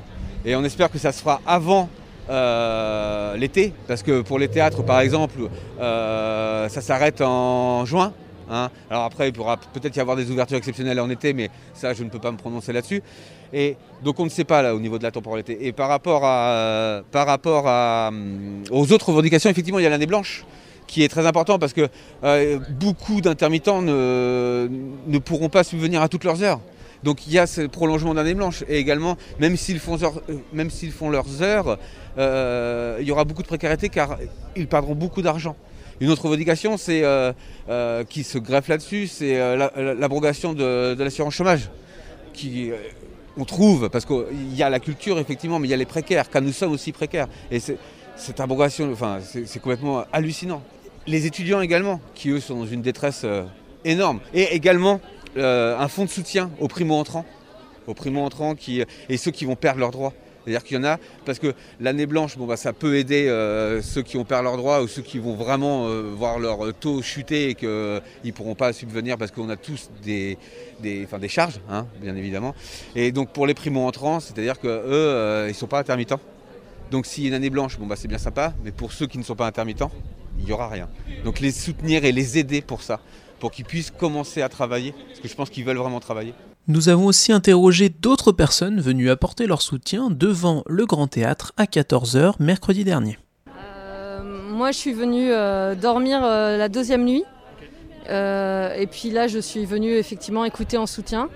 Et 0.43 0.53
on 0.55 0.65
espère 0.65 0.91
que 0.91 0.97
ça 0.97 1.13
se 1.13 1.21
fera 1.21 1.39
avant 1.45 1.87
euh, 2.31 3.35
l'été. 3.37 3.73
Parce 3.87 4.03
que 4.03 4.21
pour 4.21 4.39
les 4.39 4.47
théâtres, 4.47 4.83
par 4.83 4.99
exemple, 5.01 5.39
euh, 5.79 6.69
ça 6.69 6.81
s'arrête 6.81 7.21
en 7.21 7.85
juin. 7.85 8.13
hein. 8.49 8.69
Alors 8.89 9.03
après, 9.03 9.29
il 9.29 9.33
pourra 9.33 9.57
peut-être 9.57 9.95
y 9.95 9.99
avoir 9.99 10.15
des 10.15 10.29
ouvertures 10.31 10.57
exceptionnelles 10.57 10.99
en 10.99 11.09
été, 11.09 11.33
mais 11.33 11.49
ça, 11.73 11.93
je 11.93 12.03
ne 12.03 12.09
peux 12.09 12.19
pas 12.19 12.31
me 12.31 12.37
prononcer 12.37 12.73
là-dessus. 12.73 13.01
Et 13.53 13.75
donc 14.03 14.17
on 14.19 14.23
ne 14.23 14.29
sait 14.29 14.45
pas 14.45 14.61
là 14.61 14.73
au 14.73 14.79
niveau 14.79 14.97
de 14.97 15.03
la 15.03 15.11
temporalité. 15.11 15.67
Et 15.67 15.73
par 15.73 15.89
rapport, 15.89 16.23
hum, 16.23 18.63
aux 18.71 18.91
autres 18.93 19.09
revendications, 19.09 19.49
effectivement, 19.49 19.79
il 19.79 19.83
y 19.83 19.87
a 19.87 19.89
l'année 19.89 20.05
blanche 20.07 20.45
qui 20.87 21.03
est 21.03 21.09
très 21.09 21.25
important 21.25 21.59
parce 21.59 21.73
que 21.73 21.87
euh, 22.23 22.59
beaucoup 22.71 23.21
d'intermittents 23.21 23.81
ne, 23.81 24.67
ne 25.07 25.17
pourront 25.19 25.49
pas 25.49 25.63
subvenir 25.63 26.01
à 26.01 26.09
toutes 26.09 26.23
leurs 26.23 26.43
heures. 26.43 26.59
Donc 27.03 27.25
il 27.27 27.33
y 27.33 27.39
a 27.39 27.47
ce 27.47 27.61
prolongement 27.61 28.13
d'année 28.13 28.33
blanche 28.35 28.63
et 28.69 28.77
également, 28.77 29.17
même 29.39 29.57
s'ils 29.57 29.79
font, 29.79 29.97
euh, 30.03 30.35
même 30.53 30.69
s'ils 30.69 30.91
font 30.91 31.09
leurs 31.09 31.41
heures, 31.41 31.77
euh, 32.17 32.97
il 33.01 33.07
y 33.07 33.11
aura 33.11 33.23
beaucoup 33.23 33.41
de 33.41 33.47
précarité 33.47 33.89
car 33.89 34.17
ils 34.55 34.67
perdront 34.67 34.93
beaucoup 34.95 35.21
d'argent. 35.21 35.55
Une 35.99 36.09
autre 36.09 36.23
revendication, 36.25 36.77
c'est 36.77 37.01
euh, 37.03 38.03
qui 38.09 38.23
se 38.23 38.37
greffe 38.37 38.67
là-dessus, 38.67 39.07
c'est 39.07 39.37
la- 39.37 39.71
la- 39.75 39.93
l'abrogation 39.93 40.53
de, 40.53 40.93
de 40.95 41.03
l'assurance 41.03 41.33
chômage, 41.35 41.69
qui 42.33 42.71
on 43.37 43.45
trouve 43.45 43.89
parce 43.89 44.05
qu'il 44.05 44.55
y 44.55 44.61
a 44.63 44.69
la 44.69 44.79
culture 44.79 45.17
effectivement, 45.19 45.57
mais 45.59 45.67
il 45.67 45.71
y 45.71 45.73
a 45.73 45.77
les 45.77 45.85
précaires, 45.85 46.29
car 46.29 46.41
nous 46.41 46.51
sommes 46.51 46.71
aussi 46.71 46.91
précaires. 46.91 47.27
Et 47.51 47.59
cette 48.15 48.39
abrogation, 48.39 48.91
enfin, 48.91 49.19
c'est 49.23 49.59
complètement 49.59 50.03
hallucinant. 50.11 50.61
Les 51.07 51.25
étudiants 51.25 51.61
également, 51.61 51.99
qui 52.13 52.29
eux 52.29 52.39
sont 52.39 52.55
dans 52.59 52.65
une 52.67 52.81
détresse 52.81 53.25
énorme, 53.85 54.19
et 54.33 54.53
également 54.55 54.99
euh, 55.37 55.77
un 55.77 55.87
fonds 55.87 56.05
de 56.05 56.09
soutien 56.09 56.51
aux 56.59 56.67
primo-entrants, 56.67 57.25
et 59.09 59.17
ceux 59.17 59.31
qui 59.31 59.45
vont 59.45 59.55
perdre 59.55 59.79
leurs 59.79 59.91
droits. 59.91 60.13
C'est-à-dire 60.43 60.63
qu'il 60.63 60.77
y 60.77 60.79
en 60.79 60.83
a, 60.83 60.97
parce 61.23 61.37
que 61.37 61.53
l'année 61.79 62.07
blanche, 62.07 62.35
bon, 62.35 62.47
bah, 62.47 62.57
ça 62.57 62.73
peut 62.73 62.97
aider 62.97 63.27
euh, 63.27 63.79
ceux 63.83 64.01
qui 64.01 64.17
ont 64.17 64.23
perdu 64.23 64.45
leurs 64.45 64.57
droits 64.57 64.81
ou 64.81 64.87
ceux 64.87 65.03
qui 65.03 65.19
vont 65.19 65.35
vraiment 65.35 65.87
euh, 65.87 66.13
voir 66.15 66.39
leur 66.39 66.73
taux 66.73 67.03
chuter 67.03 67.49
et 67.49 67.55
qu'ils 67.55 67.69
ne 67.69 68.31
pourront 68.33 68.55
pas 68.55 68.73
subvenir 68.73 69.19
parce 69.19 69.29
qu'on 69.29 69.49
a 69.49 69.55
tous 69.55 69.91
des, 70.03 70.39
des, 70.79 71.05
des 71.19 71.29
charges, 71.29 71.59
hein, 71.69 71.85
bien 72.01 72.15
évidemment. 72.15 72.55
Et 72.95 73.11
donc 73.11 73.33
pour 73.33 73.45
les 73.45 73.53
primo-entrants, 73.53 74.19
c'est-à-dire 74.19 74.59
qu'eux, 74.59 75.43
ils 75.45 75.49
ne 75.49 75.53
sont 75.53 75.67
pas 75.67 75.79
intermittents. 75.79 76.19
Donc 76.89 77.05
s'il 77.05 77.23
y 77.23 77.25
a 77.27 77.29
une 77.29 77.35
année 77.35 77.51
blanche, 77.51 77.77
bon, 77.77 77.85
bah, 77.85 77.95
c'est 77.95 78.07
bien 78.07 78.17
sympa, 78.17 78.53
mais 78.63 78.71
pour 78.71 78.93
ceux 78.93 79.05
qui 79.05 79.19
ne 79.19 79.23
sont 79.23 79.35
pas 79.35 79.45
intermittents, 79.45 79.91
il 80.39 80.45
n'y 80.45 80.51
aura 80.51 80.67
rien. 80.67 80.89
Donc 81.23 81.39
les 81.39 81.51
soutenir 81.51 82.03
et 82.03 82.11
les 82.11 82.37
aider 82.37 82.61
pour 82.61 82.81
ça, 82.81 82.99
pour 83.41 83.51
qu'ils 83.51 83.65
puissent 83.65 83.91
commencer 83.91 84.41
à 84.41 84.47
travailler, 84.47 84.93
parce 85.07 85.19
que 85.19 85.27
je 85.27 85.35
pense 85.35 85.49
qu'ils 85.49 85.65
veulent 85.65 85.77
vraiment 85.77 85.99
travailler. 85.99 86.33
Nous 86.67 86.89
avons 86.89 87.07
aussi 87.07 87.33
interrogé 87.33 87.89
d'autres 87.89 88.31
personnes 88.31 88.79
venues 88.79 89.09
apporter 89.09 89.47
leur 89.47 89.63
soutien 89.63 90.09
devant 90.11 90.63
le 90.67 90.85
Grand 90.85 91.07
Théâtre 91.07 91.51
à 91.57 91.65
14h 91.65 92.35
mercredi 92.39 92.83
dernier. 92.83 93.17
Euh, 93.49 94.21
moi, 94.51 94.71
je 94.71 94.77
suis 94.77 94.93
venue 94.93 95.31
euh, 95.31 95.73
dormir 95.73 96.21
euh, 96.23 96.55
la 96.55 96.69
deuxième 96.69 97.03
nuit. 97.03 97.23
Euh, 98.09 98.75
et 98.75 98.85
puis 98.85 99.09
là, 99.09 99.27
je 99.27 99.39
suis 99.39 99.65
venue 99.65 99.93
effectivement 99.93 100.45
écouter 100.45 100.77
en 100.77 100.85
soutien. 100.85 101.27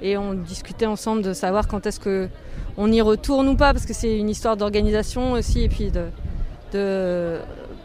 Et 0.00 0.16
on 0.16 0.32
discutait 0.32 0.86
ensemble 0.86 1.20
de 1.22 1.34
savoir 1.34 1.68
quand 1.68 1.86
est-ce 1.86 2.00
que 2.00 2.28
on 2.78 2.90
y 2.90 3.00
retourne 3.00 3.48
ou 3.48 3.56
pas, 3.56 3.72
parce 3.72 3.86
que 3.86 3.94
c'est 3.94 4.18
une 4.18 4.28
histoire 4.28 4.56
d'organisation 4.56 5.32
aussi 5.32 5.62
et 5.62 5.68
puis 5.68 5.90
de, 5.90 6.06
de 6.72 7.38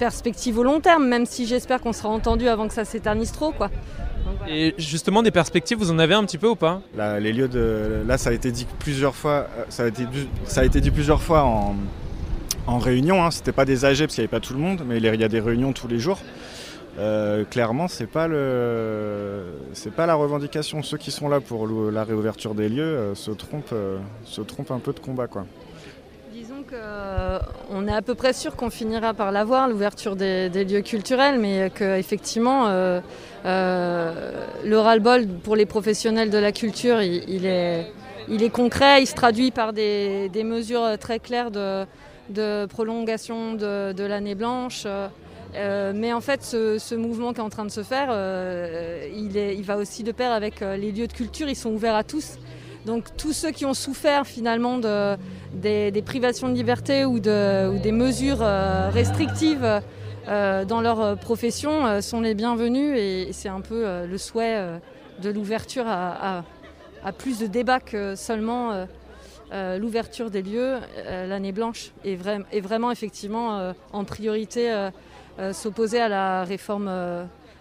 perspective 0.06 0.58
au 0.58 0.64
long 0.64 0.80
terme, 0.80 1.06
même 1.08 1.28
si 1.28 1.46
j'espère 1.46 1.80
qu'on 1.80 1.94
sera 1.94 2.10
entendu 2.10 2.48
avant 2.48 2.68
que 2.68 2.74
ça 2.74 2.86
s'éternise 2.86 3.32
trop. 3.32 3.52
Quoi. 3.52 3.68
Donc, 3.68 4.36
voilà. 4.40 4.52
Et 4.54 4.74
justement, 4.80 5.22
des 5.22 5.30
perspectives, 5.30 5.78
vous 5.78 5.92
en 5.92 6.00
avez 6.00 6.16
un 6.16 6.26
petit 6.26 6.40
peu 6.40 6.48
ou 6.48 6.56
pas? 6.56 6.82
Là, 6.98 7.20
les 7.20 7.32
lieux 7.32 7.48
de, 7.48 8.02
là, 8.08 8.18
ça 8.18 8.32
a 8.32 8.34
été 8.34 8.52
dit 8.52 8.66
plusieurs 8.80 9.14
fois. 9.16 9.46
euh, 9.60 9.64
Ça 9.70 9.84
a 9.84 9.88
été, 9.88 10.06
du- 10.06 10.28
ça 10.46 10.62
a 10.62 10.66
été 10.66 10.82
dit 10.82 10.90
plusieurs 10.90 11.22
fois 11.22 11.44
en, 11.44 11.76
en 12.66 12.80
réunion. 12.80 13.24
Hein. 13.24 13.30
C'était 13.30 13.52
pas 13.52 13.64
des 13.66 13.86
AG 13.86 14.00
parce 14.00 14.16
qu'il 14.16 14.24
n'y 14.24 14.26
avait 14.26 14.40
pas 14.40 14.40
tout 14.40 14.54
le 14.54 14.60
monde, 14.60 14.82
mais 14.88 14.98
il 14.98 15.04
y 15.04 15.24
a 15.24 15.28
des 15.28 15.40
réunions 15.40 15.72
tous 15.72 15.88
les 15.88 16.00
jours. 16.00 16.18
Euh, 16.98 17.46
clairement, 17.46 17.88
c'est 17.88 18.08
pas 18.08 18.28
le, 18.28 19.44
c'est 19.74 19.94
pas 19.94 20.08
la 20.08 20.16
revendication. 20.16 20.82
Ceux 20.82 20.98
qui 20.98 21.12
sont 21.12 21.30
là 21.30 21.40
pour 21.40 21.68
la 21.68 22.04
réouverture 22.04 22.56
des 22.56 22.70
lieux 22.70 22.82
euh, 22.84 23.16
se 23.16 23.30
trompent, 23.32 23.70
euh, 23.74 23.98
se 24.26 24.42
trompent 24.42 24.72
un 24.72 24.80
peu 24.80 24.94
de 24.94 25.00
combat, 25.00 25.28
quoi. 25.28 25.46
Disons 26.72 26.82
qu'on 27.70 27.88
est 27.88 27.94
à 27.94 28.02
peu 28.02 28.16
près 28.16 28.34
sûr 28.34 28.56
qu'on 28.56 28.70
finira 28.70 29.14
par 29.14 29.32
l'avoir, 29.32 29.68
l'ouverture 29.68 30.16
des, 30.16 30.50
lieux 30.50 30.82
culturels, 30.82 31.40
mais 31.40 31.72
qu'effectivement, 31.74 32.68
euh, 32.68 33.02
euh, 33.46 34.46
le 34.64 34.80
ras-le-bol 34.80 35.28
pour 35.28 35.56
les 35.56 35.66
professionnels 35.66 36.30
de 36.30 36.38
la 36.38 36.52
culture, 36.52 37.02
il, 37.02 37.46
est, 37.46 37.92
il 38.30 38.44
est 38.44 38.50
concret, 38.50 39.02
il 39.02 39.08
se 39.08 39.16
traduit 39.16 39.52
par 39.52 39.74
des, 39.74 40.30
mesures 40.46 40.98
très 41.00 41.20
claires 41.20 41.52
de, 41.52 42.66
prolongation 42.68 43.54
de, 43.54 44.04
l'année 44.04 44.36
blanche. 44.36 44.86
Euh, 45.56 45.92
mais 45.94 46.14
en 46.14 46.22
fait, 46.22 46.44
ce, 46.44 46.96
mouvement 46.96 47.34
qui 47.34 47.40
est 47.40 47.44
en 47.44 47.50
train 47.50 47.66
de 47.66 47.72
se 47.72 47.84
faire, 47.84 48.08
euh, 48.12 49.08
il, 49.14 49.64
va 49.64 49.78
aussi 49.78 50.04
de 50.04 50.12
pair 50.12 50.32
avec 50.32 50.62
euh, 50.62 50.78
les 50.78 50.92
lieux 50.92 51.08
de 51.08 51.14
culture, 51.14 51.50
ils 51.50 51.56
sont 51.56 51.72
ouverts 51.72 51.96
à 51.96 52.04
tous. 52.04 52.38
Donc 52.86 53.06
tous 53.18 53.34
ceux 53.34 53.52
qui 53.52 53.66
ont 53.66 53.74
souffert 53.74 54.26
finalement 54.26 54.78
de, 54.78 55.16
des, 55.54 56.02
privations 56.02 56.50
de 56.50 56.54
liberté 56.54 57.06
ou, 57.06 57.20
de- 57.20 57.70
ou 57.76 57.80
des 57.80 57.92
mesures 57.92 58.42
euh, 58.42 58.90
restrictives 58.90 59.82
euh, 60.28 60.66
dans 60.66 60.82
leur 60.82 61.02
euh, 61.02 61.16
profession 61.16 62.02
sont 62.02 62.22
les 62.22 62.36
bienvenus 62.36 62.98
et, 62.98 63.30
c'est 63.34 63.50
un 63.50 63.62
peu 63.62 64.06
le 64.06 64.18
souhait 64.18 64.80
de 65.22 65.30
l'ouverture 65.30 65.86
à, 65.88 66.44
plus 67.18 67.40
de 67.40 67.48
débats 67.48 67.80
que 67.80 68.16
seulement 68.16 68.86
l'ouverture 69.52 70.30
des 70.30 70.42
lieux 70.42 70.78
l'année 71.06 71.52
blanche 71.52 71.92
et, 72.04 72.16
vra- 72.16 72.44
et 72.52 72.62
vraiment 72.62 72.92
effectivement 72.92 73.74
en 73.92 74.04
priorité 74.04 74.90
s'opposer 75.52 76.00
à 76.00 76.08
la 76.10 76.44
réforme 76.44 76.92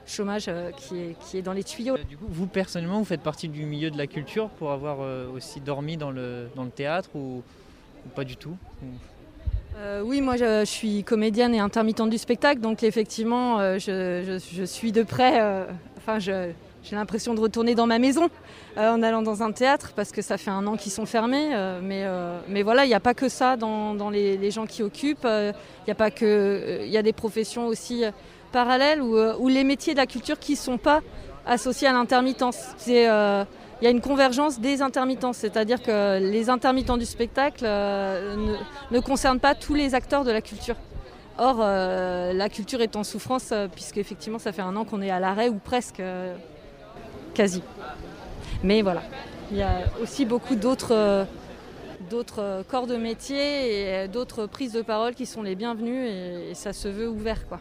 chômage 0.07 0.51
qui, 0.77 1.39
est, 1.39 1.43
dans 1.43 1.53
les 1.53 1.65
tuyaux. 1.65 1.97
Vous 2.21 2.47
personnellement, 2.47 2.99
vous 2.99 3.05
faites 3.05 3.23
partie 3.23 3.49
du 3.49 3.65
milieu 3.65 3.91
de 3.91 3.99
la 3.99 4.07
culture 4.07 4.49
pour 4.51 4.73
avoir 4.73 4.99
aussi 5.35 5.61
dormi 5.61 5.97
dans 5.97 6.11
le, 6.11 6.49
théâtre 6.75 7.11
pas 8.15 8.25
du 8.25 8.37
tout 8.37 8.57
Ou- 8.83 8.87
Euh, 9.81 10.03
oui, 10.05 10.21
moi 10.21 10.37
je, 10.37 10.65
suis 10.65 11.05
comédienne 11.05 11.55
et 11.55 11.59
intermittente 11.59 12.11
du 12.11 12.19
spectacle, 12.19 12.61
donc 12.61 12.83
effectivement 12.83 13.61
euh, 13.61 13.79
je, 13.79 14.65
suis 14.65 14.93
de 14.93 15.03
près, 15.03 15.41
euh, 15.41 15.65
enfin 15.97 16.19
j'ai 16.19 16.55
l'impression 16.93 17.35
de 17.35 17.41
retourner 17.41 17.75
dans 17.75 17.87
ma 17.87 17.99
maison 17.99 18.29
en 18.77 19.03
allant 19.03 19.23
dans 19.23 19.43
un 19.43 19.53
théâtre 19.53 19.93
parce 19.97 20.13
que 20.13 20.23
ça 20.23 20.37
fait 20.39 20.51
un 20.51 20.67
an 20.67 20.77
qu'ils 20.77 20.93
sont 20.93 21.07
fermés, 21.07 21.51
mais, 21.83 22.05
mais 22.49 22.63
voilà, 22.63 22.85
il 22.85 22.89
n'y 22.89 22.95
a 22.95 23.01
pas 23.01 23.15
que 23.15 23.29
ça 23.29 23.57
dans, 23.57 23.95
dans 23.95 24.11
les, 24.11 24.51
gens 24.51 24.67
qui 24.67 24.83
occupent, 24.83 25.27
il 25.27 25.89
y 25.89 25.91
a 25.91 25.95
pas 25.95 26.11
que, 26.11 26.81
il 26.85 26.91
y 26.91 26.97
a 26.97 27.03
des 27.03 27.13
professions 27.13 27.67
aussi 27.67 28.05
parallèles 28.53 29.03
ou 29.03 29.49
les 29.49 29.65
métiers 29.65 29.93
de 29.93 29.99
la 29.99 30.07
culture 30.07 30.39
qui 30.39 30.53
ne 30.53 30.59
sont 30.59 30.79
pas 30.79 31.01
associés 31.47 31.89
à 31.89 31.93
l'intermittence. 31.93 32.75
Il 33.81 33.85
y 33.85 33.89
a 33.89 33.91
une 33.91 34.01
convergence 34.01 34.61
des 34.61 34.83
intermittences, 34.83 35.39
c'est-à-dire 35.39 35.83
que 35.83 36.19
les 36.19 36.51
intermittents 36.51 36.99
du 36.99 37.07
spectacle 37.07 37.65
euh, 37.67 38.37
ne, 38.37 38.55
ne 38.95 39.01
concernent 39.01 39.41
pas 39.41 39.55
tous 39.55 39.75
les 39.75 39.95
acteurs 39.95 40.25
de 40.25 40.31
la 40.31 40.43
culture. 40.43 40.77
Or, 41.39 41.61
euh, 41.61 42.35
la 42.35 42.51
culture 42.51 42.83
est 42.83 42.95
en 42.97 43.05
souffrance 43.05 43.51
euh, 43.53 43.69
puisque 43.73 43.97
effectivement, 43.97 44.39
ça 44.39 44.53
fait 44.53 44.61
un 44.61 44.77
an 44.77 44.85
qu'on 44.85 45.01
est 45.01 45.11
à 45.11 45.19
l'arrêt 45.19 45.49
ou 45.49 45.55
presque, 45.55 46.03
quasi. 47.33 47.63
Mais 48.63 48.83
voilà, 48.83 49.03
il 49.51 49.57
y 49.57 49.63
a 49.63 49.85
aussi 50.03 50.27
beaucoup 50.27 50.57
d'autres 50.57 51.27
corps 52.69 52.87
de 52.87 52.97
métier 52.97 54.03
et 54.03 54.09
d'autres 54.09 54.45
prises 54.45 54.75
de 54.75 54.83
parole 54.83 55.15
qui 55.15 55.25
sont 55.25 55.43
les 55.43 55.55
bienvenues 55.55 56.07
et 56.07 56.55
ça 56.55 56.75
se 56.75 56.89
veut 56.89 57.09
ouvert, 57.09 57.49
quoi. 57.49 57.61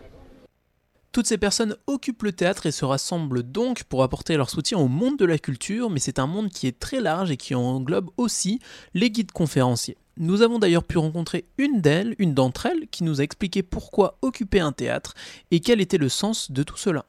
Toutes 1.11 1.25
ces 1.25 1.39
personnes 1.39 1.75
occupent 1.87 2.21
le 2.21 2.33
théâtre 2.33 2.67
et 2.67 2.71
se 2.71 2.85
rassemblent 2.85 3.41
donc 3.41 3.83
pour 3.85 4.03
apporter 4.03 4.37
leur 4.37 4.51
soutien 4.51 4.77
au 4.77 4.87
monde 4.87 5.17
de 5.17 5.25
la 5.25 5.39
culture, 5.39 5.89
mais 5.89 5.99
c'est 5.99 6.19
un 6.19 6.27
monde 6.27 6.49
qui 6.49 6.67
est 6.67 6.79
très 6.79 7.01
large 7.01 7.31
et 7.31 7.37
qui 7.37 7.55
englobe 7.55 8.11
aussi 8.17 8.59
les 8.93 9.09
guides 9.09 9.31
conférenciers. 9.31 9.97
Nous 10.17 10.43
avons 10.43 10.59
d'ailleurs 10.59 10.83
pu 10.83 10.99
rencontrer 10.99 11.45
une 11.57 11.81
d'elles, 11.81 12.13
une 12.19 12.35
d'entre 12.35 12.67
elles, 12.67 12.87
qui 12.89 13.03
nous 13.03 13.21
a 13.21 13.23
expliqué 13.23 13.63
pourquoi 13.63 14.19
occuper 14.21 14.59
un 14.59 14.71
théâtre 14.71 15.15
et 15.49 15.61
quel 15.61 15.81
était 15.81 15.97
le 15.97 16.09
sens 16.09 16.51
de 16.51 16.61
tout 16.61 16.77
cela. 16.77 17.05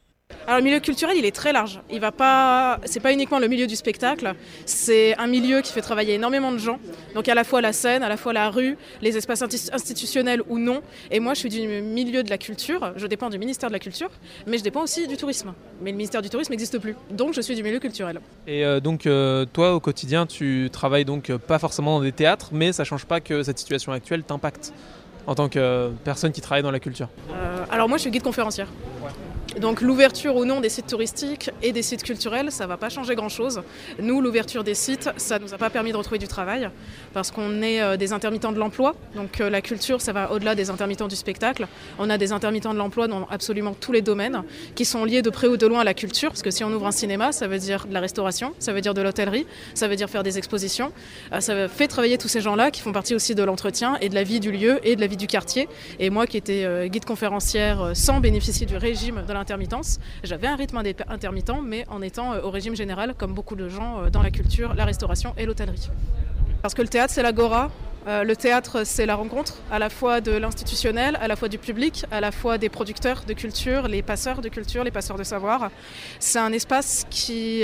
Alors 0.47 0.59
le 0.59 0.65
milieu 0.65 0.81
culturel, 0.81 1.17
il 1.17 1.25
est 1.25 1.35
très 1.35 1.53
large. 1.53 1.81
Il 1.91 2.01
va 2.01 2.11
pas, 2.13 2.81
c'est 2.85 3.01
pas 3.01 3.13
uniquement 3.13 3.39
le 3.39 3.47
milieu 3.47 3.67
du 3.67 3.77
spectacle. 3.77 4.35
C'est 4.67 5.17
un 5.17 5.27
milieu 5.27 5.61
qui 5.61 5.73
fait 5.73 5.81
travailler 5.81 6.15
énormément 6.15 6.51
de 6.51 6.59
gens. 6.59 6.79
Donc 7.15 7.29
à 7.29 7.35
la 7.35 7.45
fois 7.45 7.61
la 7.61 7.73
scène, 7.73 8.03
à 8.03 8.09
la 8.09 8.17
fois 8.17 8.33
la 8.33 8.51
rue, 8.51 8.77
les 9.01 9.17
espaces 9.17 9.43
insti- 9.43 9.73
institutionnels 9.73 10.43
ou 10.49 10.59
non. 10.59 10.83
Et 11.11 11.21
moi, 11.21 11.35
je 11.35 11.41
suis 11.41 11.49
du 11.51 11.67
milieu 11.67 12.23
de 12.23 12.31
la 12.31 12.39
culture. 12.39 12.93
Je 12.97 13.07
dépends 13.07 13.31
du 13.31 13.39
ministère 13.39 13.69
de 13.71 13.75
la 13.75 13.79
culture, 13.79 14.11
mais 14.47 14.59
je 14.59 14.65
dépends 14.65 14.83
aussi 14.83 15.07
du 15.07 15.17
tourisme. 15.17 15.53
Mais 15.83 15.91
le 15.91 15.97
ministère 15.97 16.23
du 16.23 16.31
tourisme 16.31 16.53
n'existe 16.53 16.79
plus. 16.79 16.97
Donc 17.11 17.35
je 17.35 17.41
suis 17.41 17.55
du 17.55 17.63
milieu 17.63 17.79
culturel. 17.79 18.21
Et 18.47 18.65
euh, 18.65 18.81
donc, 18.81 19.07
euh, 19.07 19.45
toi, 19.53 19.75
au 19.75 19.81
quotidien, 19.81 20.27
tu 20.27 20.69
travailles 20.73 21.05
donc 21.05 21.31
euh, 21.31 21.39
pas 21.39 21.59
forcément 21.59 21.99
dans 21.99 22.05
des 22.05 22.13
théâtres, 22.13 22.49
mais 22.53 22.73
ça 22.73 22.85
change 22.85 23.05
pas 23.05 23.21
que 23.21 23.43
cette 23.43 23.59
situation 23.59 23.93
actuelle 23.93 24.23
t'impacte 24.25 24.73
en 25.27 25.35
tant 25.35 25.49
que 25.49 25.91
personne 26.03 26.33
qui 26.33 26.41
travaille 26.41 26.63
dans 26.63 26.71
la 26.71 26.81
culture. 26.81 27.09
Euh, 27.31 27.65
alors 27.71 27.89
moi, 27.89 27.99
je 27.99 28.03
suis 28.03 28.11
guide 28.11 28.23
conférencière. 28.23 28.69
Donc 29.59 29.81
l'ouverture 29.81 30.37
ou 30.37 30.45
non 30.45 30.61
des 30.61 30.69
sites 30.69 30.87
touristiques 30.87 31.51
et 31.63 31.73
des 31.73 31.83
sites 31.83 32.05
culturels, 32.05 32.53
ça 32.53 32.67
va 32.67 32.77
pas 32.77 32.89
changer 32.89 33.15
grand-chose. 33.15 33.63
Nous, 33.99 34.21
l'ouverture 34.21 34.63
des 34.63 34.75
sites, 34.75 35.11
ça 35.17 35.39
nous 35.39 35.53
a 35.53 35.59
pas 35.59 35.71
permis 35.71 35.91
de 35.93 35.97
retrouver 35.97 36.19
du 36.19 36.29
travail 36.29 36.71
parce 37.13 37.31
qu'on 37.31 37.61
est 37.63 37.83
euh, 37.83 37.97
des 37.97 38.13
intermittents 38.13 38.53
de 38.53 38.59
l'emploi. 38.59 38.95
Donc 39.17 39.41
euh, 39.41 39.51
la 39.51 39.61
culture, 39.61 40.01
ça 40.01 40.13
va 40.13 40.31
au-delà 40.31 40.55
des 40.55 40.71
intermittents 40.71 41.09
du 41.09 41.17
spectacle. 41.17 41.67
On 41.99 42.11
a 42.11 42.19
des 42.19 42.33
intermittents 42.33 42.73
de 42.73 42.79
l'emploi 42.79 43.09
dans 43.09 43.27
absolument 43.29 43.75
tous 43.75 43.93
les 43.93 44.03
domaines 44.03 44.43
qui 44.77 44.85
sont 44.85 45.05
liés 45.05 45.23
de 45.23 45.31
près 45.31 45.49
ou 45.49 45.57
de 45.57 45.67
loin 45.67 45.81
à 45.81 45.85
la 45.85 45.95
culture. 45.95 46.31
Parce 46.31 46.43
que 46.43 46.51
si 46.51 46.63
on 46.63 46.73
ouvre 46.73 46.87
un 46.87 46.93
cinéma, 46.93 47.33
ça 47.33 47.49
veut 47.49 47.59
dire 47.59 47.87
de 47.87 47.95
la 47.95 48.01
restauration, 48.01 48.55
ça 48.59 48.73
veut 48.73 48.81
dire 48.81 48.95
de 48.95 49.03
l'hôtellerie, 49.03 49.47
ça 49.75 49.89
veut 49.89 49.97
dire 49.97 50.09
faire 50.09 50.23
des 50.23 50.39
expositions. 50.39 50.93
Euh, 51.33 51.41
Ça 51.41 51.69
fait 51.69 51.89
travailler 51.89 52.19
tous 52.19 52.29
ces 52.29 52.41
gens-là 52.41 52.71
qui 52.71 52.83
font 52.83 52.93
partie 52.93 53.15
aussi 53.15 53.35
de 53.35 53.43
l'entretien 53.43 53.97
et 54.01 54.09
de 54.09 54.15
la 54.15 54.23
vie 54.23 54.39
du 54.39 54.53
lieu 54.53 54.79
et 54.85 54.95
de 54.95 55.01
la 55.01 55.09
vie 55.09 55.17
du 55.17 55.27
quartier. 55.27 55.69
Et 55.99 56.11
moi 56.11 56.27
qui 56.27 56.37
étais 56.37 56.89
guide 56.89 57.05
conférencière 57.05 57.91
sans 57.95 58.21
bénéficier 58.21 58.67
du 58.67 58.77
régime 58.77 59.25
de 59.27 59.33
l'intermittence, 59.41 59.99
j'avais 60.23 60.47
un 60.47 60.57
rythme 60.57 60.81
intermittent, 61.09 61.63
mais 61.65 61.85
en 61.89 62.03
étant 62.03 62.33
euh, 62.33 62.43
au 62.43 62.51
régime 62.51 62.77
général, 62.77 63.15
comme 63.19 63.35
beaucoup 63.35 63.57
de 63.57 63.69
gens 63.69 64.03
euh, 64.03 64.11
dans 64.11 64.23
la 64.23 64.31
culture, 64.31 64.75
la 64.75 64.85
restauration 64.85 65.35
et 65.37 65.47
l'hôtellerie. 65.47 65.91
Parce 66.63 66.75
que 66.75 66.83
le 66.83 66.89
théâtre, 66.89 67.13
c'est 67.13 67.23
l'agora. 67.23 67.71
Euh, 68.07 68.25
le 68.25 68.37
théâtre, 68.37 68.85
c'est 68.85 69.07
la 69.07 69.15
rencontre 69.15 69.57
à 69.71 69.79
la 69.79 69.91
fois 69.91 70.21
de 70.21 70.33
l'institutionnel, 70.33 71.19
à 71.21 71.29
la 71.29 71.37
fois 71.37 71.49
du 71.49 71.59
public, 71.59 72.07
à 72.11 72.21
la 72.21 72.33
fois 72.33 72.57
des 72.57 72.69
producteurs 72.69 73.25
de 73.27 73.33
culture, 73.33 73.89
les 73.89 74.03
passeurs 74.03 74.41
de 74.41 74.49
culture, 74.49 74.85
les 74.85 74.91
passeurs 74.91 75.19
de 75.19 75.25
savoir. 75.25 75.71
C'est 76.19 76.39
un 76.39 76.53
espace 76.53 77.07
qui, 77.11 77.63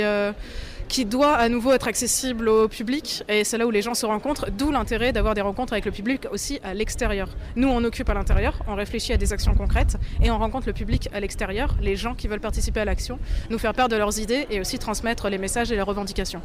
qui 0.87 1.05
doit 1.05 1.33
à 1.35 1.49
nouveau 1.49 1.73
être 1.73 1.87
accessible 1.87 2.47
au 2.49 2.67
public 2.67 3.23
et 3.27 3.43
c'est 3.43 3.57
là 3.57 3.65
où 3.67 3.71
les 3.71 3.81
gens 3.81 3.93
se 3.93 4.05
rencontrent, 4.05 4.49
d'où 4.51 4.71
l'intérêt 4.71 5.11
d'avoir 5.11 5.33
des 5.33 5.41
rencontres 5.41 5.73
avec 5.73 5.85
le 5.85 5.91
public 5.91 6.27
aussi 6.31 6.59
à 6.63 6.73
l'extérieur. 6.73 7.29
Nous, 7.55 7.67
on 7.67 7.83
occupe 7.83 8.09
à 8.09 8.13
l'intérieur, 8.13 8.59
on 8.67 8.75
réfléchit 8.75 9.13
à 9.13 9.17
des 9.17 9.33
actions 9.33 9.53
concrètes 9.55 9.97
et 10.23 10.31
on 10.31 10.37
rencontre 10.37 10.67
le 10.67 10.73
public 10.73 11.09
à 11.13 11.19
l'extérieur, 11.19 11.75
les 11.81 11.95
gens 11.95 12.15
qui 12.15 12.27
veulent 12.27 12.39
participer 12.39 12.79
à 12.79 12.85
l'action, 12.85 13.19
nous 13.49 13.57
faire 13.59 13.73
part 13.73 13.89
de 13.89 13.95
leurs 13.95 14.19
idées 14.19 14.47
et 14.49 14.59
aussi 14.59 14.79
transmettre 14.79 15.29
les 15.29 15.37
messages 15.37 15.71
et 15.71 15.75
les 15.75 15.81
revendications. 15.81 16.41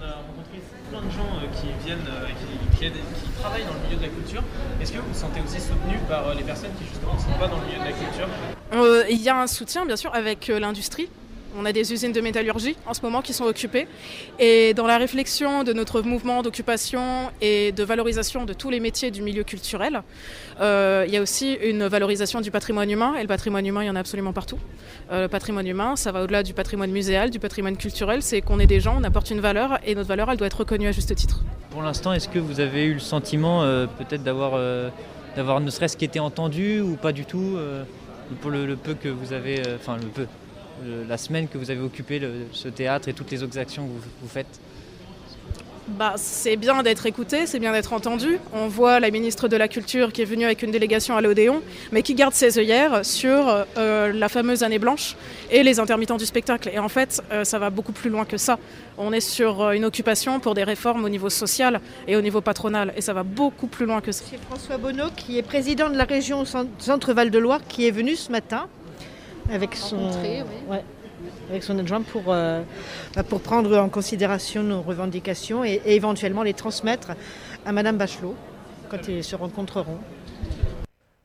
On 0.00 0.04
a 0.04 0.12
rencontré 0.12 0.60
plein 0.90 1.00
de 1.02 1.10
gens 1.10 1.28
euh, 1.42 1.46
qui 1.60 1.66
viennent, 1.84 1.98
euh, 2.08 2.26
qui, 2.28 2.78
qui 2.78 2.84
aident- 2.86 2.92
qui 2.92 3.30
travaillent 3.40 3.64
dans 3.64 3.74
le 3.74 3.80
milieu 3.86 3.96
de 3.96 4.02
la 4.02 4.08
culture. 4.08 4.42
Est-ce 4.80 4.92
que 4.92 4.98
vous 4.98 5.08
vous 5.12 5.18
sentez 5.18 5.40
aussi 5.40 5.60
soutenu 5.60 5.98
par 6.08 6.28
euh, 6.28 6.34
les 6.34 6.42
personnes 6.44 6.70
qui 6.78 6.84
justement 6.86 7.14
ne 7.14 7.18
sont 7.20 7.38
pas 7.38 7.48
dans 7.48 7.58
le 7.60 7.66
milieu 7.66 7.80
de 7.80 7.84
la 7.84 7.92
culture? 7.92 8.28
Euh, 8.74 9.04
Il 9.10 9.20
y 9.20 9.28
a 9.28 9.36
un 9.40 9.46
soutien, 9.46 9.84
bien 9.86 9.96
sûr, 9.96 10.14
avec 10.14 10.48
l'industrie. 10.48 11.08
On 11.58 11.66
a 11.66 11.72
des 11.72 11.92
usines 11.92 12.12
de 12.12 12.20
métallurgie 12.20 12.76
en 12.86 12.94
ce 12.94 13.02
moment 13.02 13.20
qui 13.20 13.32
sont 13.34 13.44
occupées. 13.44 13.86
Et 14.38 14.72
dans 14.74 14.86
la 14.86 14.96
réflexion 14.96 15.64
de 15.64 15.72
notre 15.72 16.00
mouvement 16.00 16.42
d'occupation 16.42 17.30
et 17.42 17.72
de 17.72 17.84
valorisation 17.84 18.44
de 18.44 18.54
tous 18.54 18.70
les 18.70 18.80
métiers 18.80 19.10
du 19.10 19.22
milieu 19.22 19.44
culturel, 19.44 20.02
euh, 20.60 21.04
il 21.06 21.12
y 21.12 21.16
a 21.16 21.22
aussi 21.22 21.52
une 21.62 21.86
valorisation 21.86 22.40
du 22.40 22.50
patrimoine 22.50 22.90
humain. 22.90 23.14
Et 23.16 23.22
le 23.22 23.28
patrimoine 23.28 23.66
humain, 23.66 23.82
il 23.82 23.86
y 23.86 23.90
en 23.90 23.96
a 23.96 24.00
absolument 24.00 24.32
partout. 24.32 24.58
Euh, 25.10 25.22
le 25.22 25.28
patrimoine 25.28 25.66
humain, 25.66 25.94
ça 25.96 26.10
va 26.10 26.22
au-delà 26.22 26.42
du 26.42 26.54
patrimoine 26.54 26.90
muséal, 26.90 27.30
du 27.30 27.38
patrimoine 27.38 27.76
culturel. 27.76 28.22
C'est 28.22 28.40
qu'on 28.40 28.58
est 28.58 28.66
des 28.66 28.80
gens, 28.80 28.96
on 28.98 29.04
apporte 29.04 29.30
une 29.30 29.40
valeur 29.40 29.78
et 29.84 29.94
notre 29.94 30.08
valeur, 30.08 30.30
elle 30.30 30.38
doit 30.38 30.46
être 30.46 30.60
reconnue 30.60 30.86
à 30.86 30.92
juste 30.92 31.14
titre. 31.14 31.42
Pour 31.70 31.82
l'instant, 31.82 32.14
est-ce 32.14 32.28
que 32.28 32.38
vous 32.38 32.60
avez 32.60 32.84
eu 32.84 32.94
le 32.94 33.00
sentiment 33.00 33.62
euh, 33.62 33.86
peut-être 33.86 34.22
d'avoir, 34.22 34.58
d'avoir 35.36 35.60
ne 35.60 35.70
serait-ce 35.70 35.96
qu'été 35.96 36.18
entendu 36.18 36.80
ou 36.80 36.96
pas 36.96 37.12
du 37.12 37.26
tout 37.26 37.58
pour 38.40 38.50
le, 38.50 38.64
le 38.64 38.76
peu 38.76 38.94
que 38.94 39.08
vous 39.08 39.32
avez, 39.34 39.60
enfin 39.76 39.96
le 39.96 40.06
peu, 40.06 40.26
le- 40.84 41.04
la 41.08 41.16
semaine 41.18 41.48
que 41.48 41.58
vous 41.58 41.70
avez 41.70 41.80
occupé 41.80 42.18
le- 42.18 42.46
ce 42.52 42.68
théâtre 42.68 43.08
et 43.08 43.12
toutes 43.12 43.30
les 43.30 43.42
autres 43.42 43.58
actions 43.58 43.84
que 43.84 43.90
vous, 43.90 44.00
vous 44.22 44.28
faites 44.28 44.60
Bah, 45.98 46.14
c'est 46.16 46.56
bien 46.56 46.82
d'être 46.84 47.06
écouté, 47.06 47.44
c'est 47.46 47.58
bien 47.58 47.72
d'être 47.72 47.92
entendu. 47.92 48.38
On 48.54 48.68
voit 48.68 49.00
la 49.00 49.10
ministre 49.10 49.48
de 49.48 49.56
la 49.56 49.66
Culture 49.66 50.12
qui 50.12 50.22
est 50.22 50.24
venue 50.24 50.44
avec 50.44 50.62
une 50.62 50.70
délégation 50.70 51.16
à 51.16 51.20
l'Odéon, 51.20 51.60
mais 51.90 52.02
qui 52.02 52.14
garde 52.14 52.32
ses 52.34 52.56
œillères 52.56 53.04
sur 53.04 53.64
euh, 53.76 54.12
la 54.12 54.28
fameuse 54.28 54.62
année 54.62 54.78
blanche 54.78 55.16
et 55.50 55.62
les 55.64 55.80
intermittents 55.80 56.16
du 56.16 56.24
spectacle. 56.24 56.70
Et 56.72 56.78
en 56.78 56.88
fait, 56.88 57.20
euh, 57.32 57.42
ça 57.44 57.58
va 57.58 57.68
beaucoup 57.70 57.92
plus 57.92 58.10
loin 58.10 58.24
que 58.24 58.36
ça. 58.36 58.58
On 58.96 59.12
est 59.12 59.20
sur 59.20 59.60
euh, 59.60 59.72
une 59.72 59.84
occupation 59.84 60.38
pour 60.38 60.54
des 60.54 60.64
réformes 60.64 61.04
au 61.04 61.08
niveau 61.08 61.28
social 61.28 61.80
et 62.06 62.14
au 62.16 62.20
niveau 62.22 62.40
patronal, 62.40 62.94
et 62.96 63.00
ça 63.00 63.12
va 63.12 63.24
beaucoup 63.24 63.66
plus 63.66 63.84
loin 63.84 64.00
que 64.00 64.12
ça. 64.12 64.24
C'est 64.30 64.40
François 64.40 64.78
Bonneau, 64.78 65.08
qui 65.16 65.36
est 65.36 65.42
président 65.42 65.90
de 65.90 65.96
la 65.96 66.04
région 66.04 66.44
Cent- 66.44 66.68
Centre-Val 66.78 67.30
de 67.30 67.38
Loire, 67.40 67.60
qui 67.68 67.88
est 67.88 67.90
venu 67.92 68.14
ce 68.14 68.30
matin 68.30 68.66
avec 69.50 69.74
son, 69.74 70.10
oui. 70.22 70.42
ouais, 70.68 70.84
avec 71.50 71.62
son 71.62 71.78
adjoint 71.78 72.02
pour, 72.02 72.24
euh, 72.28 72.62
bah, 73.14 73.22
pour 73.22 73.40
prendre 73.40 73.76
en 73.76 73.88
considération 73.88 74.62
nos 74.62 74.82
revendications 74.82 75.64
et, 75.64 75.80
et 75.84 75.94
éventuellement 75.94 76.42
les 76.42 76.54
transmettre 76.54 77.12
à 77.64 77.72
Madame 77.72 77.96
Bachelot 77.96 78.34
quand 78.88 79.08
ils 79.08 79.24
se 79.24 79.36
rencontreront. 79.36 79.98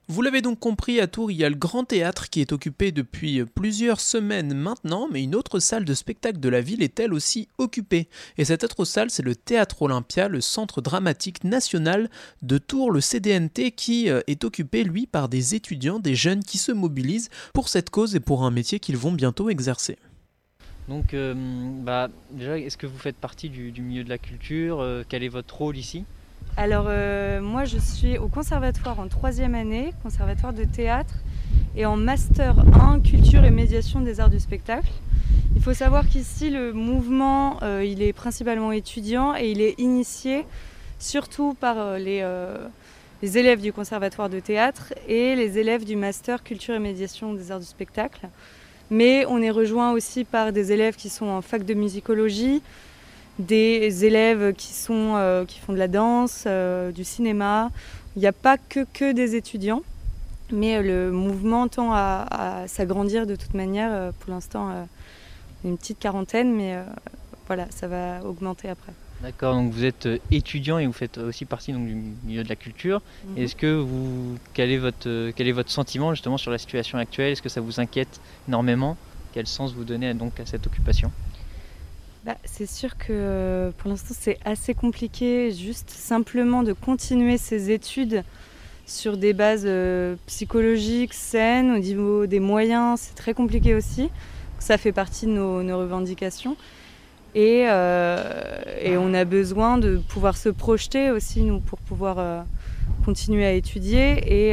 Vous 0.10 0.22
l'avez 0.22 0.42
donc 0.42 0.62
compris, 0.62 1.02
à 1.02 1.08
Tours, 1.08 1.32
il 1.32 1.38
y 1.38 1.44
a 1.44 1.50
le 1.50 1.58
Grand 1.58 1.84
Théâtre 1.84 2.30
qui 2.30 2.40
est 2.40 2.54
occupé 2.54 2.94
depuis 2.94 3.44
plusieurs 3.44 4.00
semaines 4.00 4.54
maintenant, 4.54 5.10
mais 5.12 5.22
une 5.22 5.36
autre 5.36 5.60
salle 5.60 5.84
de 5.84 5.94
spectacle 5.94 6.40
de 6.40 6.48
la 6.48 6.62
ville 6.62 6.82
est 6.82 6.98
elle 7.02 7.14
aussi 7.14 7.50
occupée. 7.58 8.08
Et 8.38 8.46
cette 8.46 8.64
autre 8.64 8.86
salle, 8.86 9.10
c'est 9.10 9.22
le 9.22 9.36
Théâtre 9.36 9.82
Olympia, 9.82 10.30
le 10.30 10.40
Centre 10.40 10.80
dramatique 10.80 11.44
national 11.44 12.10
de 12.42 12.58
Tours, 12.58 12.92
le 12.92 13.02
CDNT, 13.02 13.72
qui 13.72 14.10
euh, 14.10 14.22
est 14.28 14.46
occupé, 14.46 14.86
lui, 14.86 15.08
par 15.08 15.28
des 15.28 15.56
étudiants, 15.56 16.00
des 16.00 16.16
jeunes 16.16 16.42
qui 16.42 16.58
se 16.58 16.72
mobilisent 16.72 17.30
pour 17.54 17.68
cette 17.68 17.90
cause 17.90 18.16
et 18.16 18.22
pour 18.22 18.46
un 18.46 18.52
métier 18.52 18.80
qu'ils 18.80 18.96
vont 18.96 19.12
bientôt 19.12 19.50
exercer. 19.50 19.98
Donc, 20.88 21.14
euh, 21.14 21.34
bah, 21.84 22.08
déjà, 22.32 22.58
est-ce 22.58 22.78
que 22.78 22.88
vous 22.88 22.98
faites 22.98 23.18
partie 23.18 23.50
du, 23.50 23.74
milieu 23.82 24.06
de 24.06 24.10
la 24.10 24.18
culture? 24.18 24.80
Euh, 24.80 25.04
Quel 25.10 25.22
est 25.24 25.28
votre 25.28 25.58
rôle 25.58 25.76
ici? 25.76 26.06
Alors, 26.60 26.86
euh, 26.88 27.40
moi, 27.40 27.66
je 27.66 27.78
suis 27.78 28.18
au 28.18 28.30
conservatoire 28.30 29.00
en 29.00 29.08
troisième 29.08 29.54
année, 29.54 29.94
conservatoire 30.02 30.54
de 30.54 30.64
théâtre, 30.64 31.14
et 31.76 31.86
en 31.86 31.98
master 31.98 32.56
1, 32.82 33.00
culture 33.02 33.46
et 33.46 33.52
médiation 33.52 34.02
des 34.02 34.20
arts 34.20 34.32
du 34.32 34.40
spectacle. 34.40 34.90
Il 35.56 35.62
faut 35.62 35.76
savoir 35.76 36.08
qu'ici, 36.08 36.50
le 36.50 36.74
mouvement, 36.74 37.62
euh, 37.62 37.86
il 37.86 38.02
est 38.02 38.12
principalement 38.12 38.72
étudiant 38.72 39.36
et 39.36 39.52
il 39.52 39.62
est 39.62 39.80
initié 39.80 40.46
surtout 40.98 41.54
par 41.54 41.78
euh, 41.78 42.00
les, 42.00 42.26
les 43.22 43.38
élèves 43.38 43.62
du 43.62 43.72
conservatoire 43.72 44.28
de 44.28 44.40
théâtre 44.40 44.96
et 45.08 45.36
les 45.36 45.60
élèves 45.60 45.86
du 45.86 45.96
master 45.96 46.42
culture 46.42 46.74
et 46.74 46.80
médiation 46.80 47.36
des 47.36 47.52
arts 47.52 47.60
du 47.60 47.68
spectacle. 47.68 48.30
Mais 48.90 49.28
on 49.28 49.44
est 49.44 49.52
rejoint 49.52 49.92
aussi 49.92 50.24
par 50.24 50.52
des 50.52 50.72
élèves 50.72 50.96
qui 50.96 51.10
sont 51.10 51.28
en 51.28 51.44
fac 51.44 51.64
de 51.64 51.76
musicologie, 51.76 52.64
des 53.40 54.06
élèves 54.06 54.54
qui, 54.54 54.74
sont, 54.74 55.14
euh, 55.16 55.46
qui 55.46 55.60
font 55.60 55.74
de 55.74 55.78
la 55.78 55.88
danse, 55.88 56.46
euh, 56.48 56.92
du 56.92 57.04
cinéma. 57.04 57.72
Il 58.16 58.20
n'y 58.20 58.28
a 58.28 58.34
pas 58.34 58.58
que, 58.58 58.86
que 58.94 59.12
des 59.12 59.36
étudiants, 59.36 59.84
mais 60.52 60.78
euh, 60.78 60.82
le 60.82 61.12
mouvement 61.12 61.68
tend 61.68 61.92
à, 61.92 62.26
à 62.30 62.68
s'agrandir 62.68 63.28
de 63.28 63.36
toute 63.36 63.54
manière. 63.54 64.12
Pour 64.20 64.32
l'instant, 64.32 64.70
euh, 64.70 64.84
une 65.66 65.78
petite 65.78 66.00
quarantaine, 66.00 66.56
mais 66.56 66.78
voilà, 67.48 67.68
ça 67.70 67.88
va 67.88 68.24
augmenter 68.24 68.70
après. 68.70 68.94
D'accord, 69.22 69.56
donc 69.56 69.72
vous 69.72 69.84
êtes 69.84 70.08
étudiant 70.30 70.78
et 70.78 70.86
vous 70.86 70.94
faites 70.94 71.18
aussi 71.18 71.46
partie 71.46 71.74
donc, 71.74 71.88
du 71.88 71.98
milieu 72.24 72.44
de 72.44 72.50
la 72.50 72.56
culture. 72.56 73.02
Mhm. 73.26 73.44
Est-ce 73.44 73.56
que 73.56 73.76
vous, 73.76 74.38
quel 74.54 74.72
est, 74.72 74.78
votre, 74.78 75.32
quel 75.32 75.48
est 75.48 75.52
votre 75.52 75.72
sentiment 75.72 76.14
justement 76.14 76.38
sur 76.38 76.52
la 76.52 76.60
situation 76.60 77.00
actuelle? 77.00 77.32
Est-ce 77.32 77.42
que 77.42 77.50
ça 77.50 77.62
vous 77.62 77.80
inquiète 77.80 78.20
énormément? 78.48 78.96
Quel 79.34 79.48
sens 79.48 79.74
vous 79.74 79.84
donnez 79.84 80.14
donc 80.14 80.40
à 80.40 80.46
cette 80.46 80.68
occupation? 80.68 81.12
Bah, 82.28 82.36
c'est 82.44 82.66
sûr 82.66 82.98
que 82.98 83.06
euh, 83.12 83.72
pour 83.78 83.90
l'instant 83.90 84.14
c'est 84.20 84.38
assez 84.44 84.74
compliqué 84.74 85.50
juste 85.54 85.90
simplement 85.90 86.62
de 86.62 86.74
continuer 86.74 87.38
ses 87.38 87.72
études 87.72 88.22
sur 88.86 89.16
des 89.16 89.32
bases 89.32 89.64
euh, 89.66 90.18
psychologiques 90.26 91.14
saines, 91.14 91.72
au 91.72 91.78
niveau 91.78 92.26
des 92.26 92.42
moyens, 92.42 93.00
c'est 93.00 93.16
très 93.16 93.34
compliqué 93.34 93.76
aussi. 93.76 94.10
Ça 94.60 94.78
fait 94.78 94.92
partie 94.92 95.26
de 95.26 95.32
nos, 95.32 95.80
revendications. 95.80 96.58
Et, 97.34 97.64
euh, 97.70 98.62
et 98.82 98.98
on 98.98 99.14
a 99.14 99.24
besoin 99.24 99.78
de 99.78 99.96
pouvoir 100.10 100.36
se 100.36 100.50
projeter 100.50 101.12
aussi, 101.12 101.44
nous, 101.44 101.62
pour 101.62 101.80
pouvoir 101.80 102.46
continuer 103.06 103.46
à 103.46 103.54
étudier 103.54 104.52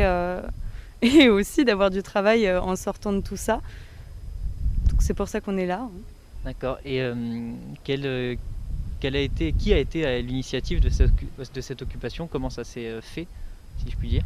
et, 1.02 1.28
aussi 1.28 1.64
d'avoir 1.64 1.90
du 1.90 2.04
travail 2.04 2.48
en 2.56 2.76
sortant 2.76 3.12
de 3.12 3.20
tout 3.20 3.36
ça. 3.36 3.60
Donc 4.90 5.02
c'est 5.02 5.14
pour 5.14 5.26
ça 5.26 5.40
qu'on 5.40 5.56
est 5.56 5.66
là. 5.66 5.80
hein. 5.80 6.13
D'accord. 6.44 6.78
Et 6.84 7.00
euh, 7.00 7.14
euh, 7.88 8.34
quel 9.00 9.16
a 9.16 9.18
été, 9.20 9.52
qui 9.52 9.72
a 9.72 9.78
été 9.78 10.22
l'initiative 10.22 10.80
de 10.80 10.90
cette, 10.90 11.82
occupation? 11.82 12.26
Comment 12.26 12.50
ça 12.50 12.64
s'est 12.64 12.86
euh, 12.86 13.00
fait, 13.00 13.26
si 13.78 13.90
je 13.90 13.96
puis 13.96 14.08
dire? 14.08 14.22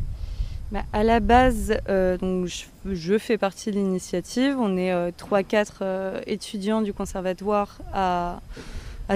Bah, 0.73 0.83
à 0.93 1.03
la 1.05 1.21
base, 1.21 1.79
donc 2.21 2.47
je, 2.85 3.19
fais 3.19 3.39
partie 3.39 3.71
de 3.71 3.77
l'initiative. 3.77 4.57
On 4.59 4.77
est 4.77 4.93
3-4 5.13 6.23
étudiants 6.27 6.83
du 6.83 6.93
conservatoire 6.93 7.79
à, 7.95 8.41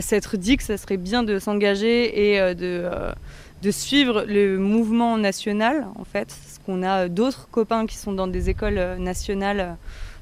s'être 0.00 0.38
dit 0.38 0.56
que 0.56 0.62
ça 0.62 0.78
serait 0.78 0.96
bien 0.96 1.22
de 1.22 1.38
s'engager 1.38 2.30
et 2.32 2.54
de, 2.54 2.88
de 3.60 3.70
suivre 3.70 4.24
le 4.26 4.56
mouvement 4.56 5.18
national, 5.18 5.88
en 5.96 6.04
fait. 6.04 6.28
Parce 6.28 6.58
qu'on 6.64 6.82
a 6.82 7.08
d'autres 7.08 7.48
copains 7.50 7.84
qui 7.84 7.98
sont 7.98 8.12
dans 8.12 8.28
des 8.28 8.48
écoles 8.48 8.96
nationales 8.98 9.60
à 9.60 9.76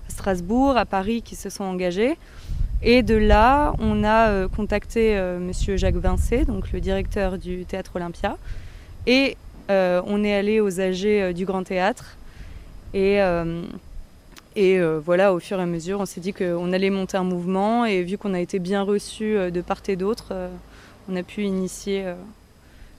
Strasbourg, 0.09 0.77
à 0.77 0.85
Paris, 0.85 1.23
qui 1.23 1.37
se 1.37 1.49
sont 1.49 1.63
engagés. 1.63 2.19
Et 2.83 3.03
de 3.03 3.15
là, 3.15 3.75
on 3.79 4.05
a 4.05 4.29
euh, 4.31 4.49
contacté 4.49 5.17
euh, 5.17 5.39
Monsieur 5.39 5.77
Jacques 5.77 5.97
Vincé, 5.97 6.47
donc 6.47 6.73
le 6.73 6.81
directeur 6.81 7.37
du 7.37 7.67
Théâtre 7.67 7.93
Olympia, 7.97 8.39
et 9.07 9.37
euh, 9.71 10.01
on 10.07 10.25
est 10.25 10.35
allé 10.35 10.61
aux 10.61 10.81
AG 10.81 11.05
euh, 11.05 11.33
du 11.35 11.45
Grand 11.45 11.63
Théâtre. 11.63 12.17
Et, 12.95 13.21
euh, 13.21 13.63
et 14.57 14.79
euh, 14.79 14.99
voilà, 14.99 15.35
au 15.35 15.41
fur 15.41 15.59
et 15.61 15.63
à 15.63 15.67
mesure, 15.67 16.01
on 16.01 16.07
s'est 16.07 16.21
dit 16.21 16.33
qu'on 16.33 16.73
allait 16.73 16.91
monter 16.91 17.19
un 17.19 17.25
mouvement. 17.25 17.85
Et 17.85 18.03
vu 18.03 18.17
qu'on 18.17 18.35
a 18.35 18.41
été 18.41 18.59
bien 18.59 18.83
reçus 18.83 19.37
euh, 19.37 19.51
de 19.51 19.61
part 19.61 19.83
et 19.89 19.97
d'autre, 19.97 20.29
euh, 20.33 20.49
on 21.09 21.17
a 21.17 21.23
pu 21.23 21.45
initier, 21.45 22.07
euh, 22.07 22.15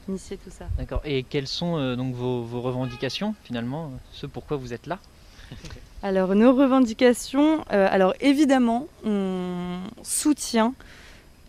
initier 0.08 0.38
tout 0.38 0.52
ça. 0.52 0.66
D'accord. 0.78 1.02
Et 1.06 1.24
quelles 1.24 1.48
sont 1.48 1.78
euh, 1.78 1.96
donc 1.96 2.14
vos, 2.14 2.44
vos 2.44 2.62
revendications 2.62 3.34
finalement? 3.44 3.92
Ce 4.12 4.28
pourquoi 4.28 4.58
vous 4.58 4.74
êtes 4.74 4.86
là? 4.86 5.00
Alors, 6.04 6.34
nos 6.34 6.54
revendications, 6.56 7.64
euh, 7.72 7.88
alors 7.92 8.16
évidemment, 8.22 8.88
on 9.06 9.78
soutient 10.02 10.74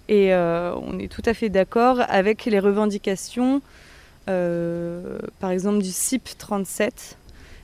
et 0.08 0.34
euh, 0.34 0.74
on 0.76 0.98
est 0.98 1.08
tout 1.10 1.22
à 1.24 1.32
fait 1.32 1.48
d'accord 1.48 2.02
avec 2.08 2.44
les 2.44 2.58
revendications, 2.58 3.62
euh, 4.28 5.18
par 5.40 5.50
exemple 5.52 5.78
du 5.82 5.90
CIP 5.90 6.36
37, 6.36 7.16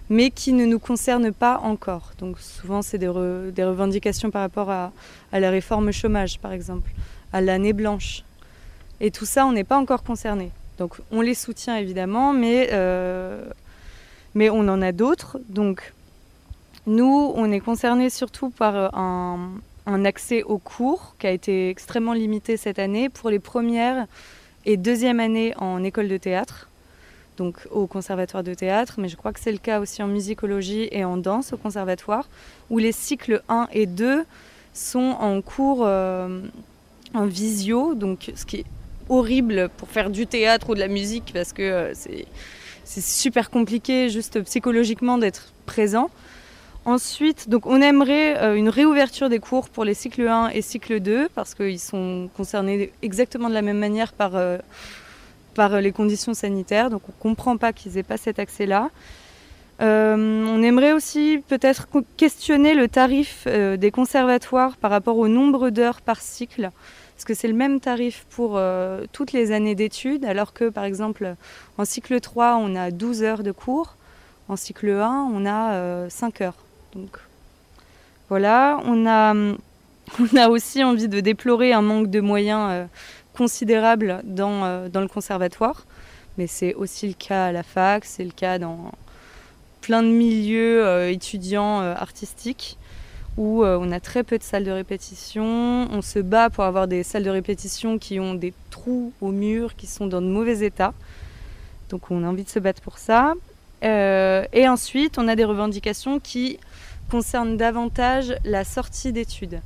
mais 0.08 0.30
qui 0.30 0.54
ne 0.54 0.64
nous 0.64 0.78
concernent 0.78 1.30
pas 1.30 1.58
encore. 1.58 2.12
Donc, 2.20 2.38
souvent, 2.40 2.80
c'est 2.80 2.96
des, 2.96 3.06
re- 3.08 3.50
des 3.52 3.64
revendications 3.64 4.30
par 4.30 4.40
rapport 4.40 4.70
à, 4.70 4.90
à 5.30 5.40
la 5.40 5.50
réforme 5.50 5.92
chômage, 5.92 6.38
par 6.38 6.52
exemple, 6.52 6.90
à 7.34 7.42
l'année 7.42 7.74
blanche. 7.74 8.22
Et 9.00 9.10
tout 9.10 9.26
ça, 9.26 9.44
on 9.44 9.52
n'est 9.52 9.62
pas 9.64 9.76
encore 9.76 10.02
concerné. 10.02 10.50
Donc, 10.78 10.94
on 11.10 11.20
les 11.20 11.34
soutient 11.34 11.76
évidemment, 11.76 12.32
mais, 12.32 12.70
mais 14.34 14.48
on 14.48 14.60
en 14.68 14.80
a 14.80 14.92
d'autres. 14.92 15.38
Donc, 15.50 15.92
nous, 16.88 17.32
on 17.34 17.52
est 17.52 17.60
concernés 17.60 18.08
surtout 18.08 18.48
par 18.48 18.74
euh, 18.74 18.88
un, 19.86 20.04
accès 20.04 20.42
aux 20.42 20.58
cours 20.58 21.14
qui 21.18 21.26
a 21.26 21.30
été 21.30 21.68
extrêmement 21.68 22.14
limité 22.14 22.56
cette 22.56 22.78
année 22.78 23.10
pour 23.10 23.28
les 23.28 23.38
premières 23.38 24.06
et 24.64 24.76
deuxième 24.76 25.20
années 25.20 25.54
en 25.58 25.84
école 25.84 26.08
de 26.08 26.16
théâtre, 26.16 26.68
donc 27.36 27.56
au 27.70 27.86
conservatoire 27.86 28.42
de 28.42 28.54
théâtre, 28.54 28.94
mais 28.98 29.08
je 29.08 29.16
crois 29.16 29.32
que 29.32 29.40
c'est 29.40 29.52
le 29.52 29.58
cas 29.58 29.80
aussi 29.80 30.02
en 30.02 30.08
musicologie 30.08 30.88
et 30.90 31.04
en 31.04 31.18
danse 31.18 31.52
au 31.52 31.58
conservatoire, 31.58 32.28
où 32.70 32.78
les 32.78 32.92
cycles 32.92 33.42
1 33.48 33.68
et 33.72 33.86
2 33.86 34.24
sont 34.72 35.16
en 35.20 35.42
cours 35.42 35.82
euh, 35.82 36.40
en 37.12 37.26
visio, 37.26 37.94
donc 37.94 38.32
ce 38.34 38.46
qui 38.46 38.56
est 38.56 38.66
horrible 39.10 39.70
pour 39.76 39.88
faire 39.88 40.08
du 40.08 40.26
théâtre 40.26 40.70
ou 40.70 40.74
de 40.74 40.80
la 40.80 40.88
musique 40.88 41.32
parce 41.32 41.52
que 41.52 41.62
euh, 41.62 41.94
c'est 41.94 43.04
super 43.04 43.50
compliqué 43.50 44.08
juste 44.08 44.40
psychologiquement 44.42 45.18
d'être 45.18 45.52
présent. 45.66 46.10
Ensuite, 46.88 47.50
donc 47.50 47.66
on 47.66 47.82
aimerait 47.82 48.38
euh, 48.38 48.54
une 48.54 48.70
réouverture 48.70 49.28
des 49.28 49.40
cours 49.40 49.68
pour 49.68 49.84
les 49.84 49.92
cycles 49.92 50.26
1 50.26 50.48
et 50.48 50.62
cycle 50.62 51.00
2 51.00 51.28
parce 51.34 51.54
qu'ils 51.54 51.78
sont 51.78 52.30
concernés 52.34 52.92
exactement 53.02 53.50
de 53.50 53.54
la 53.54 53.60
même 53.60 53.76
manière 53.76 54.14
par, 54.14 54.36
euh, 54.36 54.56
par 55.54 55.82
les 55.82 55.92
conditions 55.92 56.32
sanitaires. 56.32 56.88
Donc 56.88 57.02
on 57.08 57.12
ne 57.12 57.34
comprend 57.34 57.58
pas 57.58 57.74
qu'ils 57.74 57.92
n'aient 57.92 58.02
pas 58.02 58.16
cet 58.16 58.38
accès-là. 58.38 58.88
Euh, 59.82 60.46
on 60.48 60.62
aimerait 60.62 60.92
aussi 60.92 61.44
peut-être 61.46 61.88
questionner 62.16 62.72
le 62.72 62.88
tarif 62.88 63.44
euh, 63.46 63.76
des 63.76 63.90
conservatoires 63.90 64.78
par 64.78 64.90
rapport 64.90 65.18
au 65.18 65.28
nombre 65.28 65.68
d'heures 65.68 66.00
par 66.00 66.22
cycle. 66.22 66.70
Parce 67.14 67.26
que 67.26 67.34
c'est 67.34 67.48
le 67.48 67.54
même 67.54 67.80
tarif 67.80 68.24
pour 68.30 68.52
euh, 68.56 69.04
toutes 69.12 69.32
les 69.32 69.52
années 69.52 69.74
d'études, 69.74 70.24
alors 70.24 70.54
que 70.54 70.70
par 70.70 70.84
exemple 70.84 71.34
en 71.76 71.84
cycle 71.84 72.18
3, 72.18 72.56
on 72.62 72.74
a 72.76 72.90
12 72.90 73.22
heures 73.24 73.42
de 73.42 73.52
cours. 73.52 73.96
En 74.48 74.56
cycle 74.56 74.88
1, 74.88 75.28
on 75.30 75.44
a 75.44 75.72
euh, 75.74 76.08
5 76.08 76.40
heures. 76.40 76.67
Donc 76.98 77.20
voilà, 78.28 78.80
on 78.84 79.06
a, 79.06 80.48
aussi 80.48 80.82
envie 80.82 81.08
de 81.08 81.20
déplorer 81.20 81.72
un 81.72 81.82
manque 81.82 82.10
de 82.10 82.20
moyens 82.20 82.68
euh, 82.70 82.84
considérable 83.34 84.20
dans, 84.24 84.64
euh, 84.64 84.88
dans 84.88 85.00
le 85.00 85.08
conservatoire. 85.08 85.86
Mais 86.36 86.46
c'est 86.46 86.74
aussi 86.74 87.06
le 87.06 87.14
cas 87.14 87.46
à 87.46 87.52
la 87.52 87.62
fac, 87.62 88.04
c'est 88.04 88.24
le 88.24 88.30
cas 88.30 88.58
dans 88.58 88.92
plein 89.80 90.02
de 90.02 90.08
milieux 90.08 90.84
euh, 90.84 91.10
étudiants 91.10 91.80
artistiques 91.80 92.78
où 93.36 93.64
on 93.64 93.92
a 93.92 94.00
très 94.00 94.24
peu 94.24 94.36
de 94.36 94.42
salles 94.42 94.64
de 94.64 94.72
répétition. 94.72 95.44
On 95.92 96.02
se 96.02 96.18
bat 96.18 96.50
pour 96.50 96.64
avoir 96.64 96.88
des 96.88 97.04
salles 97.04 97.22
de 97.22 97.30
répétition 97.30 97.96
qui 97.96 98.18
ont 98.18 98.34
des 98.34 98.52
trous 98.70 99.12
au 99.20 99.30
mur, 99.30 99.76
qui 99.76 99.86
sont 99.86 100.08
dans 100.08 100.20
de 100.20 100.26
mauvais 100.26 100.66
état. 100.66 100.92
Donc 101.88 102.10
on 102.10 102.24
a 102.24 102.26
envie 102.26 102.42
de 102.42 102.48
se 102.48 102.58
battre 102.58 102.82
pour 102.82 102.98
ça. 102.98 103.34
Et 103.80 104.68
ensuite, 104.68 105.18
on 105.18 105.28
a 105.28 105.36
des 105.36 105.44
revendications 105.44 106.18
qui 106.18 106.58
concernent 107.10 107.56
davantage 107.56 108.34
la 108.44 108.64
sortie 108.64 109.12
d'études, 109.12 109.60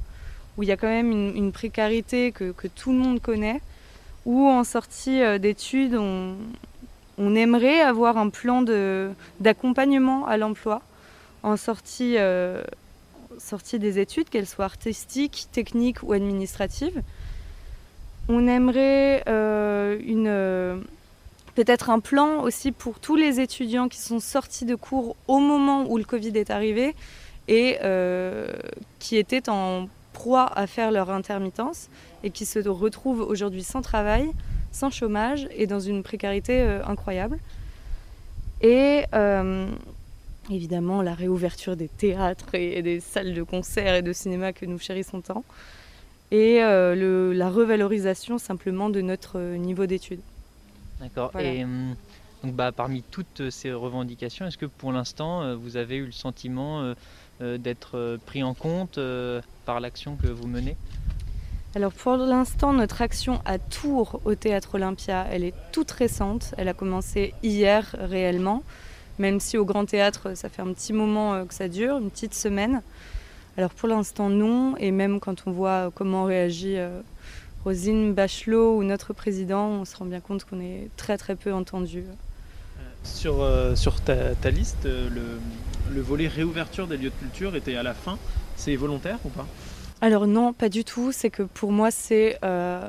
où 0.57 0.63
il 0.63 0.69
y 0.69 0.73
a 0.73 0.77
quand 0.77 0.89
même 0.89 1.11
une, 1.11 1.53
précarité 1.53 2.33
que, 2.33 2.53
tout 2.69 2.93
le 2.93 2.99
monde 2.99 3.21
connaît, 3.21 3.61
où 4.25 4.49
en 4.49 4.65
sortie 4.65 5.21
euh, 5.23 5.39
d'études, 5.39 5.97
on, 5.97 6.37
on 7.19 7.35
aimerait 7.35 7.81
avoir 7.81 8.19
un 8.19 8.29
plan 8.29 8.65
d'accompagnement 9.41 10.27
à 10.27 10.37
l'emploi 10.37 10.83
en 11.43 11.57
sortie, 11.57 12.17
euh, 12.19 12.63
sortie 13.39 13.79
des 13.79 13.99
études, 13.99 14.29
qu'elles 14.29 14.47
soient 14.47 14.65
artistiques, 14.65 15.49
techniques 15.53 16.03
ou 16.03 16.13
administratives. 16.13 17.03
On 18.29 18.47
aimerait 18.47 19.25
euh, 19.29 20.81
peut-être 21.55 21.91
un 21.91 22.01
plan 22.01 22.43
aussi 22.43 22.73
pour 22.73 23.01
tous 23.01 23.17
les 23.17 23.41
étudiants 23.41 23.89
qui 23.89 23.99
sont 23.99 24.21
sortis 24.21 24.65
de 24.65 24.75
cours 24.75 25.17
au 25.27 25.39
moment 25.39 25.85
où 25.91 25.99
le 25.99 26.05
Covid 26.05 26.37
est 26.37 26.51
arrivé 26.51 26.95
et 27.49 27.79
euh, 27.83 28.47
qui 28.99 29.17
étaient 29.17 29.49
en 29.49 29.89
proie 30.13 30.47
à 30.57 30.67
faire 30.67 30.91
leur 30.91 31.11
intermittence 31.11 31.89
et 32.23 32.31
qui 32.31 32.47
se 32.47 32.59
retrouvent 32.69 33.21
aujourd'hui 33.21 33.63
sans 33.63 33.83
travail, 33.83 34.31
sans 34.71 34.91
chômage 34.91 35.49
et 35.57 35.67
dans 35.67 35.81
une 35.81 36.03
précarité 36.03 36.61
euh, 36.61 36.85
incroyable. 36.85 37.39
Et 38.61 39.05
euh, 39.15 39.69
évidemment 40.51 41.03
la 41.03 41.15
réouverture 41.15 41.77
des 41.77 41.89
théâtres 41.89 42.55
et, 42.55 42.83
des 42.83 43.01
salles 43.01 43.35
de 43.35 43.43
concert 43.43 43.95
et 43.95 44.03
de 44.03 44.13
cinéma 44.13 44.53
que 44.53 44.67
nous 44.67 44.79
chérissons 44.79 45.21
tant. 45.21 45.45
Et 46.31 46.63
euh, 46.63 46.95
le- 46.95 47.33
la 47.33 47.51
revalorisation 47.51 48.39
simplement 48.39 48.89
de 48.89 49.01
notre 49.01 49.39
niveau 49.57 49.87
d'études. 49.87 50.23
D'accord. 51.01 51.31
Voilà. 51.33 51.53
Et 51.53 51.65
hum, 51.65 51.95
donc, 52.43 52.55
bah, 52.55 52.73
parmi 52.73 53.03
toutes 53.03 53.51
ces 53.51 53.73
revendications, 53.73 54.47
est-ce 54.47 54.59
que 54.59 54.67
pour 54.67 54.93
l'instant, 54.93 55.57
vous 55.57 55.77
avez 55.77 55.97
eu 55.97 56.07
le 56.07 56.13
sentiment 56.13 56.95
d'être 57.59 57.97
euh, 57.97 58.19
pris 58.25 58.43
en 58.43 58.55
compte 58.55 58.99
euh, 58.99 59.41
par 59.65 59.81
l'action 59.81 60.17
que 60.17 60.27
vous 60.27 60.47
menez? 60.47 60.77
Alors 61.75 61.93
pour 61.93 62.17
l'instant, 62.17 62.73
notre 62.73 63.01
action 63.01 63.41
à 63.45 63.59
Tours 63.59 64.21
au 64.25 64.35
Théâtre 64.35 64.75
Olympia, 64.75 65.27
elle 65.31 65.45
est 65.45 65.55
toute 65.73 65.91
récente. 65.91 66.55
Elle 66.59 66.69
a 66.69 66.75
commencé 66.75 67.35
hier 67.43 67.97
réellement, 67.99 68.63
même 69.19 69.41
si 69.41 69.57
au 69.57 69.65
Grand 69.65 69.87
Théâtre, 69.87 70.37
ça 70.37 70.49
fait 70.49 70.63
un 70.63 70.73
petit 70.73 70.93
moment 70.93 71.35
euh, 71.35 71.45
que 71.45 71.55
ça 71.55 71.69
dure, 71.69 71.97
une 71.99 72.11
petite 72.11 72.35
semaine. 72.35 72.83
Alors 73.57 73.71
pour 73.71 73.89
l'instant, 73.89 74.29
non. 74.29 74.77
Et 74.79 74.91
même 74.91 75.21
quand 75.21 75.45
on 75.47 75.51
voit 75.51 75.91
comment 75.95 76.25
réagit 76.25 76.77
euh, 76.77 77.01
Rosine 77.65 78.13
Bachelot 78.13 78.77
ou 78.77 78.83
notre 78.83 79.13
président, 79.13 79.69
on 79.69 79.85
se 79.85 79.97
rend 79.97 80.07
bien 80.07 80.21
compte 80.21 80.45
qu'on 80.45 80.61
est 80.61 80.89
très 80.97 81.17
très 81.17 81.37
peu 81.37 81.53
entendu. 81.53 82.05
Sur, 83.05 83.43
euh, 83.43 83.75
sur 83.75 84.01
ta, 84.01 84.35
ta 84.37 84.51
liste, 84.51 84.87
euh, 84.87 85.09
le, 85.11 85.23
le 85.91 86.01
volet 86.01 86.29
réouverture 86.29 86.87
des 86.87 86.97
lieux 86.97 87.11
de 87.11 87.15
culture 87.15 87.57
était 87.57 87.77
à 87.77 87.83
la 87.83 87.95
fin? 87.95 88.19
C'est 88.57 88.77
volontaire 88.77 89.19
ou 89.25 89.29
pas? 89.29 89.47
Alors 90.01 90.27
non, 90.27 90.53
pas 90.53 90.69
du 90.69 90.85
tout. 90.85 91.13
C'est 91.13 91.31
que 91.31 91.43
pour 91.43 91.73
moi, 91.73 91.91
c'est 91.91 92.39
euh, 92.45 92.89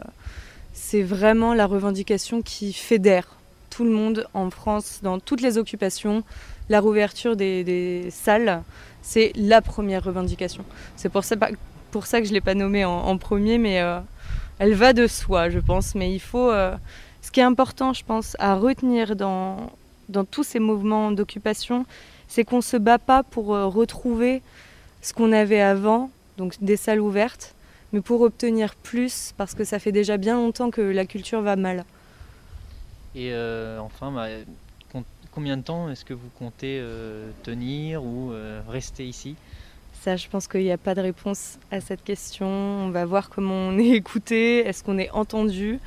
vraiment 0.93 1.53
la 1.53 1.65
revendication 1.65 2.41
qui 2.41 2.73
fédère 2.73 3.27
tout 3.69 3.83
le 3.83 3.91
monde 3.91 4.27
en 4.33 4.49
France, 4.49 4.99
dans 5.01 5.19
toutes 5.19 5.41
les 5.41 5.57
occupations. 5.57 6.23
La 6.69 6.79
réouverture 6.79 7.35
des, 7.35 8.07
salles, 8.11 8.63
c'est 9.01 9.31
la 9.35 9.61
première 9.61 10.03
revendication. 10.03 10.63
C'est 10.95 11.09
pour 11.09 11.23
ça, 11.23 11.35
que 11.35 11.55
je 11.93 12.29
ne 12.29 12.33
l'ai 12.33 12.41
pas 12.41 12.55
nommée 12.55 12.85
en, 12.85 12.91
en 12.91 13.17
premier, 13.17 13.57
mais 13.57 13.81
euh, 13.81 13.99
elle 14.59 14.73
va 14.73 14.93
de 14.93 15.07
soi, 15.07 15.49
je 15.49 15.59
pense. 15.59 15.95
Mais 15.95 16.13
il 16.13 16.19
faut... 16.19 16.49
euh, 16.49 16.75
ce 17.23 17.31
qui 17.31 17.39
est 17.39 17.43
important, 17.43 17.93
je 17.93 18.03
pense, 18.03 18.35
à 18.37 18.55
retenir 18.55 19.15
dans, 19.15 19.71
dans 20.09 20.25
tous 20.25 20.43
ces 20.43 20.59
mouvements 20.59 21.11
d'occupation, 21.11 21.85
c'est 22.33 22.45
qu'on 22.45 22.57
ne 22.57 22.61
se 22.61 22.77
bat 22.77 22.97
pas 22.97 23.21
pour 23.21 23.53
euh, 23.53 23.67
retrouver 23.67 24.41
ce 25.03 25.13
qu'on 25.13 25.31
avait 25.31 25.61
avant, 25.61 26.09
donc 26.37 26.55
des 26.61 26.77
salles 26.77 26.99
ouvertes, 26.99 27.53
mais 27.91 28.01
pour 28.01 28.21
obtenir 28.21 28.73
plus, 28.73 29.35
parce 29.37 29.53
que 29.53 29.63
ça 29.63 29.77
fait 29.77 29.91
déjà 29.91 30.17
bien 30.17 30.37
longtemps 30.37 30.71
que 30.71 30.81
la 30.81 31.05
culture 31.05 31.41
va 31.43 31.55
mal. 31.55 31.85
Et 33.13 33.31
euh, 33.33 33.77
enfin, 33.77 34.11
bah, 34.11 34.29
com- 34.91 35.03
combien 35.31 35.57
de 35.57 35.61
temps 35.61 35.91
est-ce 35.91 36.03
que 36.03 36.15
vous 36.15 36.29
comptez 36.39 36.79
euh, 36.81 37.29
tenir 37.43 38.03
ou 38.03 38.31
euh, 38.31 38.61
rester 38.67 39.05
ici? 39.05 39.35
Ça, 40.01 40.15
je 40.15 40.27
pense 40.27 40.47
qu'il 40.47 40.61
n'y 40.63 40.71
a 40.71 40.79
pas 40.79 40.95
de 40.95 41.01
réponse 41.01 41.59
à 41.69 41.81
cette 41.81 42.03
question. 42.03 42.47
On 42.47 42.89
va 42.89 43.05
voir 43.05 43.29
comment 43.29 43.53
on 43.69 43.77
est 43.77 43.89
écouté, 44.01 44.65
est-ce 44.65 44.83
qu'on 44.83 44.97
est 44.97 45.11
entendu. 45.11 45.79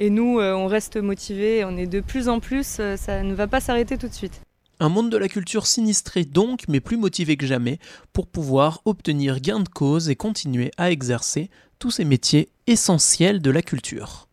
Et 0.00 0.10
nous, 0.10 0.40
on 0.40 0.66
reste 0.66 0.96
motivés, 0.96 1.64
on 1.64 1.76
est 1.76 1.86
de 1.86 2.00
plus 2.00 2.28
en 2.28 2.40
plus, 2.40 2.66
ça 2.96 3.22
ne 3.22 3.32
va 3.32 3.46
pas 3.46 3.60
s'arrêter 3.60 3.96
tout 3.96 4.08
de 4.08 4.12
suite. 4.12 4.40
Un 4.84 4.90
monde 4.90 5.08
de 5.08 5.16
la 5.16 5.28
culture 5.28 5.66
sinistré 5.66 6.26
donc, 6.26 6.64
mais 6.68 6.78
plus 6.78 6.98
motivé 6.98 7.38
que 7.38 7.46
jamais, 7.46 7.78
pour 8.12 8.26
pouvoir 8.26 8.82
obtenir 8.84 9.40
gain 9.40 9.60
de 9.60 9.68
cause 9.70 10.10
et 10.10 10.14
continuer 10.14 10.72
à 10.76 10.90
exercer 10.90 11.48
tous 11.78 11.90
ces 11.90 12.04
métiers 12.04 12.50
essentiels 12.66 13.40
de 13.40 13.50
la 13.50 13.62
culture. 13.62 14.28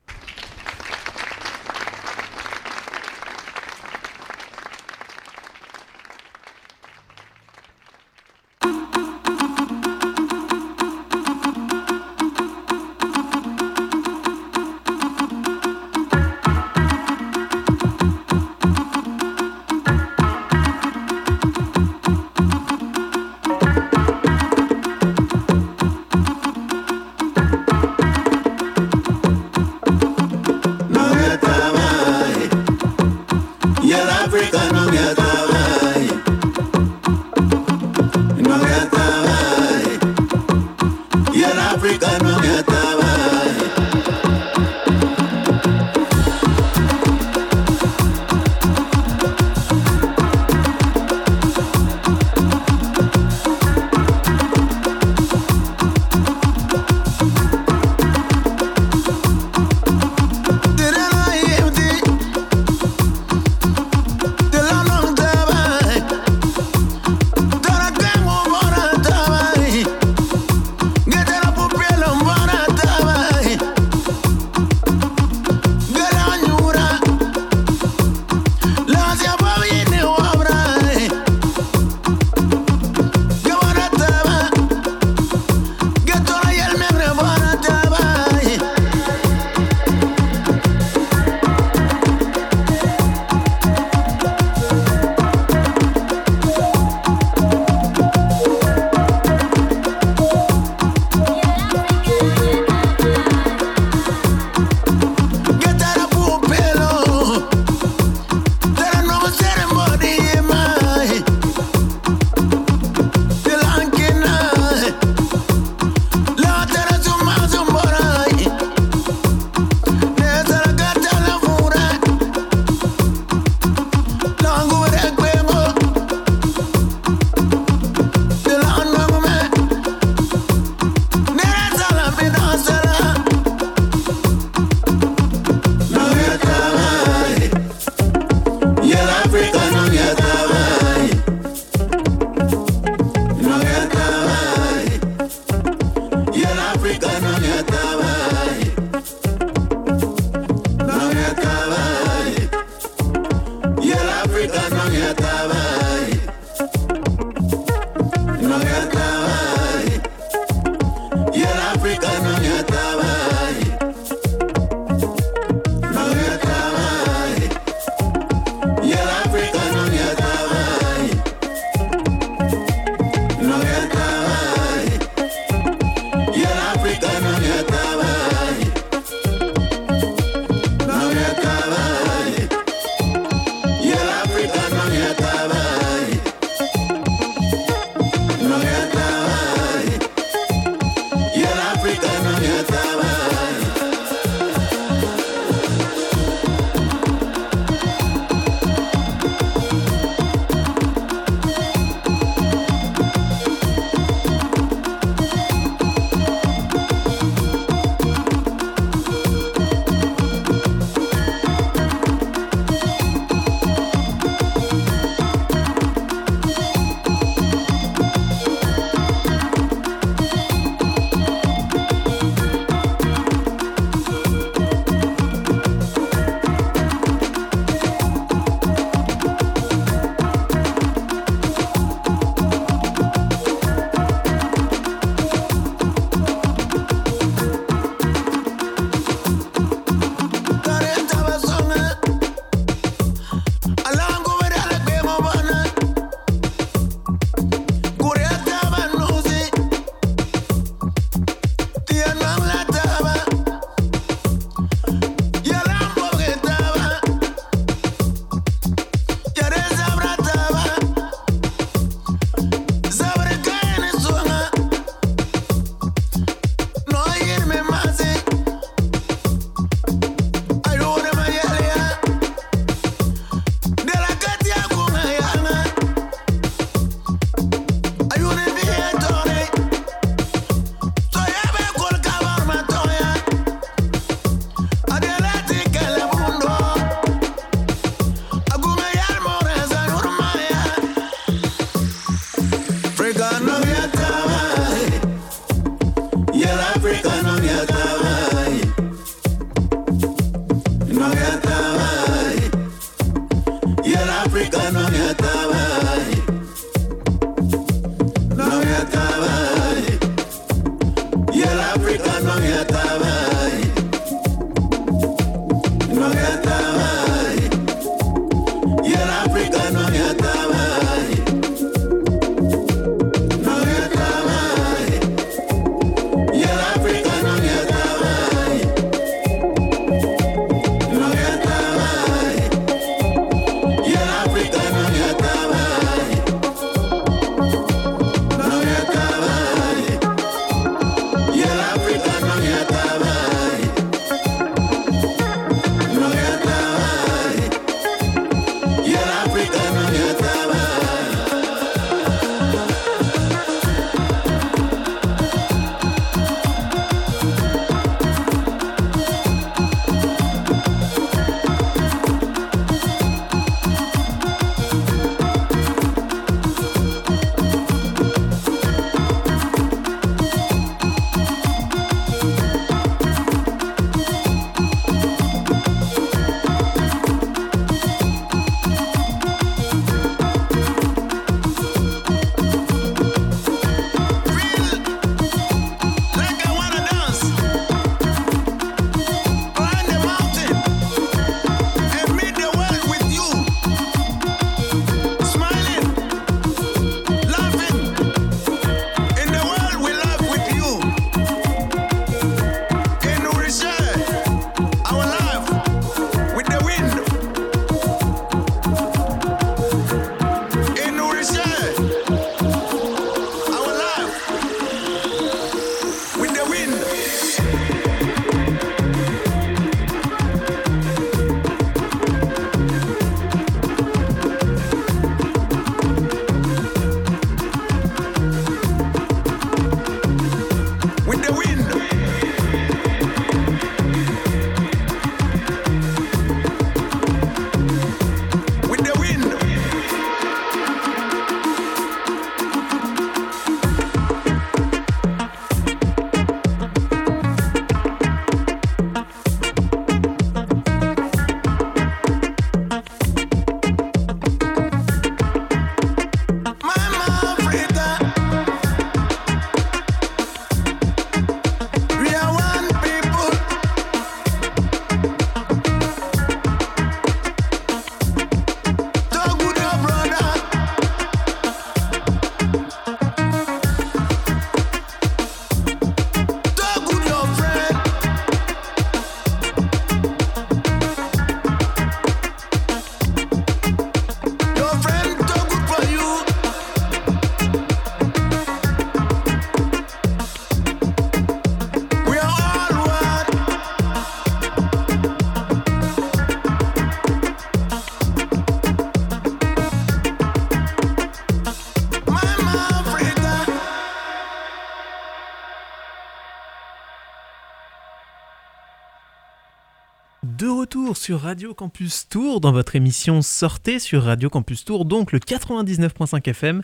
Sur 510.94 511.22
Radio 511.22 511.54
Campus 511.54 512.08
Tour 512.10 512.42
dans 512.42 512.52
votre 512.52 512.76
émission 512.76 513.22
Sortez 513.22 513.80
sur 513.80 514.04
Radio 514.04 514.30
Campus 514.30 514.66
Tour, 514.66 514.86
donc 514.86 515.12
le 515.12 515.20
99.5 515.20 516.30
FM 516.30 516.62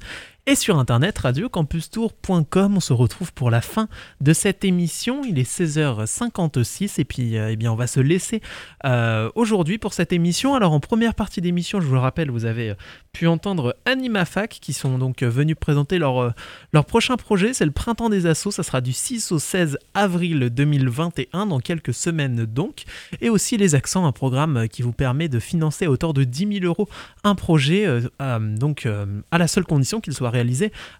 et 0.47 0.55
sur 0.55 0.79
internet 0.79 1.17
radiocampustour.com. 1.17 2.77
On 2.77 2.79
se 2.79 2.93
retrouve 2.93 3.33
pour 3.33 3.51
la 3.51 3.59
fin 3.59 3.89
de 4.21 4.31
cette 4.31 4.63
émission. 4.63 5.21
Il 5.25 5.37
est 5.39 5.49
16h56 5.49 7.01
et 7.01 7.03
puis 7.03 7.37
euh, 7.37 7.51
eh 7.51 7.57
bien 7.57 7.71
on 7.71 7.75
va 7.75 7.85
se 7.85 7.99
laisser 7.99 8.41
euh, 8.85 9.29
aujourd'hui 9.35 9.77
pour 9.77 9.93
cette 9.93 10.13
émission. 10.13 10.55
Alors 10.55 10.71
en 10.71 10.79
première 10.79 11.15
partie 11.15 11.41
d'émission, 11.41 11.81
je 11.81 11.87
vous 11.87 11.93
le 11.93 11.99
rappelle, 11.99 12.31
vous 12.31 12.45
avez 12.45 12.69
euh, 12.69 12.75
pu 13.11 13.27
entendre 13.27 13.75
AnimaFac 13.85 14.59
qui 14.61 14.71
sont 14.71 14.97
donc 14.97 15.21
venus 15.21 15.57
présenter 15.59 15.99
leur, 15.99 16.33
leur 16.71 16.85
prochain 16.85 17.17
projet. 17.17 17.53
C'est 17.53 17.65
le 17.65 17.71
printemps 17.71 18.09
des 18.09 18.25
assos. 18.25 18.51
Ça 18.51 18.63
sera 18.63 18.79
du 18.79 18.93
6 18.93 19.33
au 19.33 19.39
16 19.39 19.77
avril 19.95 20.49
2021, 20.49 21.47
dans 21.47 21.59
quelques 21.59 21.93
semaines 21.93 22.45
donc. 22.45 22.83
Et 23.19 23.29
aussi 23.29 23.57
Les 23.57 23.75
Accents, 23.75 24.05
un 24.05 24.13
programme 24.13 24.69
qui 24.69 24.81
vous 24.81 24.93
permet 24.93 25.27
de 25.27 25.39
financer 25.39 25.85
à 25.85 25.91
hauteur 25.91 26.13
de 26.13 26.23
10 26.23 26.59
000 26.59 26.65
euros 26.65 26.87
un 27.25 27.35
projet, 27.35 27.87
donc 28.19 28.87
à 29.31 29.37
la 29.37 29.47
seule 29.47 29.65
condition 29.65 29.99
qu'il 29.99 30.13
soit 30.13 30.29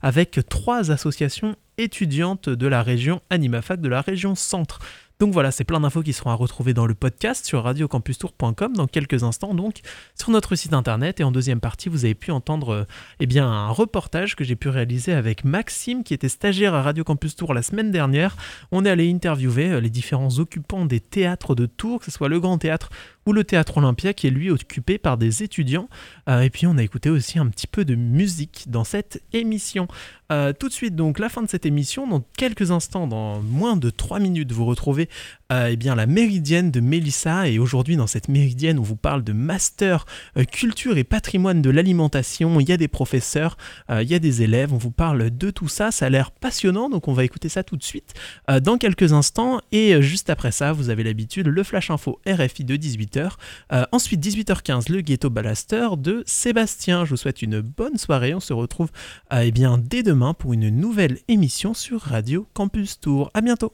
avec 0.02 0.40
trois 0.50 0.92
associations 0.92 1.56
étudiantes 1.78 2.50
de 2.50 2.68
la 2.68 2.82
région 2.82 3.22
AnimaFac, 3.30 3.82
de 3.82 3.90
la 3.90 4.02
région 4.02 4.36
Centre. 4.36 4.80
Donc 5.20 5.34
voilà, 5.34 5.50
c'est 5.50 5.64
plein 5.64 5.80
d'infos 5.80 6.04
qui 6.04 6.14
seront 6.14 6.30
à 6.30 6.36
retrouver 6.36 6.76
dans 6.76 6.86
le 6.86 6.94
podcast 6.94 7.44
sur 7.44 7.64
radiocampustour.com 7.64 8.74
dans 8.76 8.86
quelques 8.86 9.24
instants, 9.24 9.56
donc 9.56 9.80
sur 10.14 10.30
notre 10.30 10.54
site 10.56 10.74
internet. 10.74 11.20
Et 11.20 11.24
en 11.24 11.32
deuxième 11.32 11.60
partie, 11.60 11.90
vous 11.90 12.06
avez 12.06 12.14
pu 12.14 12.30
entendre 12.30 12.70
euh, 12.70 12.84
eh 13.20 13.26
bien, 13.26 13.48
un 13.48 13.70
reportage 13.70 14.36
que 14.36 14.44
j'ai 14.44 14.56
pu 14.56 14.70
réaliser 14.70 15.14
avec 15.14 15.44
Maxime, 15.44 16.04
qui 16.04 16.14
était 16.14 16.30
stagiaire 16.30 16.76
à 16.76 16.84
Radio 16.84 17.04
Campus 17.04 17.36
Tour 17.36 17.56
la 17.56 17.64
semaine 17.64 17.90
dernière. 17.90 18.38
On 18.72 18.86
est 18.86 18.92
allé 18.92 19.12
interviewer 19.12 19.72
euh, 19.72 19.80
les 19.80 19.90
différents 19.90 20.38
occupants 20.38 20.86
des 20.86 21.00
théâtres 21.00 21.56
de 21.56 21.66
Tours, 21.66 22.00
que 22.00 22.06
ce 22.06 22.12
soit 22.12 22.30
le 22.30 22.40
Grand 22.40 22.60
Théâtre 22.60 22.90
ou 23.28 23.34
le 23.34 23.44
Théâtre 23.44 23.78
Olympia, 23.78 24.14
qui 24.14 24.26
est 24.26 24.32
lui 24.32 24.50
occupé 24.50 24.98
par 24.98 25.18
des 25.18 25.44
étudiants. 25.44 25.90
Euh, 26.30 26.42
et 26.42 26.50
puis 26.50 26.66
on 26.66 26.78
a 26.78 26.84
écouté 26.84 27.10
aussi 27.10 27.38
un 27.38 27.48
petit 27.48 27.68
peu 27.68 27.86
de 27.86 27.94
musique 27.94 28.66
dans 28.68 28.84
cette 28.86 29.22
émission. 29.34 29.88
Euh, 30.32 30.54
tout 30.54 30.68
de 30.68 30.74
suite 30.74 30.96
donc 30.96 31.20
la 31.20 31.30
fin 31.30 31.44
de 31.44 31.50
cette 31.50 31.66
émission. 31.66 32.08
Dans 32.08 32.24
quelques 32.38 32.72
instants, 32.72 33.06
dans 33.06 33.42
moins 33.42 33.76
de 33.76 33.90
3 33.90 34.20
minutes, 34.20 34.52
vous 34.52 34.66
retrouvez 34.66 35.10
euh, 35.52 35.70
eh 35.72 35.76
bien, 35.78 35.96
la 35.96 36.06
Méridienne 36.06 36.72
de 36.72 36.80
Mélissa. 36.80 37.48
Et 37.48 37.60
aujourd'hui, 37.60 37.96
dans 37.96 38.08
cette 38.08 38.28
Méridienne, 38.28 38.80
on 38.80 38.84
vous 38.84 38.96
parle 38.96 39.24
de 39.24 39.34
master 39.34 40.06
euh, 40.38 40.44
culture 40.44 40.98
et 40.98 41.04
patrimoine 41.04 41.62
de 41.62 41.70
l'alimentation. 41.70 42.60
Il 42.60 42.68
y 42.68 42.72
a 42.72 42.78
des 42.78 42.88
professeurs, 42.88 43.58
euh, 43.90 44.04
il 44.04 44.10
y 44.10 44.16
a 44.16 44.20
des 44.20 44.42
élèves. 44.42 44.74
On 44.74 44.78
vous 44.78 44.92
parle 44.92 45.30
de 45.30 45.50
tout 45.52 45.68
ça. 45.68 45.92
Ça 45.92 46.08
a 46.08 46.10
l'air 46.10 46.32
passionnant, 46.32 46.90
donc 46.90 47.08
on 47.08 47.14
va 47.14 47.24
écouter 47.24 47.50
ça 47.50 47.64
tout 47.64 47.78
de 47.78 47.84
suite 47.84 48.14
dans 48.62 48.78
quelques 48.78 49.14
instants. 49.14 49.60
Et 49.72 50.02
juste 50.02 50.30
après 50.30 50.52
ça, 50.52 50.74
vous 50.74 50.90
avez 50.90 51.04
l'habitude, 51.04 51.48
le 51.48 51.64
Flash 51.64 51.92
Info 51.92 52.20
RFI 52.28 52.64
de 52.64 52.76
18h. 52.76 53.32
Euh, 53.74 53.86
ensuite, 53.92 54.24
18h15, 54.26 54.92
le 54.92 55.02
Ghetto 55.02 55.30
Ballaster 55.30 55.90
de 55.98 56.24
Sébastien. 56.26 57.06
Je 57.06 57.12
vous 57.12 57.18
souhaite 57.18 57.42
une 57.42 57.62
bonne 57.62 57.98
soirée. 57.98 58.34
On 58.34 58.40
se 58.40 58.54
retrouve 58.54 58.90
eh 59.32 59.52
bien, 59.52 59.78
dès 59.78 60.04
demain 60.04 60.34
pour 60.34 60.54
une 60.54 60.70
nouvelle 60.70 61.20
émission 61.28 61.74
sur 61.74 62.02
Radio 62.02 62.48
Campus 62.54 63.00
Tour. 63.00 63.32
À 63.34 63.42
bientôt. 63.42 63.74